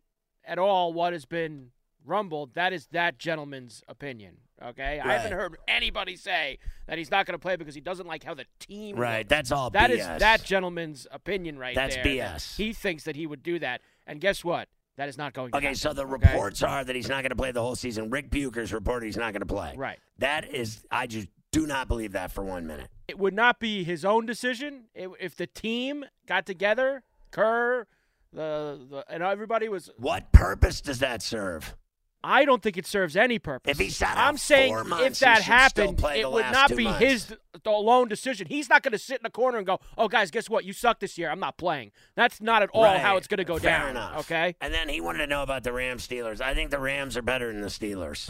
at 0.45 0.59
all 0.59 0.93
what 0.93 1.13
has 1.13 1.25
been 1.25 1.71
rumbled. 2.05 2.53
That 2.55 2.73
is 2.73 2.87
that 2.91 3.17
gentleman's 3.17 3.83
opinion. 3.87 4.37
Okay, 4.63 4.99
I 5.03 5.13
haven't 5.13 5.31
heard 5.37 5.57
anybody 5.67 6.15
say 6.15 6.59
that 6.85 6.99
he's 6.99 7.09
not 7.09 7.25
going 7.25 7.33
to 7.33 7.39
play 7.39 7.55
because 7.55 7.73
he 7.73 7.81
doesn't 7.81 8.05
like 8.05 8.23
how 8.23 8.35
the 8.35 8.45
team. 8.59 8.95
Right, 8.95 9.27
that's 9.27 9.51
all 9.51 9.71
That 9.71 9.89
is 9.89 10.05
BS. 10.05 10.19
that 10.19 10.43
gentleman's 10.43 11.07
opinion 11.11 11.57
right 11.57 11.73
That's 11.73 11.95
there. 11.95 12.03
that 12.03 12.35
BS. 12.37 12.57
He 12.57 12.71
thinks 12.71 13.03
that 13.05 13.15
he 13.15 13.25
would 13.25 13.41
do 13.41 13.57
that, 13.59 13.81
and 14.05 14.21
guess 14.21 14.43
what? 14.43 14.67
That 14.97 15.09
is 15.09 15.17
not 15.17 15.33
going 15.33 15.51
to 15.51 15.57
Okay, 15.57 15.67
happen. 15.67 15.77
so 15.77 15.93
the 15.93 16.03
okay? 16.03 16.11
reports 16.11 16.61
are 16.61 16.83
that 16.83 16.95
he's 16.95 17.09
not 17.09 17.23
going 17.23 17.31
to 17.31 17.35
play 17.35 17.51
the 17.51 17.61
whole 17.61 17.75
season. 17.75 18.11
Rick 18.11 18.29
Bucher's 18.29 18.71
reported 18.71 19.07
he's 19.07 19.17
not 19.17 19.33
going 19.33 19.39
to 19.41 19.47
play. 19.47 19.73
Right. 19.75 19.97
That 20.19 20.53
is, 20.53 20.83
I 20.91 21.07
just 21.07 21.27
do 21.51 21.65
not 21.65 21.87
believe 21.87 22.11
that 22.11 22.31
for 22.31 22.43
one 22.43 22.67
minute. 22.67 22.87
it 23.07 23.17
would 23.17 23.33
not 23.33 23.59
be 23.59 23.83
his 23.83 24.05
own 24.05 24.27
decision 24.27 24.83
if 24.93 25.35
the 25.35 25.47
team 25.47 26.05
got 26.27 26.45
together, 26.45 27.01
Kerr, 27.31 27.87
the, 28.31 28.79
the 28.89 29.05
and 29.09 29.23
everybody 29.23 29.69
was. 29.69 29.89
What 29.97 30.31
purpose 30.33 30.81
does 30.81 30.99
that 30.99 31.23
serve? 31.23 31.75
I 32.23 32.45
don't 32.45 32.61
think 32.61 32.77
it 32.77 32.85
serves 32.85 33.15
any 33.15 33.39
purpose. 33.39 33.71
If 33.71 33.79
he 33.79 33.89
sat 33.89 34.15
I'm 34.17 34.37
saying 34.37 34.73
four 34.73 34.83
months, 34.83 35.05
if 35.05 35.19
that 35.19 35.37
he 35.39 35.43
should 35.43 35.69
still 35.71 35.87
happened, 35.87 36.03
it 36.17 36.31
would 36.31 36.51
not 36.51 36.75
be 36.75 36.83
months. 36.83 36.99
his 36.99 37.35
alone 37.65 38.07
decision. 38.07 38.45
He's 38.47 38.69
not 38.69 38.83
going 38.83 38.91
to 38.91 38.99
sit 38.99 39.17
in 39.17 39.23
the 39.23 39.29
corner 39.31 39.57
and 39.57 39.65
go, 39.65 39.79
"Oh, 39.97 40.07
guys, 40.07 40.29
guess 40.29 40.49
what? 40.49 40.63
You 40.63 40.73
suck 40.73 40.99
this 40.99 41.17
year. 41.17 41.29
I'm 41.31 41.39
not 41.39 41.57
playing." 41.57 41.91
That's 42.15 42.39
not 42.41 42.61
at 42.61 42.69
all 42.73 42.83
Right. 42.83 42.99
how 42.99 43.17
it's 43.17 43.27
going 43.27 43.39
to 43.39 43.43
go 43.43 43.57
Fair 43.57 43.79
down. 43.79 43.89
enough. 43.91 44.19
Okay. 44.19 44.55
And 44.61 44.73
then 44.73 44.87
he 44.89 45.01
wanted 45.01 45.19
to 45.19 45.27
know 45.27 45.41
about 45.41 45.63
the 45.63 45.73
Rams 45.73 46.07
Steelers. 46.07 46.41
I 46.41 46.53
think 46.53 46.69
the 46.69 46.79
Rams 46.79 47.17
are 47.17 47.21
better 47.23 47.51
than 47.51 47.61
the 47.61 47.67
Steelers. 47.69 48.29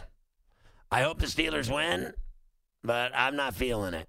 I 0.89 1.02
hope 1.02 1.20
the 1.20 1.26
Steelers 1.28 1.74
win, 1.74 2.14
but 2.84 3.12
I'm 3.16 3.36
not 3.36 3.56
feeling 3.56 3.94
it. 3.94 4.08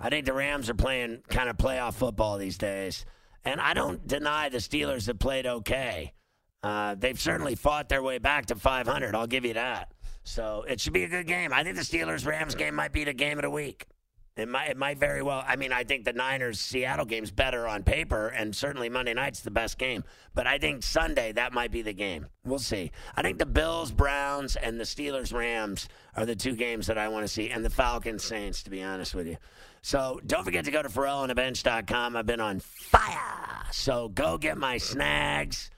I 0.00 0.08
think 0.10 0.26
the 0.26 0.32
Rams 0.32 0.68
are 0.68 0.74
playing 0.74 1.22
kind 1.28 1.48
of 1.48 1.56
playoff 1.56 1.94
football 1.94 2.38
these 2.38 2.58
days. 2.58 3.04
And 3.44 3.60
I 3.60 3.74
don't 3.74 4.06
deny 4.06 4.48
the 4.48 4.58
Steelers 4.58 5.06
have 5.06 5.18
played 5.18 5.46
okay. 5.46 6.12
Uh, 6.62 6.94
they've 6.96 7.20
certainly 7.20 7.54
fought 7.54 7.88
their 7.88 8.02
way 8.02 8.18
back 8.18 8.46
to 8.46 8.54
500. 8.54 9.14
I'll 9.14 9.26
give 9.26 9.44
you 9.44 9.54
that. 9.54 9.92
So 10.24 10.64
it 10.68 10.80
should 10.80 10.92
be 10.92 11.04
a 11.04 11.08
good 11.08 11.26
game. 11.26 11.52
I 11.52 11.64
think 11.64 11.76
the 11.76 11.82
Steelers 11.82 12.26
Rams 12.26 12.54
game 12.54 12.74
might 12.74 12.92
be 12.92 13.04
the 13.04 13.12
game 13.12 13.38
of 13.38 13.42
the 13.42 13.50
week. 13.50 13.86
It 14.34 14.48
might, 14.48 14.70
it 14.70 14.76
might 14.78 14.98
very 14.98 15.20
well. 15.20 15.44
I 15.46 15.56
mean, 15.56 15.72
I 15.72 15.84
think 15.84 16.06
the 16.06 16.12
Niners 16.14 16.58
Seattle 16.58 17.04
game's 17.04 17.30
better 17.30 17.68
on 17.68 17.82
paper, 17.82 18.28
and 18.28 18.56
certainly 18.56 18.88
Monday 18.88 19.12
night's 19.12 19.40
the 19.40 19.50
best 19.50 19.76
game. 19.76 20.04
But 20.34 20.46
I 20.46 20.56
think 20.56 20.82
Sunday 20.82 21.32
that 21.32 21.52
might 21.52 21.70
be 21.70 21.82
the 21.82 21.92
game. 21.92 22.26
We'll 22.42 22.58
see. 22.58 22.92
I 23.14 23.20
think 23.20 23.38
the 23.38 23.44
Bills 23.44 23.92
Browns 23.92 24.56
and 24.56 24.80
the 24.80 24.84
Steelers 24.84 25.34
Rams 25.34 25.86
are 26.16 26.24
the 26.24 26.36
two 26.36 26.56
games 26.56 26.86
that 26.86 26.96
I 26.96 27.08
want 27.08 27.24
to 27.24 27.28
see, 27.28 27.50
and 27.50 27.62
the 27.62 27.68
Falcons 27.68 28.24
Saints, 28.24 28.62
to 28.62 28.70
be 28.70 28.82
honest 28.82 29.14
with 29.14 29.26
you. 29.26 29.36
So 29.82 30.18
don't 30.24 30.44
forget 30.44 30.64
to 30.64 30.70
go 30.70 30.80
to 30.80 30.88
FerrallOnTheBench.com. 30.88 32.16
I've 32.16 32.26
been 32.26 32.40
on 32.40 32.60
fire. 32.60 33.66
So 33.70 34.08
go 34.08 34.38
get 34.38 34.56
my 34.56 34.78
snags. 34.78 35.70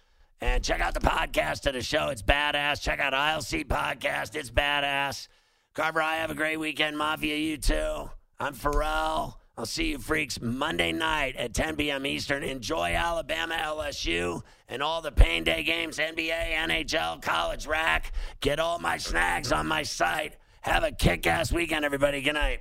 And 0.45 0.63
check 0.63 0.83
out 0.83 0.93
the 0.93 1.01
podcast 1.01 1.67
of 1.67 1.73
the 1.73 1.81
show. 1.81 2.09
It's 2.09 2.21
badass. 2.21 2.83
Check 2.83 3.01
out 3.01 3.43
See 3.43 3.65
Podcast. 3.65 4.35
It's 4.35 4.51
badass. 4.51 5.29
Carver, 5.73 6.03
I 6.03 6.17
have 6.17 6.31
a 6.31 6.35
great 6.35 6.59
weekend. 6.59 6.99
Mafia, 6.99 7.35
you 7.35 7.57
too. 7.57 8.11
I'm 8.39 8.53
Ferrall. 8.53 9.41
I'll 9.57 9.65
see 9.65 9.93
you 9.93 9.99
freaks 9.99 10.43
Monday 10.43 10.93
night 10.93 11.35
at 11.37 11.55
10 11.55 11.77
p.m. 11.77 12.05
Eastern. 12.05 12.43
Enjoy 12.43 12.93
Alabama, 12.93 13.55
LSU, 13.55 14.43
and 14.69 14.83
all 14.83 15.01
the 15.01 15.13
Pain 15.13 15.45
Day 15.45 15.63
games, 15.63 15.97
NBA, 15.97 16.53
NHL, 16.53 17.23
College 17.23 17.67
Rack. 17.67 18.13
Get 18.41 18.61
all 18.61 18.79
my 18.79 18.99
snags 18.99 19.51
on 19.51 19.67
my 19.67 19.83
site. 19.83 20.37
Have 20.61 20.85
a 20.85 20.93
kick 20.93 21.27
ass 21.27 21.53
weekend, 21.53 21.87
everybody. 21.87 22.21
Good 22.21 22.35
night. 22.35 22.61